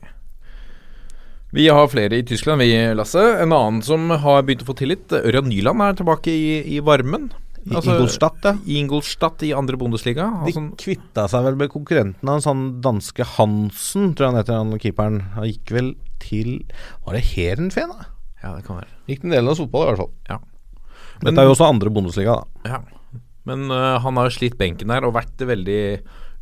Vi 1.54 1.64
har 1.72 1.88
flere 1.88 2.18
i 2.18 2.24
Tyskland, 2.28 2.60
vi, 2.60 2.72
Lasse. 2.96 3.22
En 3.40 3.54
annen 3.56 3.80
som 3.84 4.10
har 4.10 4.42
begynt 4.44 4.66
å 4.66 4.68
få 4.68 4.76
tillit. 4.76 5.12
Ørjan 5.16 5.48
Nyland 5.48 5.84
er 5.84 5.96
tilbake 5.96 6.32
i, 6.32 6.58
i 6.76 6.80
varmen. 6.84 7.30
I 7.68 7.78
Ingolstadt, 7.78 8.44
ja. 8.44 8.52
Ingolstadt 8.78 9.42
i 9.46 9.52
andre 9.56 9.78
Bundesliga. 9.80 10.28
De 10.42 10.50
Altså, 10.50 10.64
kvitta 10.80 11.26
seg 11.30 11.44
vel 11.46 11.58
med 11.60 11.70
konkurrenten 11.72 12.28
av 12.30 12.38
en 12.38 12.44
sånn 12.44 12.66
danske 12.84 13.26
Hansen, 13.36 14.12
tror 14.16 14.28
jeg 14.28 14.32
han 14.32 14.40
heter, 14.40 14.60
han 14.60 14.82
keeperen. 14.82 15.18
Han 15.36 15.48
gikk 15.48 15.74
vel 15.76 15.90
til 16.22 16.54
Var 17.06 17.14
det 17.18 17.24
Heerenveen, 17.32 17.92
da? 17.94 18.08
ja, 18.42 18.52
det 18.54 18.62
kan 18.66 18.78
være. 18.78 18.92
Gikk 19.10 19.24
den 19.24 19.34
delen 19.34 19.50
av 19.50 19.58
fotball, 19.58 19.82
i 19.82 19.90
hvert 19.90 20.02
fall. 20.04 20.12
Ja. 20.28 20.38
Men, 21.18 21.32
Dette 21.32 21.42
er 21.42 21.48
jo 21.48 21.54
også 21.56 21.66
andre 21.66 21.90
Bundesliga, 21.90 22.36
da. 22.38 22.70
Ja. 22.76 23.22
Men 23.48 23.70
uh, 23.72 23.96
han 24.04 24.20
har 24.20 24.28
jo 24.28 24.36
slitt 24.36 24.58
benken 24.60 24.92
der 24.92 25.06
og 25.08 25.16
vært 25.16 25.42
veldig 25.48 25.80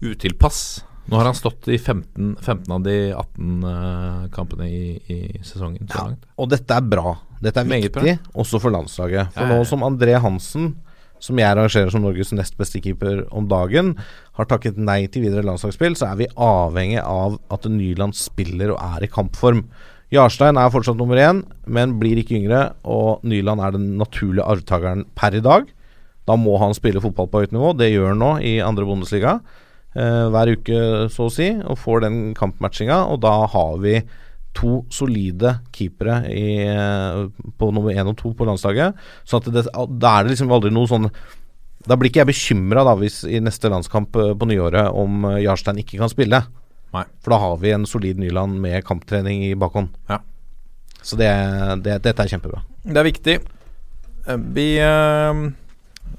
utilpass. 0.05 0.61
Nå 1.07 1.21
har 1.21 1.29
han 1.29 1.37
stått 1.39 1.69
i 1.71 1.79
15, 1.79 2.35
15 2.43 2.73
av 2.75 2.83
de 2.83 2.97
18 3.15 3.63
uh, 3.63 4.25
kampene 4.35 4.67
i, 4.67 4.97
i 5.07 5.19
sesongen 5.47 5.87
så 5.87 6.09
langt. 6.09 6.27
Og 6.37 6.51
dette 6.51 6.75
er 6.75 6.83
bra. 6.83 7.15
Dette 7.41 7.63
er 7.63 7.69
Meget 7.69 7.95
viktig, 7.95 8.17
også 8.35 8.59
for 8.63 8.75
landslaget. 8.75 9.31
For 9.33 9.45
Ja, 9.45 9.47
ja, 9.47 9.55
ja. 9.55 9.63
nå 9.63 9.69
som 9.71 9.87
André 9.87 10.17
Hansen, 10.21 10.73
som 11.23 11.39
jeg 11.41 11.57
rangerer 11.57 11.93
som 11.93 12.05
Norges 12.05 12.33
nest 12.37 12.57
beste 12.59 12.81
keeper 12.85 13.25
om 13.35 13.49
dagen, 13.51 13.95
har 14.37 14.49
takket 14.51 14.79
nei 14.79 15.05
til 15.11 15.27
videre 15.27 15.47
landslagsspill, 15.47 15.97
så 15.99 16.11
er 16.11 16.21
vi 16.21 16.33
avhengig 16.37 17.03
av 17.03 17.39
at 17.53 17.69
Nyland 17.71 18.17
spiller 18.19 18.75
og 18.75 18.81
er 18.83 19.07
i 19.07 19.13
kampform. 19.13 19.65
Jarstein 20.15 20.59
er 20.61 20.71
fortsatt 20.71 20.99
nummer 21.01 21.19
én, 21.19 21.43
men 21.67 21.97
blir 21.99 22.21
ikke 22.21 22.37
yngre, 22.39 22.61
og 22.87 23.25
Nyland 23.27 23.63
er 23.65 23.75
den 23.75 23.89
naturlige 23.99 24.47
arvtakeren 24.47 25.07
per 25.19 25.35
i 25.35 25.43
dag. 25.43 25.67
Da 26.27 26.37
må 26.39 26.57
han 26.63 26.75
spille 26.75 27.03
fotball 27.03 27.31
på 27.31 27.43
høyt 27.43 27.55
nivå. 27.55 27.73
Det 27.79 27.91
gjør 27.93 28.13
han 28.13 28.23
nå 28.23 28.33
i 28.43 28.59
andre 28.63 28.87
Bundesliga. 28.87 29.39
Eh, 29.97 30.27
hver 30.35 30.53
uke, 30.59 30.79
så 31.13 31.27
å 31.27 31.33
si, 31.33 31.49
og 31.63 31.79
får 31.81 32.03
den 32.05 32.19
kampmatchinga. 32.39 32.99
Og 33.13 33.23
da 33.25 33.35
har 33.53 33.77
vi 33.83 34.01
to 34.57 34.81
solide 34.93 35.59
keepere 35.75 36.21
i, 36.33 36.67
eh, 36.67 37.23
på 37.59 37.71
nummer 37.75 37.93
én 37.93 38.09
og 38.09 38.17
to 38.17 38.33
på 38.37 38.47
landslaget. 38.49 38.97
Så 39.25 39.41
at 39.41 39.51
det, 39.53 39.67
da 39.73 40.13
er 40.13 40.25
det 40.25 40.35
liksom 40.35 40.53
aldri 40.53 40.73
noe 40.75 40.89
sånn 40.91 41.11
Da 41.87 41.95
blir 41.95 42.11
ikke 42.11 42.25
jeg 42.25 42.33
bekymra 42.33 42.83
hvis 42.99 43.21
i 43.31 43.39
neste 43.39 43.71
landskamp 43.71 44.17
eh, 44.17 44.33
på 44.35 44.49
nyåret 44.49 44.91
om 44.91 45.25
eh, 45.29 45.43
Jarstein 45.45 45.79
ikke 45.79 46.01
kan 46.01 46.11
spille. 46.11 46.41
Nei. 46.95 47.05
For 47.23 47.35
da 47.35 47.39
har 47.43 47.61
vi 47.63 47.75
en 47.77 47.87
solid 47.87 48.19
Nyland 48.19 48.59
med 48.63 48.83
kamptrening 48.87 49.45
i 49.47 49.55
bakhånd. 49.55 49.93
Ja. 50.09 50.19
Så 51.03 51.19
det, 51.21 51.31
det, 51.85 52.01
dette 52.03 52.25
er 52.25 52.33
kjempebra. 52.33 52.65
Det 52.83 52.99
er 52.99 53.07
viktig. 53.07 53.37
Vi, 54.57 54.67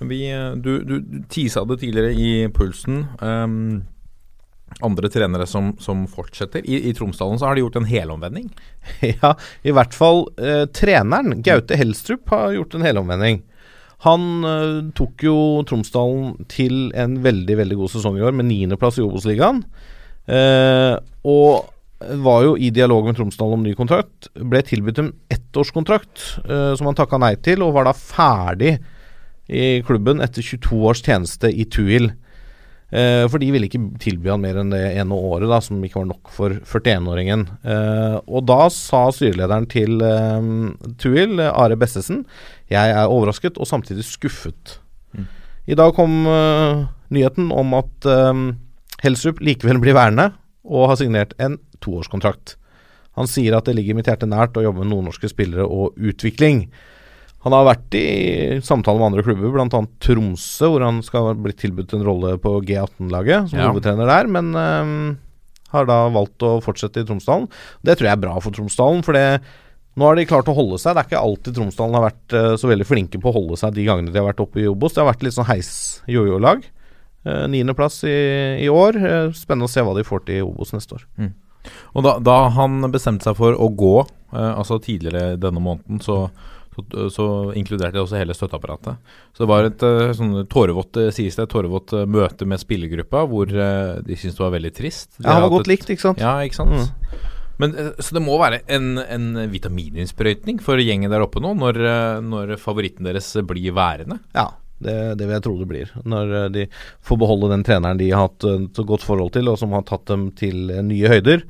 vi 0.08 0.20
du, 0.64 0.72
du 0.88 0.94
tisa 1.28 1.66
det 1.68 1.82
tidligere 1.82 2.14
i 2.16 2.30
pulsen. 2.56 3.02
Um, 3.20 3.84
andre 4.86 5.10
trenere 5.10 5.48
som, 5.50 5.72
som 5.82 6.06
fortsetter. 6.10 6.66
I, 6.66 6.90
I 6.90 6.94
Tromsdalen 6.98 7.40
så 7.40 7.50
har 7.50 7.58
de 7.58 7.64
gjort 7.66 7.80
en 7.80 7.90
helomvending. 7.90 8.50
ja, 9.22 9.34
i 9.66 9.74
hvert 9.74 9.96
fall 9.98 10.28
eh, 10.38 10.66
treneren, 10.74 11.42
Gaute 11.46 11.80
Helstrup, 11.80 12.28
har 12.34 12.56
gjort 12.58 12.78
en 12.78 12.86
helomvending. 12.86 13.42
Han 14.06 14.28
eh, 14.46 14.92
tok 14.98 15.26
jo 15.26 15.38
Tromsdalen 15.68 16.50
til 16.52 16.92
en 16.98 17.18
veldig 17.24 17.58
veldig 17.64 17.80
god 17.80 17.96
sesong 17.96 18.20
i 18.20 18.28
år, 18.28 18.36
med 18.38 18.50
niendeplass 18.52 19.00
i 19.00 19.06
Obos-ligaen. 19.06 19.64
Eh, 20.28 20.94
og 21.26 21.74
var 22.22 22.44
jo 22.46 22.54
i 22.62 22.70
dialog 22.70 23.08
med 23.08 23.18
Tromsdalen 23.18 23.58
om 23.58 23.66
ny 23.66 23.74
kontrakt. 23.78 24.30
Ble 24.38 24.62
tilbudt 24.66 25.02
en 25.02 25.16
ettårskontrakt, 25.34 26.22
eh, 26.46 26.76
som 26.78 26.90
han 26.90 27.00
takka 27.00 27.18
nei 27.22 27.34
til, 27.42 27.66
og 27.66 27.74
var 27.80 27.90
da 27.90 27.96
ferdig 27.98 28.78
i 29.48 29.80
klubben 29.88 30.22
etter 30.22 30.44
22 30.44 30.82
års 30.86 31.02
tjeneste 31.02 31.50
i 31.50 31.66
Tuil. 31.66 32.12
Eh, 32.88 33.26
for 33.28 33.44
de 33.44 33.50
ville 33.52 33.68
ikke 33.68 33.82
tilby 34.00 34.30
han 34.32 34.44
mer 34.44 34.62
enn 34.62 34.72
det 34.72 34.80
ene 34.96 35.16
året, 35.16 35.50
da, 35.52 35.60
som 35.64 35.82
ikke 35.84 36.00
var 36.00 36.10
nok 36.14 36.32
for 36.32 36.56
41-åringen. 36.62 37.44
Eh, 37.68 38.18
og 38.24 38.46
da 38.48 38.70
sa 38.72 39.08
styrelederen 39.12 39.68
til 39.72 40.00
eh, 40.08 40.52
Tuil, 41.02 41.42
Are 41.50 41.80
Bessesen, 41.80 42.24
jeg 42.72 42.96
er 42.96 43.12
overrasket 43.12 43.60
og 43.60 43.68
samtidig 43.68 44.08
skuffet. 44.08 44.78
I 45.68 45.76
dag 45.76 45.92
kom 45.98 46.22
eh, 46.32 46.86
nyheten 47.12 47.52
om 47.52 47.76
at 47.76 48.08
eh, 48.08 48.44
Helstrup 49.04 49.42
likevel 49.44 49.82
blir 49.84 49.98
værende 49.98 50.32
og 50.68 50.94
har 50.94 51.00
signert 51.00 51.36
en 51.44 51.60
toårskontrakt. 51.84 52.56
Han 53.20 53.28
sier 53.30 53.58
at 53.58 53.68
det 53.68 53.76
ligger 53.76 53.98
mitt 53.98 54.08
hjerte 54.08 54.30
nært 54.30 54.56
å 54.58 54.64
jobbe 54.64 54.84
med 54.84 54.94
nordnorske 54.94 55.30
spillere 55.32 55.66
og 55.66 55.98
utvikling. 55.98 56.68
Han 57.46 57.54
har 57.54 57.68
vært 57.68 57.94
i 57.96 58.06
samtale 58.66 58.98
med 59.00 59.12
andre 59.12 59.24
klubber, 59.24 59.54
bl.a. 59.54 59.82
Tromsø, 60.04 60.72
hvor 60.74 60.84
han 60.84 61.04
skal 61.06 61.36
blitt 61.40 61.60
tilbudt 61.62 61.94
en 61.96 62.04
rolle 62.08 62.34
på 62.42 62.56
G18-laget 62.66 63.52
som 63.52 63.60
Ja. 63.62 63.70
hovedtrener 63.70 64.10
der, 64.10 64.28
men 64.28 64.50
øhm, 64.58 65.18
har 65.72 65.86
da 65.88 66.00
valgt 66.10 66.44
å 66.44 66.58
fortsette 66.66 67.04
i 67.04 67.08
Tromsdalen. 67.08 67.48
Det 67.86 67.98
tror 67.98 68.08
jeg 68.10 68.18
er 68.18 68.24
bra 68.26 68.36
for 68.42 68.52
Tromsdalen, 68.56 69.04
for 69.06 69.14
det, 69.14 69.42
nå 69.98 70.06
har 70.10 70.16
de 70.18 70.26
klart 70.30 70.50
å 70.50 70.56
holde 70.58 70.80
seg. 70.82 70.96
Det 70.98 71.04
er 71.06 71.10
ikke 71.12 71.22
alltid 71.24 71.56
Tromsdalen 71.60 71.96
har 72.00 72.08
vært 72.10 72.36
øh, 72.40 72.56
så 72.58 72.68
veldig 72.74 72.88
flinke 72.90 73.22
på 73.22 73.30
å 73.32 73.38
holde 73.38 73.58
seg 73.62 73.74
de 73.78 73.86
gangene 73.88 74.12
de 74.12 74.20
har 74.20 74.28
vært 74.32 74.44
oppe 74.44 74.62
i 74.64 74.68
Obos. 74.68 74.94
Det 74.98 75.04
har 75.06 75.12
vært 75.14 75.24
litt 75.28 75.38
sånn 75.38 75.48
heis-jojo-lag. 75.50 76.66
Uh, 77.28 77.44
Niendeplass 77.52 78.02
i, 78.08 78.18
i 78.64 78.70
år. 78.72 78.96
Eh, 78.98 79.32
spennende 79.36 79.68
å 79.68 79.72
se 79.72 79.82
hva 79.84 79.96
de 79.98 80.06
får 80.08 80.22
til 80.28 80.42
i 80.42 80.46
Obos 80.46 80.72
neste 80.76 80.96
år. 81.00 81.08
Og 81.98 82.04
da, 82.06 82.18
da 82.24 82.38
han 82.56 82.80
bestemte 82.94 83.28
seg 83.28 83.36
for 83.40 83.58
å 83.60 83.68
gå, 83.76 83.96
eh, 84.32 84.54
altså 84.54 84.78
tidligere 84.80 85.34
denne 85.42 85.60
måneden, 85.60 86.00
så, 86.00 86.30
så, 86.78 87.08
så 87.14 87.26
inkluderte 87.58 87.94
det 87.98 88.02
også 88.04 88.20
hele 88.20 88.36
støtteapparatet. 88.38 88.98
Så 89.34 89.44
det 89.44 89.50
var 89.52 89.68
et 89.70 89.84
eh, 89.84 90.12
sånn 90.18 90.36
tårevått, 90.52 90.98
eh, 91.02 91.10
sies 91.16 91.36
det, 91.36 91.48
et 91.48 91.54
tårevått 91.56 91.94
eh, 91.98 92.06
møte 92.06 92.46
med 92.48 92.62
spillergruppa, 92.62 93.24
hvor 93.32 93.50
eh, 93.50 93.98
de 94.06 94.16
syntes 94.20 94.38
det 94.38 94.46
var 94.46 94.54
veldig 94.58 94.74
trist. 94.78 95.10
De 95.18 95.26
Ja, 95.28 95.34
han 95.40 95.46
var 95.48 95.54
godt 95.58 95.68
et- 95.68 95.74
likt, 95.74 95.90
ikke 95.96 96.06
sant? 96.10 96.22
Ja, 96.22 96.36
ikke 96.46 96.60
sant. 96.62 96.94
Men, 97.60 97.74
eh, 97.74 97.90
så 97.98 98.14
det 98.14 98.22
må 98.22 98.38
være 98.40 98.62
en, 98.70 98.98
en 99.02 99.28
vitamininnsprøytning 99.50 100.60
for 100.62 100.78
gjengen 100.78 101.10
der 101.10 101.24
oppe 101.26 101.42
nå, 101.42 101.56
når, 101.58 101.80
eh, 101.90 102.22
når 102.22 102.56
favoritten 102.62 103.08
deres 103.10 103.32
blir 103.50 103.74
værende. 103.74 104.20
Ja, 104.38 104.50
det, 104.84 104.96
det 105.18 105.26
vil 105.26 105.34
jeg 105.38 105.44
tro 105.48 105.54
det 105.58 105.68
blir. 105.70 105.92
Når 106.06 106.34
eh, 106.42 106.48
de 106.54 106.66
får 107.08 107.18
beholde 107.24 107.50
den 107.54 107.64
treneren 107.66 107.98
de 107.98 108.12
har 108.14 108.28
hatt 108.28 108.46
eh, 108.46 108.66
et 108.68 108.82
godt 108.90 109.06
forhold 109.08 109.32
til, 109.34 109.50
og 109.50 109.58
som 109.62 109.72
har 109.74 109.86
tatt 109.90 110.06
dem 110.12 110.28
til 110.38 110.70
eh, 110.74 110.84
nye 110.86 111.10
høyder, 111.10 111.42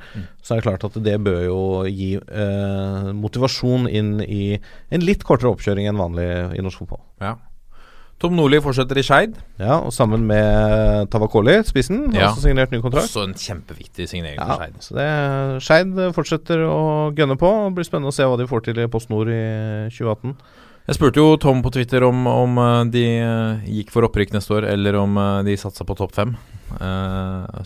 så 0.43 0.55
er 0.55 0.61
det 0.61 0.67
klart 0.69 0.85
at 0.87 0.95
det 1.03 1.17
bør 1.25 1.41
jo 1.49 1.59
gi 1.91 2.13
eh, 2.21 3.09
motivasjon 3.17 3.89
inn 3.91 4.15
i 4.23 4.55
en 4.93 5.03
litt 5.03 5.25
kortere 5.27 5.51
oppkjøring 5.51 5.89
enn 5.91 5.99
vanlig 5.99 6.29
i 6.55 6.63
norsk 6.63 6.85
fotball. 6.85 7.03
Ja. 7.23 7.35
Tom 8.17 8.33
Nordli 8.33 8.57
fortsetter 8.65 8.97
i 8.97 9.03
Skeid. 9.05 9.35
Ja, 9.61 9.75
og 9.85 9.91
sammen 9.93 10.23
med 10.25 11.05
Tavakoli, 11.13 11.59
spissen, 11.67 12.07
Ja. 12.15 12.31
også 12.31 12.47
signert 12.47 12.71
ny 12.73 12.79
kontrakt. 12.81 13.05
Også 13.11 13.27
en 13.27 13.35
kjempeviktig 13.37 14.07
signering 14.09 14.39
Ja, 14.39 14.55
for 14.55 14.63
Skeid. 14.81 15.59
Skeid 15.61 15.99
fortsetter 16.15 16.63
å 16.65 16.79
gønne 17.13 17.37
på. 17.37 17.51
Det 17.67 17.75
blir 17.77 17.85
spennende 17.85 18.09
å 18.09 18.15
se 18.17 18.25
hva 18.25 18.39
de 18.41 18.47
får 18.49 18.63
til 18.65 18.81
i 18.81 18.87
Post 18.89 19.11
Nord 19.13 19.29
i 19.29 19.37
2018. 19.93 20.33
Jeg 20.87 20.95
spurte 20.95 21.19
jo 21.19 21.35
Tom 21.35 21.59
på 21.59 21.71
Twitter 21.75 22.05
om, 22.07 22.21
om 22.31 22.59
eh, 22.63 22.85
de 22.93 23.03
eh, 23.19 23.65
gikk 23.75 23.89
for 23.91 24.07
opprykk 24.07 24.31
neste 24.31 24.53
år, 24.55 24.69
eller 24.71 24.95
om 24.95 25.17
eh, 25.19 25.41
de 25.43 25.57
satsa 25.59 25.83
på 25.83 25.97
topp 25.99 26.15
fem. 26.15 26.37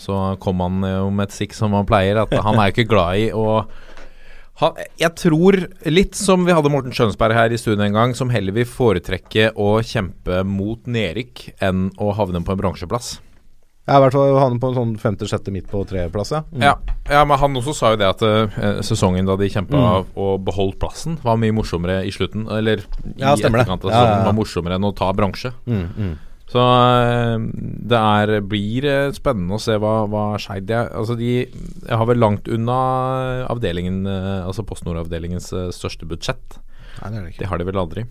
Så 0.02 0.16
kom 0.42 0.62
han 0.62 0.84
jo 0.86 1.08
med 1.10 1.26
et 1.26 1.34
sikk 1.34 1.56
som 1.58 1.74
han 1.74 1.88
pleier, 1.90 2.20
at 2.22 2.34
han 2.46 2.60
er 2.62 2.70
jo 2.70 2.74
ikke 2.76 2.92
glad 2.92 3.18
i 3.18 3.24
å 3.34 3.64
han, 4.62 4.78
Jeg 5.02 5.10
tror, 5.18 5.58
litt 5.90 6.18
som 6.18 6.46
vi 6.46 6.54
hadde 6.54 6.70
Morten 6.70 6.94
Skjønsberg 6.94 7.34
her 7.34 7.54
i 7.54 7.58
studio 7.58 7.82
en 7.82 7.98
gang, 7.98 8.14
som 8.18 8.30
heller 8.34 8.54
vil 8.58 8.70
foretrekke 8.70 9.50
å 9.58 9.72
kjempe 9.86 10.44
mot 10.46 10.86
nedrykk 10.86 11.48
enn 11.66 11.90
å 11.98 12.14
havne 12.18 12.44
på 12.46 12.54
en 12.54 12.62
bransjeplass. 12.62 13.16
Ja, 13.92 13.98
i 14.00 14.04
hvert 14.06 14.16
fall 14.16 14.38
havne 14.40 14.60
på 14.64 14.70
en 14.72 14.78
sånn 14.78 14.92
femte-sjette 15.02 15.52
midt 15.52 15.68
på 15.68 15.82
treplass. 15.90 16.32
Mm. 16.54 16.64
Ja, 16.64 16.74
ja, 17.12 17.26
men 17.28 17.38
han 17.42 17.60
også 17.60 17.74
sa 17.76 17.90
jo 17.92 18.00
det 18.00 18.08
at 18.08 18.24
uh, 18.24 18.80
sesongen 18.88 19.28
da 19.28 19.36
de 19.36 19.50
kjempa 19.52 19.76
Mm. 19.82 20.12
og 20.16 20.44
beholdt 20.48 20.80
plassen, 20.80 21.18
var 21.26 21.36
mye 21.42 21.52
morsommere 21.58 22.02
i 22.08 22.12
slutten. 22.16 22.48
Eller 22.56 22.80
i 22.86 23.20
Ja, 23.20 23.36
det. 23.36 23.46
etterkant 23.52 23.84
av 23.86 23.92
Ja, 23.92 24.04
ja, 24.08 24.20
var 24.30 24.34
morsommere 24.38 24.78
enn 24.80 24.88
å 24.88 24.94
ta 24.96 25.12
bransje. 25.14 25.52
Mm, 25.68 25.88
mm. 25.98 26.14
Så 26.52 26.60
uh, 26.60 27.38
det 27.92 28.00
er, 28.00 28.34
blir 28.44 28.88
spennende 29.16 29.56
å 29.56 29.62
se 29.64 29.76
hva, 29.80 29.94
hva 30.12 30.24
Skeid 30.40 30.72
er. 30.72 30.90
Altså 30.96 31.16
de 31.20 31.34
jeg 31.46 31.98
har 31.98 32.06
vel 32.08 32.20
langt 32.20 32.48
unna 32.52 32.80
avdelingen, 33.52 34.06
altså 34.46 34.64
Post 34.68 34.84
Nord-avdelingens 34.88 35.52
største 35.76 36.08
budsjett. 36.08 36.60
Nei, 37.02 37.10
det 37.12 37.18
er 37.18 37.22
det 37.24 37.30
ikke. 37.34 37.40
Det 37.44 37.48
har 37.52 37.58
de 37.62 37.68
vel 37.72 37.80
aldri. 37.82 38.04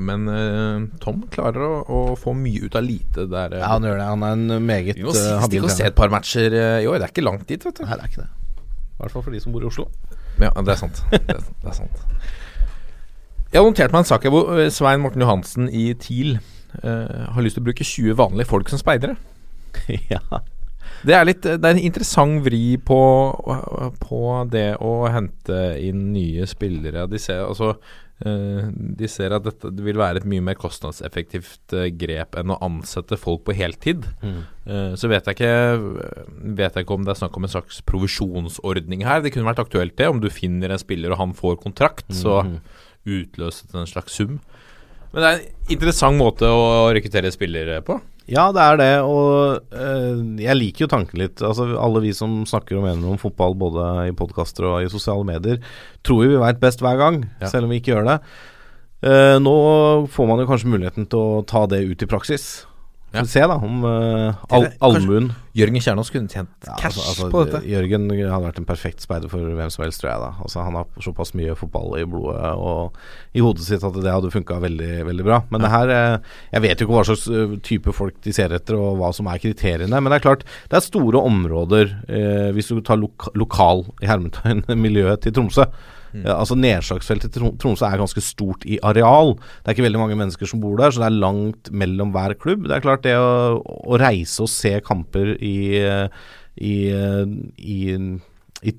Men 0.00 0.26
uh, 0.28 0.86
Tom 1.02 1.22
klarer 1.32 1.62
å, 1.66 1.76
å 1.86 2.00
få 2.20 2.34
mye 2.36 2.64
ut 2.66 2.74
av 2.78 2.84
lite 2.86 3.26
der. 3.30 3.54
eh, 3.56 3.62
Ja, 3.62 3.72
han 3.74 3.86
gjør 3.86 3.98
det. 4.00 4.06
Han 4.10 4.24
er 4.26 4.32
en 4.36 4.66
meget 4.66 4.96
vi 4.98 5.04
må 5.06 5.12
uh, 5.14 5.16
si- 5.18 5.26
habil 5.28 5.46
stikke 5.60 5.68
og 5.70 5.74
se 5.76 5.86
et 5.90 5.96
par 5.98 6.12
matcher 6.12 6.52
eh, 6.56 6.80
i 6.84 6.88
år. 6.90 6.98
Det 7.00 7.08
er 7.08 7.14
ikke 7.14 7.24
langt 7.26 7.46
dit, 7.48 7.62
vet 7.68 7.80
du. 7.80 7.84
Nei, 7.86 7.96
det 8.00 8.06
er 8.08 8.12
ikke 8.12 8.24
det. 8.24 8.30
I 8.96 8.98
hvert 9.02 9.12
fall 9.16 9.24
for 9.26 9.36
de 9.36 9.40
som 9.44 9.52
bor 9.54 9.64
i 9.64 9.68
Oslo. 9.70 9.86
Ja, 10.40 10.50
det 10.56 10.72
er 10.74 10.80
sant. 10.80 11.02
Det 11.12 11.22
er, 11.36 11.40
det 11.62 11.70
er 11.72 11.76
sant. 11.76 12.02
Jeg 13.52 13.60
har 13.62 13.66
notert 13.70 13.92
meg 13.94 14.02
en 14.04 14.08
sak 14.10 14.24
hvor 14.32 14.50
eh, 14.58 14.68
Svein 14.74 15.00
Morten 15.04 15.22
Johansen 15.24 15.68
i 15.70 15.86
TIL 16.00 16.34
uh, 16.36 17.30
har 17.32 17.44
lyst 17.44 17.56
til 17.56 17.62
å 17.64 17.68
bruke 17.70 17.84
20 17.86 18.16
vanlige 18.18 18.48
folk 18.50 18.68
som 18.72 18.80
speidere. 18.82 19.14
ja. 20.12 20.20
Det 21.04 21.14
er, 21.14 21.24
litt, 21.28 21.42
det 21.42 21.60
er 21.64 21.74
en 21.76 21.82
interessant 21.84 22.40
vri 22.46 22.76
på, 22.78 22.96
på 24.00 24.20
det 24.50 24.76
å 24.82 24.94
hente 25.12 25.58
inn 25.82 26.12
nye 26.14 26.46
spillere. 26.48 27.04
De 27.10 27.18
ser, 27.20 27.42
altså, 27.44 27.74
eh, 28.24 28.70
de 28.72 29.08
ser 29.10 29.34
at 29.36 29.44
dette 29.44 29.70
vil 29.84 29.98
være 30.00 30.22
et 30.22 30.28
mye 30.28 30.44
mer 30.48 30.56
kostnadseffektivt 30.58 31.74
eh, 31.76 31.90
grep 31.94 32.38
enn 32.40 32.54
å 32.54 32.58
ansette 32.64 33.18
folk 33.20 33.44
på 33.46 33.54
heltid. 33.58 34.06
Mm. 34.22 34.40
Eh, 34.66 34.94
så 34.98 35.10
vet 35.12 35.28
jeg, 35.28 35.36
ikke, 35.36 36.56
vet 36.58 36.74
jeg 36.80 36.86
ikke 36.86 36.96
om 36.96 37.04
det 37.06 37.14
er 37.14 37.20
snakk 37.22 37.36
om 37.38 37.46
en 37.48 37.54
slags 37.54 37.82
provisjonsordning 37.86 39.04
her. 39.06 39.22
Det 39.22 39.34
kunne 39.34 39.48
vært 39.50 39.62
aktuelt 39.66 39.96
det, 40.00 40.08
om 40.10 40.20
du 40.22 40.30
finner 40.32 40.72
en 40.74 40.82
spiller 40.82 41.12
og 41.14 41.20
han 41.22 41.36
får 41.36 41.60
kontrakt, 41.62 42.08
så 42.14 42.42
Mhm. 42.46 42.58
utløses 43.06 43.68
det 43.70 43.78
en 43.78 43.86
slags 43.86 44.16
sum. 44.18 44.40
Men 45.12 45.22
det 45.22 45.28
er 45.28 45.38
en 45.38 45.72
interessant 45.76 46.18
måte 46.18 46.42
å 46.50 46.90
rekruttere 46.92 47.30
spillere 47.32 47.78
på. 47.86 48.00
Ja, 48.26 48.48
det 48.50 48.62
er 48.62 48.78
det, 48.80 48.92
og 49.06 49.60
øh, 49.70 50.22
jeg 50.42 50.56
liker 50.58 50.84
jo 50.86 50.90
tanken 50.90 51.20
litt. 51.22 51.38
Altså, 51.46 51.68
alle 51.78 52.00
vi 52.02 52.10
som 52.16 52.40
snakker 52.48 52.80
og 52.80 52.86
mener 52.88 53.12
om 53.12 53.20
fotball 53.22 53.54
både 53.54 53.84
i 54.10 54.14
podkaster 54.18 54.66
og 54.66 54.80
i 54.82 54.90
sosiale 54.90 55.22
medier, 55.28 55.60
tror 56.02 56.24
jo 56.24 56.32
vi 56.34 56.40
veit 56.42 56.58
best 56.62 56.82
hver 56.82 56.98
gang, 56.98 57.20
Ja. 57.40 57.46
selv 57.52 57.68
om 57.68 57.70
vi 57.70 57.78
ikke 57.78 57.94
gjør 57.94 58.08
det. 58.10 58.18
Uh, 59.06 59.36
nå 59.38 59.52
får 60.10 60.26
man 60.26 60.40
jo 60.42 60.46
kanskje 60.48 60.72
muligheten 60.72 61.06
til 61.12 61.20
å 61.20 61.44
ta 61.46 61.66
det 61.70 61.84
ut 61.86 62.02
i 62.02 62.08
praksis. 62.10 62.64
Ja. 63.16 63.24
Får 63.24 63.28
vi 63.28 63.32
se 63.32 63.48
da 63.50 63.56
om 63.56 63.84
uh, 63.84 64.46
al 64.56 64.68
allmuen 64.84 65.32
Jørgen 65.56 65.80
Kjernås 65.80 66.10
kunne 66.12 66.28
tjent 66.28 66.50
Ja, 66.66 66.74
cash 66.76 66.98
altså, 66.98 67.04
altså, 67.08 67.28
på 67.32 67.42
dette. 67.46 67.62
Jørgen 67.70 68.10
hadde 68.12 68.42
vært 68.44 68.58
en 68.60 68.68
perfekt 68.68 69.04
speider 69.04 69.30
for 69.32 69.54
hvem 69.56 69.72
som 69.72 69.86
helst, 69.86 70.02
tror 70.02 70.10
jeg. 70.10 70.20
da 70.20 70.44
Altså 70.44 70.64
Han 70.66 70.76
har 70.76 71.02
såpass 71.04 71.32
mye 71.38 71.54
fotball 71.56 71.96
i 72.00 72.04
blodet 72.04 72.52
og 72.60 72.98
i 73.36 73.44
hodet 73.44 73.64
sitt 73.64 73.84
at 73.86 73.96
det 73.96 74.12
hadde 74.12 74.32
funka 74.34 74.58
veldig 74.60 75.06
veldig 75.08 75.26
bra. 75.26 75.40
Men 75.52 75.64
det 75.64 75.72
her 75.72 75.94
eh, 75.94 76.18
Jeg 76.52 76.64
vet 76.66 76.80
jo 76.80 76.88
ikke 76.88 76.98
hva 76.98 77.06
slags 77.08 77.26
eh, 77.32 77.56
type 77.64 77.96
folk 77.96 78.20
de 78.26 78.36
ser 78.36 78.52
etter, 78.56 78.76
og 78.76 79.00
hva 79.00 79.12
som 79.16 79.30
er 79.32 79.40
kriteriene. 79.40 79.96
Men 79.96 80.12
det 80.12 80.20
er 80.20 80.26
klart, 80.28 80.44
det 80.68 80.78
er 80.78 80.84
store 80.84 81.24
områder, 81.24 81.96
eh, 82.08 82.48
hvis 82.56 82.72
du 82.72 82.82
tar 82.84 83.00
loka 83.00 83.32
lokal 83.38 83.86
i 84.04 84.10
hermetegn 84.10 84.66
miljøet 84.86 85.24
til 85.24 85.36
Tromsø. 85.36 85.70
Ja, 86.24 86.36
altså 86.40 86.56
Nedslagsfeltet 86.56 87.32
til 87.34 87.42
Trom- 87.42 87.56
Tromsø 87.60 87.84
er 87.88 87.98
ganske 88.00 88.22
stort 88.24 88.64
i 88.64 88.78
areal. 88.82 89.34
Det 89.36 89.68
er 89.68 89.76
ikke 89.76 89.86
veldig 89.88 90.00
mange 90.04 90.16
mennesker 90.20 90.48
som 90.48 90.62
bor 90.62 90.78
der, 90.80 90.94
så 90.94 91.02
det 91.02 91.10
er 91.10 91.18
langt 91.20 91.70
mellom 91.72 92.14
hver 92.14 92.36
klubb. 92.40 92.64
Det 92.70 92.78
er 92.78 92.84
klart 92.86 93.04
det 93.04 93.16
å, 93.18 93.58
å 93.60 93.98
reise 94.00 94.46
og 94.46 94.50
se 94.52 94.76
kamper 94.86 95.34
i, 95.42 95.56
i, 96.56 96.74
i, 97.58 97.78
i 98.66 98.72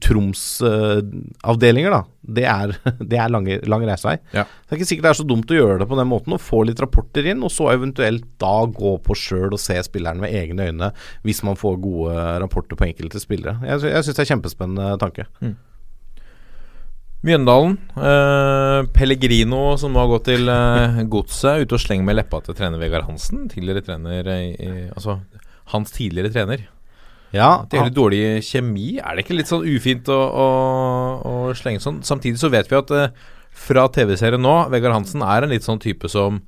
Troms-avdelinger, 0.67 1.93
da. 1.93 2.01
Det 2.37 2.45
er, 2.49 2.73
det 3.11 3.19
er 3.21 3.31
lange, 3.31 3.59
lang 3.69 3.85
reisevei. 3.87 4.17
Ja. 4.35 4.43
Det 4.47 4.73
er 4.73 4.79
ikke 4.81 4.89
sikkert 4.89 5.07
det 5.07 5.11
er 5.13 5.19
så 5.21 5.27
dumt 5.27 5.51
å 5.53 5.57
gjøre 5.59 5.77
det 5.83 5.87
på 5.91 5.99
den 5.99 6.09
måten, 6.09 6.35
og 6.35 6.43
få 6.43 6.63
litt 6.67 6.81
rapporter 6.83 7.27
inn, 7.31 7.43
og 7.45 7.53
så 7.53 7.69
eventuelt 7.73 8.25
da 8.41 8.55
gå 8.67 8.95
på 9.05 9.17
sjøl 9.17 9.53
og 9.55 9.61
se 9.61 9.77
spilleren 9.87 10.21
med 10.23 10.33
egne 10.35 10.69
øyne, 10.71 10.91
hvis 11.27 11.43
man 11.47 11.59
får 11.59 11.79
gode 11.83 12.27
rapporter 12.43 12.79
på 12.79 12.89
enkelte 12.89 13.21
spillere. 13.23 13.57
Jeg, 13.67 13.85
jeg 13.93 14.07
syns 14.07 14.19
det 14.19 14.25
er 14.25 14.31
kjempespennende 14.35 14.91
tanke. 15.03 15.27
Mjøndalen. 17.27 17.75
Eh, 17.99 18.79
Pellegrino, 18.95 19.61
som 19.79 19.93
nå 19.93 20.01
har 20.01 20.09
gått 20.13 20.29
til 20.29 20.49
eh, 20.51 21.03
Godset, 21.11 21.65
ute 21.65 21.77
og 21.77 21.83
slenger 21.83 22.07
med 22.07 22.17
leppa 22.19 22.39
til 22.45 22.57
trener 22.57 22.81
Vegard 22.81 23.07
Hansen. 23.09 23.45
Tidligere 23.51 23.83
trener 23.85 24.31
i, 24.33 24.41
i, 24.55 24.71
Altså 24.93 25.19
hans 25.73 25.91
tidligere 25.91 26.31
trener. 26.31 26.67
Ja, 27.35 27.65
Det 27.67 27.75
er 27.75 27.89
litt 27.89 27.97
dårlig 27.97 28.21
kjemi. 28.47 29.01
Er 29.01 29.17
det 29.17 29.25
ikke 29.25 29.35
litt 29.35 29.49
sånn 29.49 29.65
ufint 29.67 30.07
å, 30.07 30.15
å, 30.15 30.45
å 31.27 31.33
slenge 31.59 31.83
sånn? 31.83 31.99
Samtidig 32.07 32.39
så 32.39 32.51
vet 32.53 32.71
vi 32.71 32.79
at 32.79 32.93
eh, 32.95 33.25
fra 33.57 33.87
TV-serien 33.91 34.41
nå, 34.41 34.55
Vegard 34.71 34.95
Hansen 34.95 35.25
er 35.25 35.43
en 35.43 35.51
litt 35.51 35.67
sånn 35.67 35.81
type 35.83 36.07
som 36.11 36.39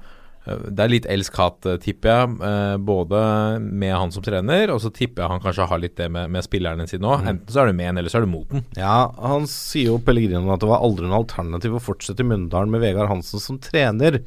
det 0.69 0.83
er 0.85 0.91
litt 0.91 1.05
elsk-hat, 1.09 1.65
eh, 1.69 1.77
tipper 1.83 2.09
jeg. 2.11 2.35
eh, 2.49 2.77
Både 2.89 3.19
med 3.61 3.93
han 3.95 4.11
som 4.11 4.23
trener, 4.25 4.71
og 4.73 4.79
så 4.83 4.91
tipper 4.93 5.23
jeg 5.25 5.29
han 5.33 5.41
kanskje 5.43 5.67
har 5.71 5.79
litt 5.83 5.95
det 5.99 6.09
med, 6.11 6.29
med 6.33 6.43
spillerne 6.45 6.87
sine 6.89 7.05
òg. 7.09 7.25
Enten 7.27 7.49
så 7.53 7.61
er 7.63 7.67
du 7.71 7.77
med 7.79 7.89
en, 7.91 7.97
eller 8.01 8.09
så 8.13 8.19
er 8.21 8.27
du 8.27 8.31
mot 8.33 8.47
den. 8.49 8.65
Ja, 8.77 9.11
han 9.21 9.45
sier 9.51 9.91
jo 9.93 9.99
Pellegrino 10.03 10.51
at 10.53 10.59
det 10.63 10.69
var 10.71 10.81
aldri 10.85 11.05
noe 11.09 11.21
alternativ 11.23 11.75
å 11.79 11.83
fortsette 11.83 12.25
i 12.25 12.29
Mundalen 12.29 12.71
med 12.73 12.81
Vegard 12.81 13.09
Hansen 13.11 13.39
som 13.43 13.59
trener. 13.61 14.21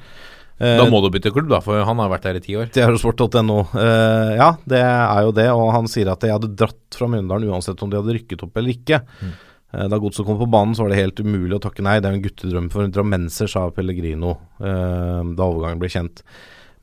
Eh, 0.62 0.76
Da 0.78 0.84
må 0.90 1.00
du 1.02 1.08
bytte 1.10 1.32
klubb, 1.34 1.48
da, 1.50 1.58
for 1.64 1.82
han 1.82 1.98
har 1.98 2.10
vært 2.12 2.22
der 2.28 2.36
i 2.38 2.44
ti 2.44 2.54
år. 2.54 2.68
Det 2.72 2.82
er 2.84 2.92
jo 2.94 3.00
sport.no. 3.02 3.60
Eh, 3.74 4.34
ja, 4.38 4.50
det 4.68 4.82
er 4.84 5.22
jo 5.26 5.32
det. 5.34 5.48
Og 5.50 5.72
han 5.74 5.88
sier 5.90 6.12
at 6.12 6.22
jeg 6.22 6.30
hadde 6.36 6.52
dratt 6.54 6.98
fra 6.98 7.08
Mjøndalen 7.10 7.50
uansett 7.50 7.82
om 7.82 7.90
de 7.90 7.98
hadde 7.98 8.14
rykket 8.20 8.44
opp 8.46 8.56
eller 8.60 8.76
ikke. 8.76 9.00
Eh, 9.22 9.32
da 9.72 9.98
Godset 10.00 10.26
kom 10.28 10.40
på 10.40 10.50
banen, 10.52 10.74
så 10.76 10.84
var 10.84 10.92
det 10.92 11.00
helt 11.00 11.20
umulig 11.24 11.56
å 11.56 11.62
takke 11.64 11.84
nei. 11.84 11.98
Det 12.00 12.08
er 12.08 12.16
jo 12.16 12.20
en 12.20 12.26
guttedrøm 12.26 12.66
for 12.72 12.84
en 12.84 12.92
drammenser, 12.92 13.48
sa 13.48 13.68
Pellegrino 13.72 14.34
eh, 14.60 15.22
da 15.32 15.46
overgangen 15.46 15.80
ble 15.80 15.90
kjent. 15.92 16.20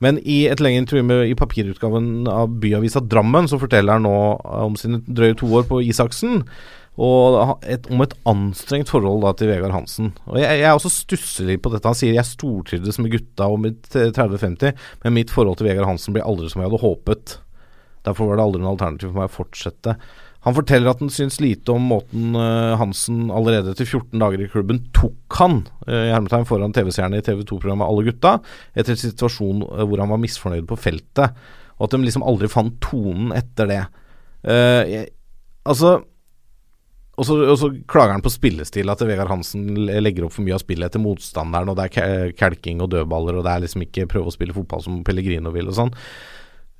Men 0.00 0.16
i 0.24 0.42
et 0.48 0.60
lengre 0.64 0.80
intervju 0.80 1.28
i 1.28 1.36
papirutgaven 1.36 2.28
av 2.32 2.54
byavisa 2.62 3.02
Drammen, 3.04 3.48
så 3.50 3.60
forteller 3.60 3.98
han 3.98 4.06
nå 4.08 4.14
om 4.64 4.78
sine 4.80 5.02
drøye 5.04 5.36
to 5.38 5.50
år 5.58 5.66
på 5.68 5.82
Isaksen. 5.84 6.40
Og 7.00 7.36
et, 7.62 7.86
om 7.92 8.02
et 8.02 8.14
anstrengt 8.28 8.90
forhold 8.92 9.22
da 9.24 9.30
til 9.38 9.48
Vegard 9.52 9.72
Hansen. 9.72 10.10
Og 10.26 10.40
Jeg, 10.40 10.58
jeg 10.60 10.72
også 10.74 10.90
stusser 10.92 11.46
litt 11.48 11.62
på 11.64 11.70
dette. 11.72 11.86
Han 11.88 11.96
sier 11.96 12.16
jeg 12.16 12.28
stortrivdes 12.28 12.98
med 13.00 13.12
gutta 13.14 13.46
og 13.52 13.62
mitt 13.62 13.94
eh, 13.94 14.10
30-50, 14.16 14.74
men 15.04 15.16
mitt 15.16 15.32
forhold 15.32 15.60
til 15.60 15.70
Vegard 15.70 15.88
Hansen 15.88 16.16
blir 16.16 16.26
aldri 16.26 16.50
som 16.50 16.60
jeg 16.60 16.68
hadde 16.72 16.82
håpet. 16.82 17.36
Derfor 18.08 18.30
var 18.30 18.40
det 18.40 18.48
aldri 18.48 18.64
noe 18.64 18.74
alternativ 18.74 19.12
for 19.12 19.20
meg 19.20 19.30
å 19.30 19.36
fortsette. 19.36 19.96
Han 20.46 20.56
forteller 20.56 20.88
at 20.88 21.02
han 21.02 21.12
syns 21.12 21.36
lite 21.42 21.74
om 21.74 21.88
måten 21.90 22.36
eh, 22.38 22.74
Hansen 22.80 23.28
allerede 23.34 23.74
til 23.76 23.88
14 23.88 24.22
dager 24.22 24.40
i 24.40 24.48
klubben 24.48 24.82
tok 24.96 25.36
han 25.40 25.58
eh, 25.86 26.06
i 26.08 26.12
hermetegn 26.14 26.46
foran 26.48 26.72
TV-seerne 26.76 27.20
i 27.20 27.24
TV 27.24 27.42
2-programmet 27.44 27.84
Alle 27.84 28.06
gutta, 28.08 28.38
etter 28.72 28.96
en 28.96 29.02
situasjon 29.02 29.66
eh, 29.66 29.84
hvor 29.84 30.00
han 30.00 30.12
var 30.12 30.22
misfornøyd 30.22 30.68
på 30.70 30.80
feltet. 30.80 31.36
Og 31.76 31.88
at 31.88 31.96
de 31.96 32.00
liksom 32.06 32.24
aldri 32.24 32.48
fant 32.52 32.78
tonen 32.84 33.34
etter 33.36 33.68
det. 33.68 33.82
Uh, 34.40 35.04
altså 35.68 35.98
og 37.20 37.26
så, 37.28 37.34
og 37.52 37.56
så 37.60 37.68
klager 37.90 38.14
han 38.14 38.22
på 38.24 38.32
spillestil, 38.32 38.88
at 38.88 39.02
Vegard 39.04 39.28
Hansen 39.28 39.66
legger 39.76 40.24
opp 40.24 40.32
for 40.32 40.46
mye 40.46 40.54
av 40.56 40.62
spillet 40.62 40.88
etter 40.88 41.02
motstanderen, 41.04 41.68
og 41.68 41.76
det 41.76 41.88
er 42.00 42.30
kelking 42.38 42.80
og 42.80 42.88
dødballer, 42.94 43.36
og 43.36 43.44
det 43.44 43.52
er 43.52 43.64
liksom 43.66 43.84
ikke 43.84 44.06
prøve 44.08 44.30
å 44.30 44.32
spille 44.32 44.56
fotball 44.56 44.80
som 44.86 45.02
Pellegrino 45.04 45.52
vil 45.52 45.68
og 45.68 45.76
sånn. 45.76 45.92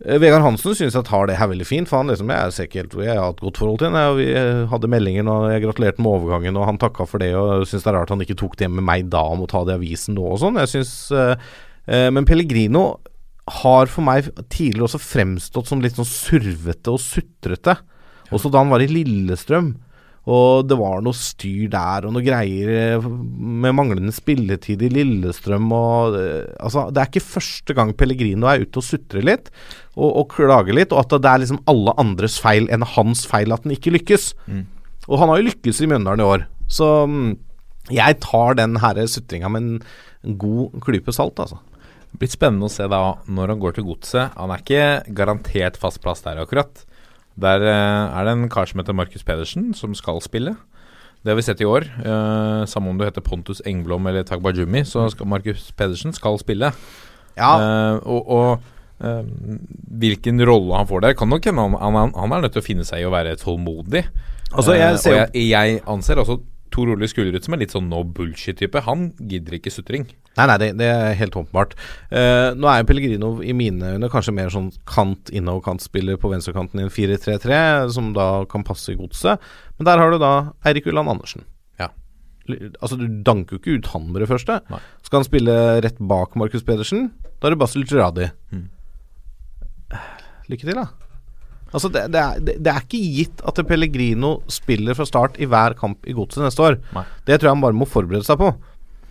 Eh, 0.01 0.17
Vegard 0.17 0.45
Hansen 0.47 0.73
syns 0.77 0.95
jeg 0.97 1.05
tar 1.05 1.29
det 1.29 1.37
her 1.37 1.51
veldig 1.51 1.67
fint, 1.69 1.89
for 1.89 2.01
han 2.01 2.09
liksom, 2.09 2.31
jeg 2.33 2.55
ser 2.57 2.69
ikke 2.69 2.81
helt 2.81 2.95
jeg 3.05 3.19
har 3.21 3.35
et 3.35 3.43
godt 3.45 3.61
forhold 3.61 3.83
til 3.83 3.93
ham. 3.93 4.17
Vi 4.17 4.29
eh, 4.33 4.63
hadde 4.71 4.91
meldinger 4.93 5.29
og 5.29 5.51
jeg 5.53 5.65
gratulerte 5.67 6.05
med 6.05 6.15
overgangen, 6.15 6.57
og 6.57 6.69
han 6.71 6.81
takka 6.81 7.05
for 7.09 7.21
det, 7.21 7.35
og 7.37 7.67
syns 7.69 7.85
det 7.85 7.93
er 7.93 7.99
rart 7.99 8.15
han 8.15 8.25
ikke 8.25 8.39
tok 8.41 8.57
det 8.61 8.71
med 8.73 8.87
meg 8.87 9.11
da 9.13 9.27
om 9.35 9.45
å 9.45 9.51
ta 9.51 9.63
det 9.67 9.77
i 9.77 9.81
avisen 9.83 10.17
nå 10.17 10.25
og 10.33 10.41
sånn. 10.41 10.57
Jeg 10.63 10.73
synes, 10.73 10.95
eh, 11.13 11.53
eh, 11.91 12.09
Men 12.15 12.29
Pellegrino 12.29 12.87
har 13.61 13.91
for 13.91 14.07
meg 14.07 14.31
tidligere 14.49 14.89
også 14.89 15.03
fremstått 15.03 15.69
som 15.69 15.85
litt 15.85 15.99
sånn 15.99 16.09
survete 16.09 16.93
og 16.93 17.01
sutrete. 17.03 17.77
Også 18.31 18.51
da 18.51 18.63
han 18.63 18.73
var 18.73 18.81
i 18.81 18.89
Lillestrøm. 18.89 19.75
Og 20.31 20.69
det 20.69 20.77
var 20.77 21.01
noe 21.03 21.17
styr 21.17 21.71
der 21.73 22.05
og 22.07 22.13
noe 22.13 22.23
greier 22.23 23.01
med 23.03 23.75
manglende 23.75 24.13
spilletid 24.15 24.83
i 24.85 24.91
Lillestrøm 24.93 25.71
og 25.73 26.19
Altså, 26.61 26.85
det 26.93 27.01
er 27.01 27.09
ikke 27.09 27.25
første 27.25 27.75
gang 27.75 27.95
Pellegrino 27.97 28.47
er 28.47 28.63
ute 28.63 28.83
og 28.83 28.87
sutrer 28.87 29.25
litt 29.25 29.49
og, 30.01 30.11
og 30.23 30.33
klager 30.33 30.77
litt, 30.77 30.95
og 30.95 31.05
at 31.05 31.15
det 31.21 31.31
er 31.31 31.43
liksom 31.45 31.63
alle 31.71 31.95
andres 32.01 32.39
feil 32.43 32.69
enn 32.73 32.87
hans 32.97 33.27
feil 33.29 33.53
at 33.55 33.67
den 33.67 33.77
ikke 33.77 33.93
lykkes. 33.99 34.33
Og 35.11 35.21
han 35.21 35.33
har 35.33 35.41
jo 35.41 35.49
lykkes 35.51 35.83
i 35.83 35.89
Mjøndalen 35.91 36.23
i 36.25 36.29
år, 36.29 36.47
så 36.71 36.91
mm, 37.11 37.33
jeg 37.91 38.21
tar 38.23 38.57
den 38.59 38.79
her 38.83 39.01
sutringa 39.11 39.51
med 39.51 39.67
en, 39.67 39.83
god 40.37 40.75
klype 40.85 41.13
salt, 41.17 41.39
altså. 41.41 41.57
Det 42.11 42.19
blir 42.21 42.29
spennende 42.29 42.67
å 42.67 42.73
se 42.73 42.85
da 42.91 42.99
når 43.31 43.55
han 43.55 43.61
går 43.63 43.77
til 43.77 43.87
godset. 43.87 44.35
Han 44.37 44.51
er 44.53 44.61
ikke 44.61 45.15
garantert 45.17 45.79
fast 45.81 46.03
plass 46.03 46.21
der 46.25 46.43
akkurat. 46.43 46.83
Der 47.41 47.63
eh, 47.65 48.19
er 48.19 48.27
det 48.27 48.35
en 48.35 48.51
kar 48.53 48.69
som 48.69 48.83
heter 48.83 48.97
Markus 48.99 49.25
Pedersen, 49.25 49.71
som 49.79 49.95
skal 49.97 50.21
spille. 50.21 50.57
Det 51.23 51.33
har 51.33 51.39
vi 51.39 51.45
sett 51.47 51.63
i 51.63 51.69
år. 51.69 51.87
Eh, 51.87 52.67
samme 52.69 52.93
om 52.93 52.99
du 52.99 53.07
heter 53.07 53.25
Pontus 53.25 53.63
Engblom 53.69 54.11
eller 54.11 54.27
Tagbajumi, 54.29 54.83
så 54.89 55.07
skal 55.13 55.31
Markus 55.31 55.71
Pedersen 55.79 56.13
skal 56.17 56.37
spille. 56.43 56.73
Ja. 57.39 57.53
Eh, 57.55 57.97
og 58.05 58.29
og 58.29 58.69
hvilken 59.01 60.43
rolle 60.45 60.77
han 60.77 60.89
får 60.91 61.05
der, 61.07 61.17
kan 61.17 61.31
nok 61.33 61.47
hende 61.49 61.65
han, 61.65 61.77
han, 61.81 62.15
han 62.15 62.37
er 62.37 62.45
nødt 62.45 62.57
til 62.57 62.63
å 62.63 62.67
finne 62.67 62.85
seg 62.87 63.03
i 63.03 63.09
å 63.09 63.13
være 63.15 63.39
tålmodig. 63.41 64.05
Altså, 64.51 64.75
jeg 64.77 64.97
Eh, 64.97 64.99
ser 65.01 65.15
uh, 65.15 65.21
jeg, 65.21 65.51
jeg 65.53 65.83
anser 65.91 66.21
altså 66.21 66.41
Tor 66.71 66.91
Ole 66.93 67.09
Skulerud 67.11 67.43
som 67.43 67.55
en 67.57 67.63
litt 67.63 67.73
sånn 67.75 67.89
no 67.91 68.03
bullshit-type. 68.07 68.83
Han 68.87 69.09
gidder 69.19 69.57
ikke 69.59 69.73
sutring. 69.75 70.07
Nei, 70.39 70.47
nei, 70.47 70.57
det, 70.63 70.69
det 70.79 70.87
er 70.87 71.17
helt 71.19 71.35
åpenbart. 71.39 71.75
Uh, 72.13 72.55
nå 72.55 72.69
er 72.71 72.81
jo 72.81 72.89
Pellegrino 72.91 73.31
i 73.43 73.55
mine 73.57 73.97
øyne 73.97 74.11
kanskje 74.13 74.35
mer 74.37 74.53
sånn 74.55 74.71
kant 74.89 75.33
innover-kantspiller 75.35 76.21
på 76.23 76.31
venstrekanten 76.31 76.83
i 76.83 76.87
en 76.87 76.93
4-3-3, 76.95 77.59
som 77.95 78.13
da 78.15 78.29
kan 78.51 78.67
passe 78.67 78.95
i 78.95 78.99
godset. 78.99 79.43
Men 79.79 79.91
der 79.91 80.03
har 80.03 80.15
du 80.15 80.21
da 80.23 80.35
Eirik 80.71 80.87
Ulland 80.91 81.11
Andersen. 81.11 81.43
Ja. 81.83 81.91
Altså, 82.79 83.01
du 83.01 83.09
danker 83.27 83.57
jo 83.57 83.63
ikke 83.63 83.81
ut 83.81 83.91
han 83.97 84.07
med 84.13 84.23
det 84.23 84.31
første. 84.31 84.61
Nei. 84.71 84.83
Skal 85.07 85.23
han 85.25 85.27
spille 85.27 85.57
rett 85.83 85.99
bak 85.99 86.39
Markus 86.39 86.67
Pedersen, 86.67 87.11
da 87.41 87.51
er 87.51 87.57
det 87.57 87.63
Basil 87.65 87.87
Gerradi. 87.89 88.31
Mm. 88.55 88.69
Lykke 90.51 90.67
til, 90.67 90.79
da. 90.81 91.11
Altså, 91.71 91.91
det, 91.93 92.09
det, 92.11 92.21
er, 92.21 92.41
det, 92.51 92.71
er 92.73 92.83
ikke 92.83 93.03
gitt 93.15 93.43
at 93.47 93.61
Pellegrino 93.69 94.41
spiller 94.51 94.97
fra 94.99 95.07
start 95.07 95.39
i 95.39 95.47
hver 95.51 95.77
kamp 95.79 96.07
i 96.09 96.15
godset 96.17 96.43
neste 96.43 96.65
år. 96.67 96.81
Nei. 96.97 97.05
Det 97.29 97.39
tror 97.39 97.51
jeg 97.51 97.57
han 97.57 97.67
bare 97.67 97.79
må 97.79 97.87
forberede 97.87 98.27
seg 98.27 98.41
på. 98.41 98.51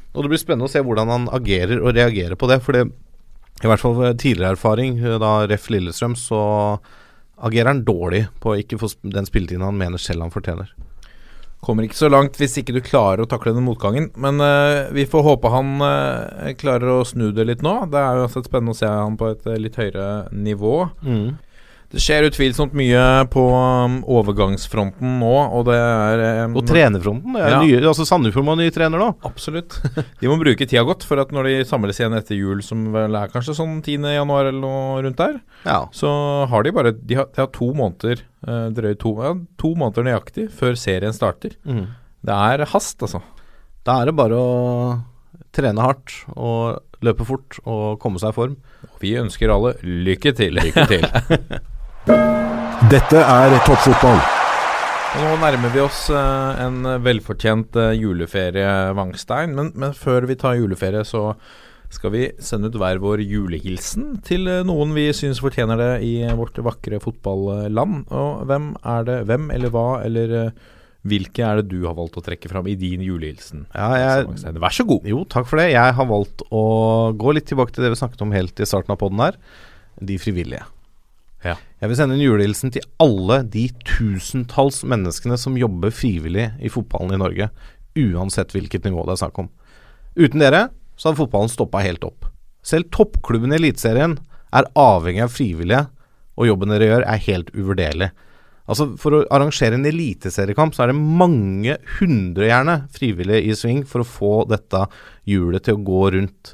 Og 0.09 0.25
det 0.25 0.31
blir 0.31 0.41
spennende 0.41 0.67
å 0.67 0.71
se 0.71 0.81
hvordan 0.83 1.11
han 1.13 1.29
agerer 1.35 1.79
og 1.79 1.93
reagerer 1.95 2.35
på 2.39 2.49
det. 2.51 2.59
For 2.65 2.75
det, 2.75 2.89
i 3.63 3.69
hvert 3.69 3.83
fall 3.83 4.01
tidligere 4.19 4.57
erfaring, 4.57 4.99
da 5.23 5.33
Ref 5.47 5.69
Lillestrøm, 5.71 6.17
så 6.19 6.41
agerer 7.47 7.71
han 7.71 7.85
dårlig 7.87 8.25
på 8.43 8.51
å 8.51 8.59
ikke 8.59 8.79
få 8.81 8.91
den 9.07 9.27
spilletiden 9.29 9.63
han 9.63 9.79
mener 9.79 10.01
selv 10.01 10.25
han 10.25 10.33
fortjener. 10.33 10.73
Kommer 11.59 11.83
ikke 11.83 11.99
så 11.99 12.07
langt 12.07 12.37
hvis 12.39 12.55
ikke 12.61 12.73
du 12.77 12.79
klarer 12.83 13.25
å 13.25 13.27
takle 13.29 13.51
den 13.55 13.65
motgangen. 13.67 14.07
Men 14.15 14.39
uh, 14.39 14.87
vi 14.95 15.03
får 15.09 15.25
håpe 15.25 15.51
han 15.51 15.75
uh, 15.83 16.53
klarer 16.59 16.93
å 16.93 17.07
snu 17.07 17.29
det 17.35 17.49
litt 17.49 17.65
nå. 17.65 17.75
Det 17.91 17.99
er 17.99 18.21
uansett 18.23 18.47
spennende 18.47 18.75
å 18.75 18.79
se 18.79 18.87
han 18.87 19.19
på 19.19 19.33
et 19.33 19.43
eh, 19.49 19.59
litt 19.59 19.75
høyere 19.79 20.29
nivå. 20.31 20.75
Det 21.89 21.97
skjer 22.03 22.27
utvilsomt 22.27 22.75
mye 22.77 23.01
på 23.33 23.41
um, 23.49 23.95
overgangsfronten 24.05 25.15
nå, 25.23 25.31
og 25.57 25.63
det 25.65 25.77
er 25.81 26.21
um, 26.45 26.57
Og 26.59 26.67
trenerfronten. 26.69 27.33
Det 27.33 27.41
er 27.41 27.55
Ja. 27.55 27.61
nye, 27.63 27.79
altså 27.89 28.05
Sandefjord 28.05 28.45
må 28.45 28.53
ha 28.53 28.59
ny 28.61 28.67
trener 28.75 29.01
nå. 29.01 29.07
Absolutt. 29.25 29.79
De 30.21 30.29
må 30.29 30.35
bruke 30.37 30.67
tida 30.69 30.83
godt, 30.85 31.01
for 31.09 31.17
at 31.23 31.31
når 31.33 31.49
de 31.49 31.55
samles 31.65 31.97
igjen 31.97 32.13
etter 32.13 32.37
jul, 32.37 32.61
som 32.61 32.91
vel 32.93 33.17
er 33.17 33.31
kanskje 33.33 33.55
sånn 33.57 33.79
10. 33.81 34.05
januar 34.19 34.51
eller 34.51 34.61
noe 34.61 35.01
rundt 35.01 35.17
der, 35.17 35.39
Ja. 35.65 35.79
så 35.91 36.11
har 36.51 36.63
de 36.63 36.71
bare 36.77 36.91
De 36.93 37.15
har, 37.17 37.25
de 37.33 37.41
har 37.41 37.49
to 37.57 37.71
måneder, 37.73 38.21
uh, 38.47 38.69
drøy 38.69 38.93
to, 39.01 39.15
ja, 39.25 39.33
to 39.57 39.73
måneder 39.73 40.05
nøyaktig, 40.11 40.49
før 40.53 40.77
serien 40.77 41.11
starter. 41.17 41.57
Mm. 41.65 41.87
Det 42.23 42.35
er 42.37 42.65
hast, 42.69 42.99
altså. 43.01 43.23
Da 43.87 44.01
er 44.03 44.11
det 44.11 44.15
bare 44.19 44.37
å 44.37 45.01
trene 45.55 45.81
hardt 45.81 46.13
og 46.37 46.83
løpe 47.01 47.25
fort 47.25 47.57
og 47.65 47.97
komme 48.03 48.19
seg 48.21 48.29
i 48.29 48.37
form. 48.37 48.55
Vi 49.01 49.15
ønsker 49.17 49.49
alle 49.49 49.73
lykke 49.81 50.35
til. 50.37 50.53
Lykke 50.59 50.85
til. 50.91 51.07
Dette 52.07 53.19
er 53.19 53.55
toppfotball. 53.67 54.19
Og 55.09 55.23
nå 55.25 55.31
nærmer 55.41 55.71
vi 55.73 55.81
oss 55.83 56.05
eh, 56.13 56.61
en 56.63 56.85
velfortjent 57.03 57.75
eh, 57.81 57.95
juleferie, 57.97 58.69
Vangstein. 58.95 59.55
Men, 59.57 59.71
men 59.75 59.95
før 59.97 60.27
vi 60.29 60.37
tar 60.39 60.59
juleferie, 60.59 61.01
så 61.07 61.33
skal 61.89 62.13
vi 62.13 62.23
sende 62.45 62.69
ut 62.69 62.77
hver 62.79 63.01
vår 63.01 63.23
julehilsen 63.25 64.19
til 64.25 64.47
eh, 64.47 64.61
noen 64.67 64.93
vi 64.95 65.07
syns 65.17 65.41
fortjener 65.43 65.81
det 65.81 65.91
i 66.05 66.13
vårt 66.37 66.61
vakre 66.63 67.01
fotballand. 67.03 68.05
Og 68.13 68.45
hvem 68.47 68.71
er 68.95 69.07
det, 69.09 69.19
hvem 69.27 69.49
eller 69.57 69.75
hva 69.75 69.87
eller 70.05 70.35
hvilke 71.09 71.43
er 71.47 71.61
det 71.61 71.69
du 71.71 71.83
har 71.87 71.97
valgt 71.97 72.19
å 72.19 72.23
trekke 72.23 72.51
fram 72.51 72.67
i 72.69 72.77
din 72.79 73.03
julehilsen? 73.03 73.67
Ja, 73.73 73.91
jeg, 73.97 74.57
Vær 74.61 74.75
så 74.75 74.85
god. 74.87 75.07
jo, 75.09 75.25
takk 75.27 75.49
for 75.49 75.59
det. 75.59 75.71
Jeg 75.73 75.99
har 75.99 76.09
valgt 76.09 76.45
å 76.53 76.65
gå 77.17 77.35
litt 77.35 77.49
tilbake 77.49 77.75
til 77.75 77.87
det 77.87 77.95
vi 77.95 78.01
snakket 78.03 78.23
om 78.27 78.35
helt 78.35 78.59
i 78.61 78.67
starten 78.67 78.95
av 78.95 79.01
poden 79.01 79.25
her. 79.25 79.39
De 79.99 80.19
frivillige. 80.21 80.67
Ja. 81.45 81.55
Jeg 81.79 81.91
vil 81.91 81.99
sende 81.99 82.17
en 82.17 82.23
julehilsen 82.23 82.73
til 82.75 82.83
alle 82.99 83.41
de 83.47 83.69
tusentalls 83.87 84.81
menneskene 84.87 85.37
som 85.39 85.57
jobber 85.59 85.93
frivillig 85.95 86.49
i 86.59 86.71
fotballen 86.71 87.15
i 87.15 87.21
Norge. 87.21 87.49
Uansett 87.99 88.51
hvilket 88.55 88.87
nivå 88.87 89.05
det 89.07 89.15
er 89.15 89.21
snakk 89.23 89.39
om. 89.45 89.51
Uten 90.19 90.43
dere 90.43 90.67
så 90.99 91.09
hadde 91.09 91.21
fotballen 91.21 91.51
stoppa 91.51 91.83
helt 91.85 92.03
opp. 92.03 92.27
Selv 92.65 92.89
toppklubben 92.91 93.53
i 93.55 93.59
Eliteserien 93.59 94.17
er 94.55 94.67
avhengig 94.77 95.23
av 95.23 95.31
frivillige, 95.31 95.85
og 96.39 96.49
jobben 96.49 96.73
dere 96.73 96.89
gjør 96.89 97.05
er 97.07 97.23
helt 97.27 97.53
uvurderlig. 97.55 98.09
Altså 98.69 98.91
For 99.01 99.15
å 99.15 99.23
arrangere 99.33 99.79
en 99.79 99.87
eliteseriekamp 99.89 100.75
så 100.75 100.85
er 100.85 100.91
det 100.91 100.99
mange 100.99 101.79
hundre 101.97 102.51
gjerne 102.51 102.75
frivillige 102.93 103.49
i 103.49 103.55
sving 103.57 103.81
for 103.87 104.03
å 104.03 104.07
få 104.07 104.33
dette 104.49 104.83
hjulet 105.29 105.65
til 105.65 105.79
å 105.79 105.85
gå 105.87 106.03
rundt. 106.15 106.53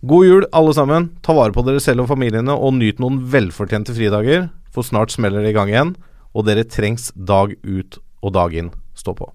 God 0.00 0.26
jul, 0.26 0.46
alle 0.52 0.74
sammen. 0.76 1.08
Ta 1.24 1.34
vare 1.36 1.54
på 1.56 1.64
dere 1.66 1.80
selv 1.80 2.04
og 2.04 2.10
familiene, 2.12 2.52
og 2.52 2.76
nyt 2.76 3.00
noen 3.02 3.22
velfortjente 3.32 3.96
fridager, 3.96 4.50
for 4.72 4.84
snart 4.84 5.14
smeller 5.14 5.44
det 5.44 5.54
i 5.54 5.56
gang 5.56 5.72
igjen. 5.72 5.94
Og 6.36 6.44
dere 6.48 6.66
trengs 6.68 7.10
dag 7.16 7.54
ut 7.64 8.00
og 8.20 8.34
dag 8.36 8.56
inn. 8.56 8.72
Stå 8.96 9.16
på. 9.16 9.30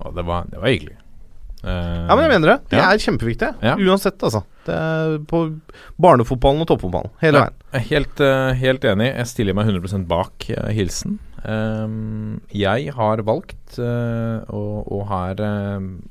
Det, 0.00 0.24
var, 0.24 0.48
det 0.48 0.60
var 0.60 0.72
hyggelig. 0.72 0.96
Eh, 1.64 2.06
Ja, 2.06 2.14
men 2.16 2.24
jeg 2.26 2.32
mener 2.40 2.52
det. 2.52 2.68
De 2.70 2.76
Ja. 2.76 2.90
er 2.92 2.98
kjempeviktige. 2.98 3.54
Ja. 3.62 3.76
Uansett, 3.76 4.18
altså. 4.22 4.44
Det 4.66 4.74
er 4.74 5.18
på 5.26 5.60
barnefotballen 6.00 6.60
og 6.62 6.68
toppfotballen. 6.68 7.10
Hele 7.22 7.38
Ja, 7.38 7.44
veien. 7.46 7.54
jeg 7.72 7.80
er 7.80 7.88
helt, 7.94 8.20
eh, 8.20 8.52
helt 8.54 8.84
enig. 8.84 9.16
Jeg 9.16 9.26
stiller 9.26 9.54
meg 9.54 9.66
100 9.66 10.06
bak 10.06 10.50
eh, 10.50 10.72
hilsen. 10.74 11.18
Ehm, 11.46 12.40
jeg 12.52 12.92
har 12.92 13.18
valgt, 13.22 13.78
og, 13.78 14.86
og 14.90 15.06
her, 15.08 15.36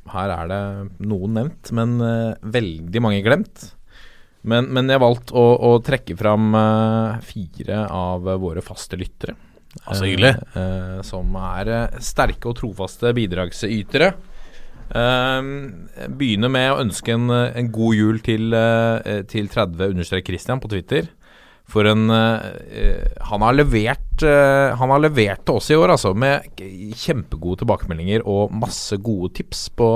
her 0.07 0.29
er 0.31 0.47
det 0.47 0.61
noen 1.05 1.33
nevnt, 1.35 1.71
men 1.75 1.97
veldig 2.41 3.01
mange 3.01 3.21
glemt. 3.25 3.73
Men, 4.45 4.69
men 4.71 4.87
jeg 4.87 4.99
har 4.99 5.03
valgt 5.07 5.31
å, 5.33 5.43
å 5.59 5.83
trekke 5.83 6.15
fram 6.15 6.53
fire 7.25 7.81
av 7.89 8.21
våre 8.39 8.61
faste 8.63 8.95
lyttere. 8.95 9.35
Altså 9.89 10.05
hyggelig. 10.07 10.35
Som 11.03 11.35
er 11.35 11.89
sterke 11.99 12.47
og 12.47 12.55
trofaste 12.61 13.11
bidragsytere. 13.17 14.13
Um, 14.93 15.87
begynner 16.13 16.51
med 16.53 16.69
å 16.69 16.81
ønske 16.83 17.15
en, 17.15 17.29
eh, 17.33 17.57
en 17.57 17.71
god 17.73 17.95
jul 17.97 18.19
til, 18.21 18.53
eh, 18.53 19.23
til 19.25 19.49
30-Christian 19.49 20.61
på 20.61 20.69
Twitter. 20.69 21.09
For 21.65 21.87
en 21.89 22.11
eh, 22.13 23.07
Han 23.25 23.41
har 23.41 23.55
levert 23.55 24.21
Han 24.21 24.91
har 24.93 24.99
levert 25.01 25.43
til 25.43 25.55
oss 25.55 25.71
i 25.71 25.75
år, 25.75 25.89
altså, 25.89 26.13
med 26.13 26.45
kjempegode 26.55 27.63
tilbakemeldinger 27.63 28.21
og 28.21 28.53
masse 28.53 28.95
gode 29.01 29.33
tips 29.33 29.69
på, 29.75 29.89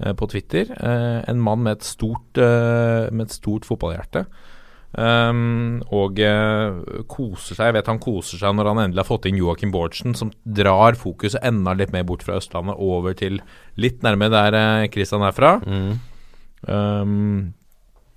på 0.00 0.28
Twitter. 0.28 0.72
En 1.28 1.38
mann 1.38 1.62
med 1.62 1.76
et 1.76 1.84
stort, 1.84 2.34
med 2.34 3.22
et 3.28 3.30
stort 3.30 3.68
fotballhjerte. 3.68 4.24
Um, 4.96 5.82
og 5.92 6.16
uh, 6.24 7.02
koser 7.10 7.52
seg. 7.52 7.68
Jeg 7.68 7.76
vet 7.76 7.90
han 7.90 8.00
koser 8.00 8.40
seg 8.40 8.54
når 8.56 8.70
han 8.70 8.78
endelig 8.86 9.02
har 9.02 9.10
fått 9.10 9.28
inn 9.28 9.36
Joakim 9.36 9.74
Bårdsen, 9.74 10.16
som 10.16 10.30
drar 10.56 10.96
fokuset 10.96 11.44
enda 11.44 11.74
litt 11.76 11.92
mer 11.92 12.06
bort 12.08 12.24
fra 12.24 12.38
Østlandet, 12.40 12.80
over 12.80 13.16
til 13.18 13.42
litt 13.76 14.00
nærme 14.06 14.30
der 14.32 14.56
Kristian 14.88 14.96
Christian 14.96 15.26
er 15.28 15.36
fra. 15.36 15.52
Um, 16.66 17.52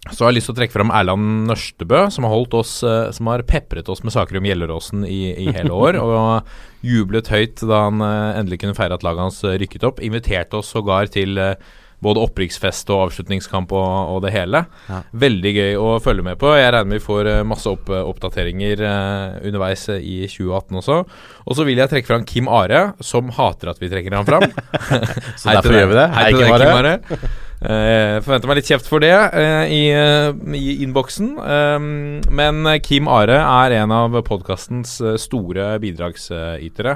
så 0.08 0.24
har 0.24 0.32
jeg 0.32 0.38
lyst 0.38 0.48
til 0.48 0.56
å 0.56 0.60
trekke 0.62 0.74
fram 0.78 0.94
Erland 0.96 1.50
Nørstebø, 1.50 2.06
som 2.16 2.24
har 2.24 2.32
holdt 2.32 2.56
oss 2.56 2.78
uh, 2.88 3.12
Som 3.14 3.28
har 3.28 3.44
pepret 3.46 3.92
oss 3.92 4.00
med 4.06 4.16
saker 4.16 4.40
om 4.40 4.48
Gjelleråsen 4.48 5.04
i, 5.04 5.20
i 5.36 5.52
hele 5.52 5.76
år. 5.76 6.00
Og 6.06 6.88
jublet 6.88 7.28
høyt 7.28 7.60
da 7.68 7.84
han 7.90 8.00
endelig 8.00 8.62
kunne 8.64 8.78
feire 8.80 8.96
at 8.96 9.04
laget 9.04 9.28
hans 9.28 9.44
rykket 9.44 9.84
opp. 9.92 10.00
Inviterte 10.00 10.64
oss 10.64 10.72
sågar 10.72 11.12
til 11.12 11.36
eh, 11.44 11.60
både 12.04 12.24
opprykksfest 12.24 12.90
og 12.94 13.08
avslutningskamp 13.08 13.74
og, 13.76 14.14
og 14.16 14.22
det 14.26 14.34
hele. 14.36 14.64
Ja. 14.88 15.02
Veldig 15.26 15.54
gøy 15.56 15.80
å 15.80 15.90
følge 16.04 16.26
med 16.26 16.40
på. 16.42 16.54
Jeg 16.58 16.72
regner 16.76 16.90
med 16.90 17.00
vi 17.00 17.06
får 17.06 17.32
eh, 17.32 17.44
masse 17.48 17.70
opp, 17.72 17.92
oppdateringer 17.92 18.86
eh, 18.88 19.36
underveis 19.50 19.88
eh, 19.92 20.00
i 20.04 20.16
2018 20.28 20.82
også. 20.84 21.02
Og 21.46 21.60
så 21.60 21.68
vil 21.68 21.82
jeg 21.82 21.92
trekke 21.92 22.12
fram 22.12 22.26
Kim 22.30 22.50
Are, 22.52 22.90
som 23.04 23.32
hater 23.36 23.74
at 23.74 23.84
vi 23.84 23.92
trekker 23.92 24.16
ham 24.16 24.28
fram. 24.28 24.48
Så 25.40 25.52
derfor 25.52 25.76
gjør 25.76 25.94
vi 25.94 26.00
det. 26.00 26.10
Hei 26.16 26.26
til 26.32 26.42
Kim 26.44 26.50
deg, 26.50 26.68
Are. 26.68 26.98
Kim 27.06 27.20
Are. 27.20 27.48
Eh, 27.60 28.22
forventer 28.24 28.48
meg 28.48 28.62
litt 28.62 28.70
kjeft 28.72 28.88
for 28.88 29.04
det 29.04 29.12
eh, 29.12 29.72
i, 29.76 29.82
eh, 29.92 30.30
i 30.56 30.78
innboksen. 30.86 31.34
Um, 31.36 31.90
men 32.32 32.64
Kim 32.86 33.10
Are 33.12 33.42
er 33.42 33.76
en 33.82 33.92
av 33.92 34.16
podkastens 34.28 34.96
eh, 35.04 35.18
store 35.20 35.74
bidragsytere. 35.84 36.96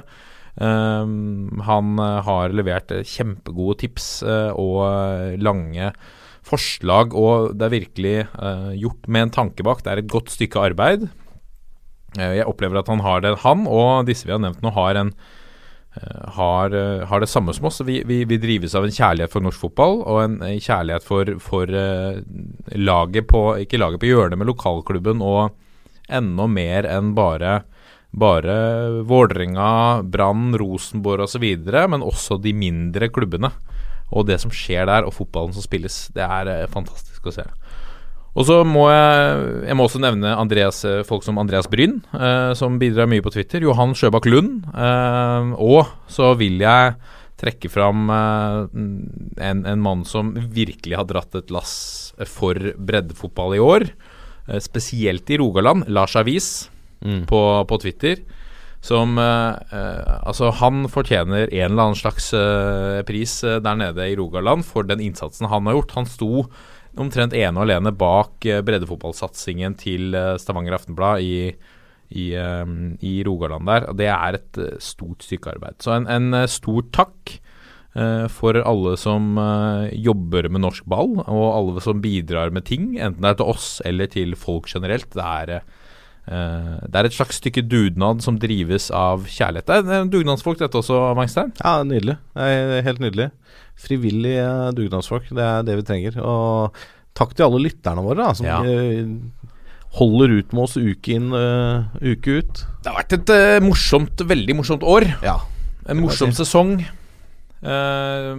Um, 0.54 1.62
han 1.66 1.98
eh, 1.98 2.20
har 2.28 2.54
levert 2.54 2.92
eh, 2.94 3.02
kjempegode 3.10 3.80
tips 3.82 4.22
eh, 4.22 4.52
og 4.54 5.40
lange 5.42 5.90
forslag, 6.46 7.16
og 7.18 7.56
det 7.58 7.66
er 7.66 7.72
virkelig 7.72 8.16
gjort 8.76 9.06
med 9.08 9.26
en 9.26 9.32
tanke 9.32 9.64
bak. 9.64 9.80
Det 9.80 9.94
er 9.94 10.02
et 10.02 10.10
godt 10.12 10.28
stykke 10.34 10.60
arbeid. 10.60 11.06
Jeg 12.20 12.44
opplever 12.46 12.82
at 12.82 12.92
han 12.92 13.00
har 13.02 13.24
det, 13.24 13.32
han 13.46 13.64
og 13.64 14.04
disse 14.10 14.28
vi 14.28 14.34
har 14.36 14.42
nevnt 14.44 14.60
nå, 14.62 14.74
har 14.76 15.00
en 15.00 15.14
har, 16.36 16.76
har 17.08 17.24
det 17.24 17.30
samme 17.32 17.56
som 17.56 17.70
oss. 17.70 17.80
Vi, 17.88 18.02
vi, 18.04 18.20
vi 18.28 18.42
drives 18.44 18.76
av 18.76 18.84
en 18.84 18.92
kjærlighet 18.92 19.32
for 19.32 19.46
norsk 19.46 19.64
fotball 19.64 20.02
og 20.02 20.20
en 20.20 20.36
kjærlighet 20.42 21.08
for, 21.08 21.32
for 21.40 21.72
laget 22.76 23.30
på 23.32 23.44
Ikke 23.64 23.80
laget 23.80 24.04
på 24.04 24.12
hjørnet, 24.12 24.36
men 24.42 24.52
lokalklubben 24.52 25.24
og 25.24 25.56
enda 26.12 26.50
mer 26.52 26.90
enn 26.92 27.16
bare 27.16 27.62
bare 28.14 28.56
Vålerenga, 29.10 30.04
Brann, 30.06 30.54
Rosenborg 30.60 31.26
osv., 31.26 31.46
men 31.90 32.06
også 32.06 32.38
de 32.42 32.54
mindre 32.54 33.10
klubbene. 33.14 33.50
Og 34.14 34.28
det 34.30 34.40
som 34.44 34.54
skjer 34.54 34.86
der, 34.90 35.08
og 35.08 35.16
fotballen 35.16 35.56
som 35.56 35.66
spilles. 35.66 36.06
Det 36.14 36.22
er 36.22 36.52
eh, 36.52 36.70
fantastisk 36.70 37.26
å 37.26 37.34
se. 37.34 37.46
Og 38.34 38.46
så 38.50 38.60
må 38.66 38.88
jeg, 38.90 39.42
jeg 39.70 39.78
må 39.78 39.86
også 39.88 40.02
nevne 40.02 40.36
Andreas, 40.38 40.84
eh, 40.90 41.02
folk 41.06 41.26
som 41.26 41.38
Andreas 41.42 41.70
Bryn, 41.70 42.00
eh, 42.14 42.54
som 42.58 42.78
bidrar 42.82 43.10
mye 43.10 43.26
på 43.26 43.34
Twitter. 43.34 43.66
Johan 43.66 43.94
Sjøbakk 43.98 44.30
Lund. 44.30 44.70
Eh, 44.70 45.54
og 45.58 45.90
så 46.12 46.34
vil 46.38 46.62
jeg 46.62 46.96
trekke 47.42 47.70
fram 47.74 48.10
eh, 48.14 48.60
en, 49.50 49.64
en 49.70 49.82
mann 49.82 50.06
som 50.06 50.34
virkelig 50.38 51.00
har 51.00 51.10
dratt 51.10 51.38
et 51.38 51.54
lass 51.54 51.74
for 52.30 52.58
breddefotball 52.78 53.58
i 53.58 53.64
år. 53.64 53.88
Eh, 54.48 54.62
spesielt 54.62 55.30
i 55.34 55.42
Rogaland. 55.42 55.90
Lars 55.90 56.18
Avis 56.20 56.52
Mm. 57.04 57.26
på, 57.28 57.42
på 57.68 57.78
Twitter. 57.84 58.24
Som 58.84 59.18
eh, 59.18 59.56
eh, 59.72 60.16
Altså, 60.28 60.52
han 60.60 60.88
fortjener 60.92 61.48
en 61.48 61.72
eller 61.72 61.88
annen 61.88 62.00
slags 62.00 62.34
eh, 62.36 63.00
pris 63.08 63.40
der 63.44 63.78
nede 63.80 64.10
i 64.12 64.18
Rogaland 64.20 64.66
for 64.68 64.88
den 64.88 65.04
innsatsen 65.04 65.48
han 65.52 65.70
har 65.70 65.80
gjort. 65.80 65.96
Han 66.00 66.10
sto 66.10 66.48
omtrent 67.00 67.34
ene 67.34 67.58
og 67.58 67.66
alene 67.66 67.94
bak 67.96 68.44
breddefotballsatsingen 68.68 69.74
til 69.82 70.14
Stavanger 70.38 70.76
Aftenblad 70.78 71.24
i, 71.26 71.48
i, 72.14 72.26
i 72.38 73.14
Rogaland 73.26 73.66
der. 73.66 73.88
Det 73.98 74.10
er 74.14 74.38
et 74.38 74.60
stort 74.84 75.26
stykke 75.26 75.56
arbeid. 75.56 75.80
Så 75.82 75.96
en, 75.96 76.06
en 76.06 76.44
stor 76.46 76.86
takk 76.94 77.40
for 78.30 78.60
alle 78.62 78.94
som 79.02 79.40
jobber 80.06 80.52
med 80.54 80.62
norsk 80.62 80.86
ball, 80.90 81.16
og 81.24 81.48
alle 81.50 81.82
som 81.82 82.02
bidrar 82.02 82.54
med 82.54 82.68
ting, 82.70 82.92
enten 82.94 83.26
det 83.26 83.32
er 83.32 83.42
til 83.42 83.52
oss 83.56 83.68
eller 83.90 84.14
til 84.14 84.38
folk 84.38 84.70
generelt. 84.70 85.10
Det 85.18 85.26
er 85.26 85.66
det 86.26 86.96
er 86.96 87.08
et 87.10 87.16
slags 87.16 87.42
stykke 87.42 87.66
dugnad 87.68 88.22
som 88.24 88.38
drives 88.40 88.86
av 88.96 89.26
kjærlighet. 89.28 89.68
Det 89.68 89.76
er 89.76 89.88
det 89.90 90.12
dugnadsfolk 90.14 90.62
dette 90.62 90.80
også, 90.80 91.02
Wangstein. 91.18 91.52
Ja, 91.60 91.82
nydelig. 91.84 92.16
Det 92.38 92.84
helt 92.88 93.02
nydelig. 93.04 93.30
Frivillige 93.84 94.48
dugnadsfolk, 94.78 95.28
det 95.36 95.44
er 95.44 95.66
det 95.68 95.76
vi 95.82 95.86
trenger. 95.90 96.20
Og 96.24 96.78
takk 97.18 97.36
til 97.36 97.48
alle 97.48 97.62
lytterne 97.66 98.06
våre, 98.06 98.22
da, 98.24 98.34
som 98.40 98.48
Ja. 98.48 98.62
eh, 98.64 99.04
holder 100.00 100.40
ut 100.40 100.54
med 100.54 100.64
oss 100.64 100.78
uke 100.78 101.14
inn, 101.14 101.30
uh, 101.34 101.86
uke 102.02 102.40
ut. 102.40 102.64
Det 102.82 102.90
har 102.90 103.04
vært 103.04 103.14
et 103.14 103.30
uh, 103.30 103.60
morsomt, 103.62 104.24
veldig 104.26 104.56
morsomt 104.58 104.82
år. 104.82 105.06
Ja. 105.22 105.36
En 105.86 106.00
morsom 106.02 106.32
sesong. 106.34 106.80
Eh, 107.64 108.30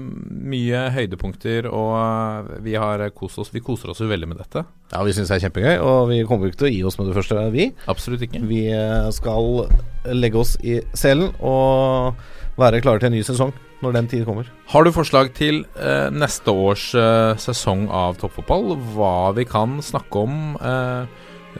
mye 0.44 0.80
høydepunkter, 0.92 1.64
og 1.72 1.92
eh, 1.96 2.56
vi 2.66 2.74
har 2.76 3.00
kost 3.16 3.40
oss. 3.40 3.50
Vi 3.54 3.62
koser 3.64 3.92
oss 3.92 4.02
jo 4.04 4.08
veldig 4.10 4.28
med 4.28 4.40
dette. 4.42 4.66
Ja, 4.92 5.00
vi 5.06 5.14
syns 5.16 5.30
det 5.32 5.38
er 5.38 5.46
kjempegøy, 5.46 5.76
og 5.80 6.10
vi 6.10 6.20
kommer 6.28 6.50
ikke 6.50 6.60
til 6.60 6.68
å 6.68 6.74
gi 6.74 6.82
oss 6.84 6.98
med 7.00 7.08
det 7.08 7.16
første, 7.16 7.46
vi. 7.54 7.70
Absolutt 7.88 8.26
ikke. 8.26 8.42
Vi 8.50 8.66
eh, 8.68 9.08
skal 9.16 9.64
legge 10.12 10.42
oss 10.42 10.58
i 10.60 10.76
selen 10.92 11.32
og 11.40 12.20
være 12.60 12.82
klare 12.84 13.00
til 13.00 13.08
en 13.08 13.16
ny 13.16 13.22
sesong 13.24 13.54
når 13.80 13.96
den 13.96 14.10
tid 14.12 14.26
kommer. 14.28 14.50
Har 14.70 14.84
du 14.84 14.92
forslag 14.94 15.32
til 15.36 15.64
uh, 15.74 16.06
neste 16.14 16.52
års 16.52 16.84
uh, 16.96 17.34
sesong 17.40 17.88
av 17.92 18.20
toppfotball? 18.20 18.76
Hva 18.94 19.32
vi 19.36 19.44
kan 19.48 19.80
snakke 19.84 20.22
om? 20.22 20.36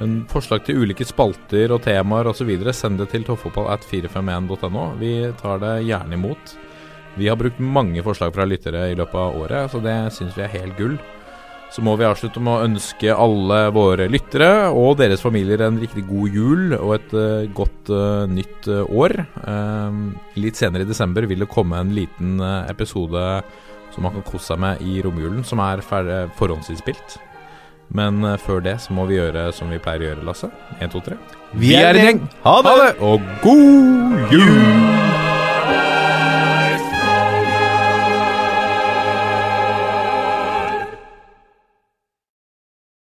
En 0.05 0.15
forslag 0.31 0.65
til 0.65 0.85
ulike 0.85 1.05
spalter 1.09 1.75
og 1.75 1.83
temaer 1.85 2.31
osv. 2.31 2.53
Send 2.73 3.03
det 3.03 3.11
til 3.13 3.27
toppfotballat451.no. 3.27 4.87
Vi 5.03 5.13
tar 5.41 5.61
det 5.65 5.75
gjerne 5.89 6.17
imot. 6.17 6.55
Vi 7.15 7.29
har 7.31 7.39
brukt 7.39 7.61
mange 7.63 8.03
forslag 8.03 8.35
fra 8.35 8.47
lyttere 8.49 8.89
i 8.91 8.97
løpet 8.99 9.19
av 9.21 9.37
året, 9.39 9.71
så 9.71 9.81
det 9.83 9.95
syns 10.17 10.35
vi 10.35 10.43
er 10.47 10.55
helt 10.57 10.79
gull. 10.79 10.97
Så 11.75 11.83
må 11.83 11.97
vi 11.99 12.07
avslutte 12.07 12.39
med 12.43 12.55
å 12.55 12.67
ønske 12.69 13.11
alle 13.11 13.59
våre 13.75 14.07
lyttere 14.07 14.69
og 14.71 15.01
deres 15.01 15.23
familier 15.25 15.65
en 15.65 15.81
riktig 15.83 16.05
god 16.07 16.37
jul 16.37 16.77
og 16.77 16.93
et 16.95 17.15
uh, 17.19 17.49
godt 17.51 17.91
uh, 17.91 18.31
nytt 18.31 18.69
uh, 18.71 18.85
år. 18.95 19.17
Eh, 19.43 19.97
litt 20.39 20.59
senere 20.59 20.87
i 20.87 20.91
desember 20.91 21.27
vil 21.27 21.43
det 21.43 21.51
komme 21.51 21.81
en 21.81 21.91
liten 21.97 22.39
episode 22.71 23.43
som 23.95 24.07
man 24.07 24.15
kan 24.15 24.27
kose 24.27 24.53
seg 24.53 24.63
med 24.63 24.83
i 24.87 25.01
romjulen, 25.03 25.43
som 25.47 25.63
er 25.63 25.83
forhåndsinnspilt. 25.83 27.19
Men 27.95 28.23
før 28.43 28.63
det 28.65 28.79
så 28.83 28.95
må 28.97 29.05
vi 29.07 29.21
gjøre 29.21 29.51
som 29.55 29.71
vi 29.71 29.79
pleier 29.83 30.03
å 30.03 30.09
gjøre, 30.09 30.27
Lasse. 30.27 30.51
Én, 30.81 30.91
to, 30.91 31.03
tre. 31.05 31.19
Vi 31.55 31.77
er 31.79 31.95
en 31.95 32.09
gjeng. 32.09 32.25
Ha 32.47 32.57
det! 32.67 32.91
Og 33.03 33.31
god 33.45 34.35
jul! 34.35 35.24